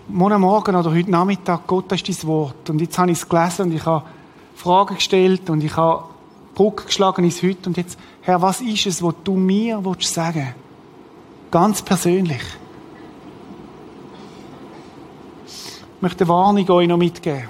morgen 0.10 0.42
Morgen 0.42 0.76
oder 0.76 0.92
heute 0.92 1.10
Nachmittag, 1.10 1.66
Gott, 1.66 1.86
das 1.94 2.02
ist 2.02 2.24
dein 2.24 2.28
Wort. 2.28 2.70
Und 2.70 2.82
jetzt 2.82 2.98
habe 2.98 3.10
ich 3.10 3.20
es 3.20 3.30
gelesen 3.30 3.68
und 3.68 3.72
ich 3.72 3.86
habe 3.86 4.04
Fragen 4.54 4.96
gestellt 4.96 5.50
und 5.50 5.64
ich 5.64 5.78
habe 5.78 6.17
Brücke 6.58 6.86
geschlagen 6.86 7.24
ins 7.24 7.44
Heute. 7.44 7.70
Und 7.70 7.78
jetzt, 7.78 8.00
Herr, 8.22 8.42
was 8.42 8.62
ist 8.62 8.88
es, 8.88 9.04
was 9.04 9.14
du 9.24 9.36
mir 9.36 9.86
willst 9.86 10.12
sagen 10.12 10.56
Ganz 11.52 11.84
persönlich. 11.84 12.42
Ich 15.46 16.02
möchte 16.02 16.24
eine 16.24 16.30
Warnung 16.30 16.68
euch 16.70 16.88
noch 16.88 16.98
mitgeben. 16.98 17.48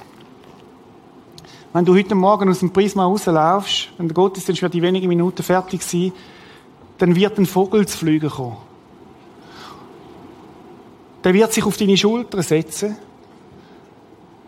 Wenn 1.71 1.85
du 1.85 1.95
heute 1.95 2.15
Morgen 2.15 2.49
aus 2.49 2.59
dem 2.59 2.71
Prisma 2.71 3.05
rauslaufst, 3.05 3.89
wenn 3.97 4.09
der 4.09 4.15
Gottesdienst 4.15 4.61
wird 4.61 4.75
in 4.75 4.81
wenigen 4.81 5.07
Minuten 5.07 5.41
fertig 5.41 5.83
sein, 5.83 6.11
dann 6.97 7.15
wird 7.15 7.37
ein 7.37 7.45
Vogel 7.45 7.87
zu 7.87 7.97
fliegen 7.97 8.29
kommen. 8.29 8.57
Der 11.23 11.33
wird 11.33 11.53
sich 11.53 11.65
auf 11.65 11.77
deine 11.77 11.95
Schulter 11.95 12.43
setzen 12.43 12.97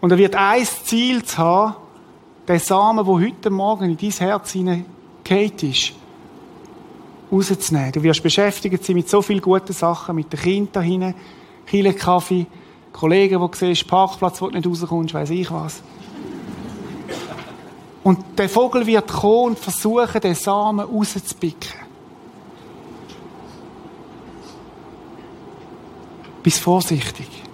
und 0.02 0.12
er 0.12 0.18
wird 0.18 0.36
ein 0.36 0.66
Ziel 0.66 1.24
zu 1.24 1.38
haben, 1.38 1.76
den 2.50 2.60
Samen, 2.60 3.06
der 3.06 3.14
heute 3.14 3.50
Morgen 3.52 3.92
in 3.92 3.98
dein 3.98 4.10
Herz 4.10 4.52
hineingeht 4.52 5.62
ist, 5.62 5.94
rauszunehmen. 7.32 7.92
Du 7.92 8.02
wirst 8.02 8.24
beschäftigt 8.24 8.84
sein 8.84 8.96
mit 8.96 9.08
so 9.08 9.22
vielen 9.22 9.42
guten 9.42 9.72
Sachen, 9.72 10.16
mit 10.16 10.34
den 10.34 10.40
Kindern 10.40 10.70
da 10.74 10.82
hinten, 10.82 11.14
Kille 11.68 11.94
Kaffee, 11.94 12.48
Kollegen, 12.92 13.40
die 13.40 13.58
siehst, 13.58 13.88
Parkplatz, 13.88 14.42
wo 14.42 14.50
du 14.50 14.58
nicht 14.58 14.68
rauskommst, 14.68 15.14
weiss 15.14 15.30
ich 15.30 15.52
was. 15.52 15.84
Und 18.04 18.40
der 18.40 18.50
Vogel 18.50 18.88
wird 18.88 19.08
kommen 19.08 19.50
und 19.50 19.60
versuchen, 19.60 20.20
den 20.20 20.34
Samen 20.34 20.88
rauszupicken. 20.88 21.74
Bist 26.42 26.60
vorsichtig 26.62 27.49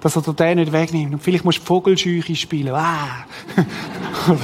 dass 0.00 0.16
er 0.16 0.22
den 0.22 0.58
nicht 0.58 0.72
wegnimmt. 0.72 1.14
Und 1.14 1.22
vielleicht 1.22 1.44
musst 1.44 1.58
du 1.58 1.64
Vogelscheuche 1.64 2.36
spielen. 2.36 2.74
Ah. 2.74 3.24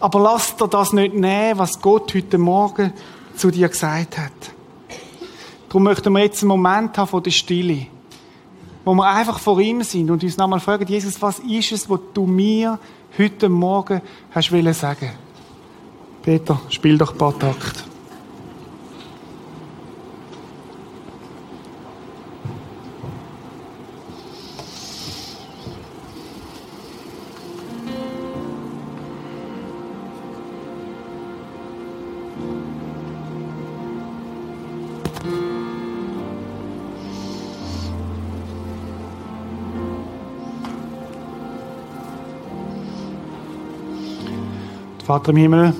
Aber 0.00 0.20
lass 0.20 0.56
dir 0.56 0.68
das 0.68 0.92
nicht 0.92 1.14
nehmen, 1.14 1.58
was 1.58 1.80
Gott 1.80 2.14
heute 2.14 2.38
Morgen 2.38 2.92
zu 3.36 3.50
dir 3.50 3.68
gesagt 3.68 4.18
hat. 4.18 4.32
Darum 5.68 5.82
möchten 5.82 6.12
wir 6.12 6.20
jetzt 6.20 6.42
einen 6.42 6.48
Moment 6.48 6.96
haben 6.96 7.08
von 7.08 7.22
der 7.22 7.30
Stille, 7.30 7.86
wo 8.84 8.94
wir 8.94 9.06
einfach 9.06 9.38
vor 9.38 9.60
ihm 9.60 9.82
sind 9.82 10.10
und 10.10 10.22
uns 10.22 10.36
nochmal 10.36 10.60
fragen, 10.60 10.86
Jesus, 10.86 11.20
was 11.20 11.40
ist 11.40 11.72
es, 11.72 11.90
was 11.90 12.00
du 12.14 12.26
mir 12.26 12.78
heute 13.18 13.48
Morgen 13.48 14.00
hast 14.30 14.50
sagen 14.50 15.10
Peter, 16.22 16.60
spiel 16.68 16.98
doch 16.98 17.12
ein 17.12 17.18
paar 17.18 17.38
Takte. 17.38 17.84
Vater 45.18 45.32
im 45.32 45.36
Himmel, 45.38 45.74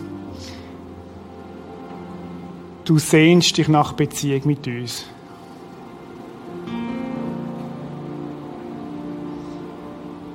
du 2.84 2.99
sehnst 2.99 3.57
dich 3.57 3.68
nach 3.68 3.93
Beziehung 3.93 4.43
mit 4.47 4.66
uns. 4.66 5.05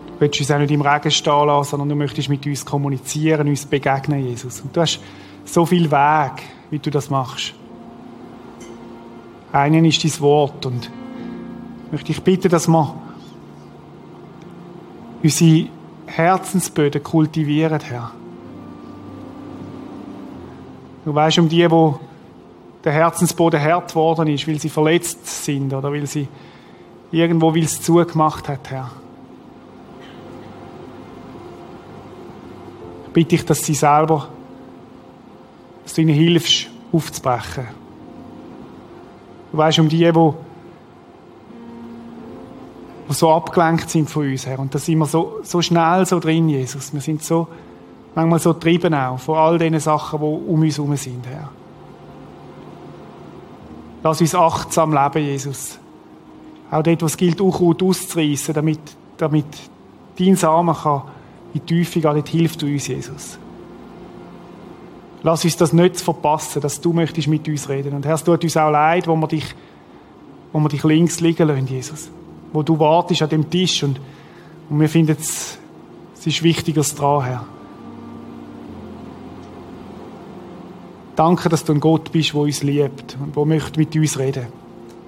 Du 0.08 0.20
willst 0.20 0.39
uns 0.39 0.51
auch 0.51 0.58
nicht 0.58 0.72
im 0.72 0.80
Regen 0.80 1.12
stehen 1.12 1.47
lassen, 1.47 1.72
sondern 1.72 1.89
du 1.89 1.95
möchtest 1.95 2.30
mit 2.30 2.45
uns 2.45 2.66
kommunizieren, 2.66 3.49
uns 3.49 3.66
begegnen, 3.66 4.26
Jesus. 4.26 4.62
Und 4.62 4.74
du 4.74 4.80
hast 4.80 5.01
so 5.43 5.66
viel 5.66 5.91
Weg, 5.91 6.43
wie 6.70 6.80
du 6.80 6.89
das 6.89 7.10
machst. 7.10 7.54
Einen 9.51 9.84
ist 9.84 10.01
dein 10.01 10.22
Wort 10.22 10.66
und 10.66 10.89
ich 11.88 11.91
möchte 11.91 12.12
ich 12.14 12.22
bitten, 12.22 12.47
dass 12.47 12.70
wir 12.70 12.95
unsere 15.22 15.68
Herzensböden 16.06 17.04
kultivieren, 17.04 17.82
Herr. 17.82 18.14
Du 21.06 21.14
weißt 21.14 21.39
um 21.39 21.49
die, 21.49 21.70
wo 21.70 21.99
der 22.84 22.93
Herzensboden 22.93 23.62
hart 23.62 23.89
geworden 23.89 24.28
ist, 24.28 24.47
weil 24.47 24.60
sie 24.60 24.70
verletzt 24.70 25.45
sind 25.45 25.74
oder 25.74 25.91
weil 25.91 26.06
sie 26.06 26.28
irgendwo 27.12 27.54
weil 27.54 27.64
es 27.64 27.82
zugemacht 27.82 28.47
hat, 28.49 28.70
Herr. 28.70 28.91
Ich 33.08 33.14
bitte 33.14 33.36
ich, 33.36 33.45
dass 33.45 33.60
sie 33.60 33.76
selber, 33.76 34.28
dass 35.84 35.93
du 35.93 36.01
ihnen 36.01 36.16
hilfst, 36.16 36.68
aufzubrechen. 36.91 37.68
Du 39.51 39.58
weißt 39.58 39.80
um 39.80 39.88
die, 39.88 40.14
wo, 40.16 40.36
wo 43.08 43.14
so 43.14 43.32
abgelenkt 43.32 43.89
sind 43.89 44.10
von 44.10 44.28
uns, 44.28 44.47
Herr. 44.47 44.58
Und 44.60 44.74
da 44.74 44.80
sind 44.80 44.97
wir 44.97 45.06
so, 45.06 45.39
so 45.43 45.62
schnell 45.62 46.06
so 46.06 46.20
drin, 46.20 46.49
Jesus. 46.49 46.91
Wir 46.91 47.01
sind 47.01 47.24
so, 47.24 47.47
manchmal 48.16 48.39
so 48.39 48.53
getrieben 48.53 48.93
auch 48.93 49.20
von 49.20 49.38
all 49.38 49.57
diesen 49.57 49.80
Sachen, 49.80 50.20
die 50.20 50.26
um 50.26 50.61
uns 50.61 50.78
herum 50.78 50.95
sind, 50.95 51.26
Herr. 51.28 51.49
Lass 54.03 54.20
uns 54.20 54.36
achtsam 54.36 54.93
leben, 54.93 55.26
Jesus. 55.26 55.80
Auch 56.70 56.84
dort, 56.84 57.01
wo 57.01 57.05
es 57.05 57.18
gilt, 57.18 57.39
Unkraut 57.39 57.82
auszureissen, 57.82 58.53
damit, 58.53 58.80
damit 59.18 59.45
dein 60.20 60.36
Samen 60.36 60.76
kann 60.76 61.03
in 61.53 61.61
die 61.61 61.66
Tiefe 61.76 62.01
gehen, 62.01 62.14
dort 62.14 62.30
hilft 62.30 62.64
uns, 62.64 62.88
Jesus. 62.88 63.38
Lass 65.22 65.45
uns 65.45 65.55
das 65.55 65.72
nicht 65.72 66.01
verpassen, 66.01 66.61
dass 66.61 66.82
du 66.82 66.91
möchtest 66.91 67.30
mit 67.30 67.47
uns 67.47 67.70
reden. 67.70 67.93
Und 67.93 68.05
Herr, 68.05 68.16
es 68.16 68.24
tut 68.24 68.43
uns 68.43 68.57
auch 68.57 68.70
leid, 68.70 69.07
wo 69.07 69.16
wir 69.16 69.28
dich, 69.28 69.55
wo 70.51 70.59
wir 70.59 70.68
dich 70.68 70.84
links 70.84 71.22
liegen 71.22 71.47
lassen, 71.47 71.68
Jesus. 71.68 72.09
Wo 72.51 72.61
du 72.61 72.78
wartest 72.78 73.22
an 73.22 73.30
dem 73.30 73.49
Tisch 73.49 73.84
und, 73.84 74.01
und 74.70 74.80
wir 74.82 74.89
finden 74.89 75.16
es, 75.18 75.57
es 76.16 76.28
ist 76.28 76.43
Wichtigeres 76.43 76.93
dran, 76.93 77.24
Herr. 77.24 77.45
Danke, 81.16 81.49
dass 81.49 81.64
du 81.64 81.74
ein 81.74 81.80
Gott 81.80 82.11
bist, 82.11 82.34
der 82.34 82.41
uns 82.41 82.64
liebt 82.64 83.18
und 83.22 83.36
der 83.36 83.45
möchte 83.45 83.80
mit 83.80 83.95
uns 83.95 84.18
reden. 84.18 84.47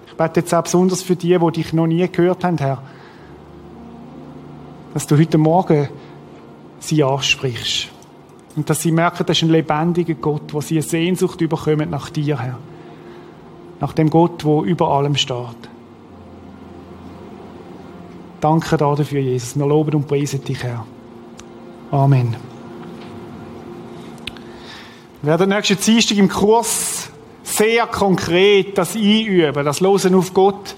Ich 0.07 0.13
bete 0.13 0.41
jetzt 0.41 0.53
auch 0.53 0.63
besonders 0.63 1.01
für 1.01 1.15
die, 1.15 1.37
die 1.37 1.51
dich 1.51 1.73
noch 1.73 1.87
nie 1.87 2.07
gehört 2.07 2.43
haben, 2.43 2.57
Herr. 2.57 2.81
Dass 4.93 5.07
du 5.07 5.17
heute 5.17 5.37
Morgen 5.37 5.89
sie 6.79 7.03
ansprichst. 7.03 7.89
Und 8.55 8.69
dass 8.69 8.81
sie 8.81 8.91
merken, 8.91 9.25
das 9.25 9.37
ist 9.37 9.43
ein 9.43 9.49
lebendiger 9.49 10.13
Gott, 10.13 10.53
wo 10.53 10.61
sie 10.61 10.75
eine 10.75 10.83
Sehnsucht 10.83 11.41
überkommen 11.41 11.89
nach 11.89 12.09
dir, 12.09 12.39
Herr. 12.39 12.57
Nach 13.81 13.91
dem 13.91 14.09
Gott, 14.09 14.45
wo 14.45 14.63
über 14.63 14.89
allem 14.89 15.15
steht. 15.15 15.69
Danke 18.39 18.77
dafür, 18.77 19.19
Jesus. 19.19 19.57
Wir 19.57 19.65
loben 19.65 19.95
und 19.95 20.07
preisen 20.07 20.43
dich, 20.43 20.63
Herr. 20.63 20.85
Amen. 21.91 22.54
Wir 25.25 25.31
werden 25.31 25.49
nächsten 25.49 25.79
Dienstag 25.79 26.19
im 26.19 26.29
Kurs 26.29 27.09
sehr 27.41 27.87
konkret 27.87 28.77
das 28.77 28.95
einüben, 28.95 29.65
das 29.65 29.79
Losen 29.79 30.13
auf 30.13 30.31
Gott. 30.35 30.75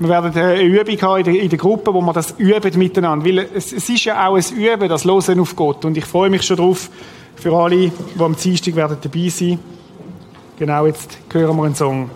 Wir 0.00 0.08
werden 0.08 0.32
eine 0.34 0.60
Übung 0.60 1.00
haben 1.02 1.32
in 1.32 1.48
der, 1.48 1.56
Gruppe, 1.56 1.94
wo 1.94 2.00
wir 2.00 2.12
das 2.12 2.34
üben 2.38 2.76
miteinander. 2.76 3.24
Weil 3.24 3.48
es, 3.54 3.72
ist 3.72 4.04
ja 4.04 4.26
auch 4.26 4.34
ein 4.34 4.56
Üben, 4.56 4.88
das 4.88 5.04
Losen 5.04 5.38
auf 5.38 5.54
Gott. 5.54 5.84
Und 5.84 5.96
ich 5.96 6.06
freue 6.06 6.28
mich 6.28 6.42
schon 6.42 6.56
drauf 6.56 6.90
für 7.36 7.54
alle, 7.54 7.76
die 7.76 7.92
am 8.18 8.34
Dienstag 8.34 8.74
dabei 8.74 9.28
sein. 9.28 9.60
Genau, 10.58 10.86
jetzt 10.86 11.16
hören 11.32 11.56
wir 11.56 11.64
einen 11.66 11.76
Song. 11.76 12.10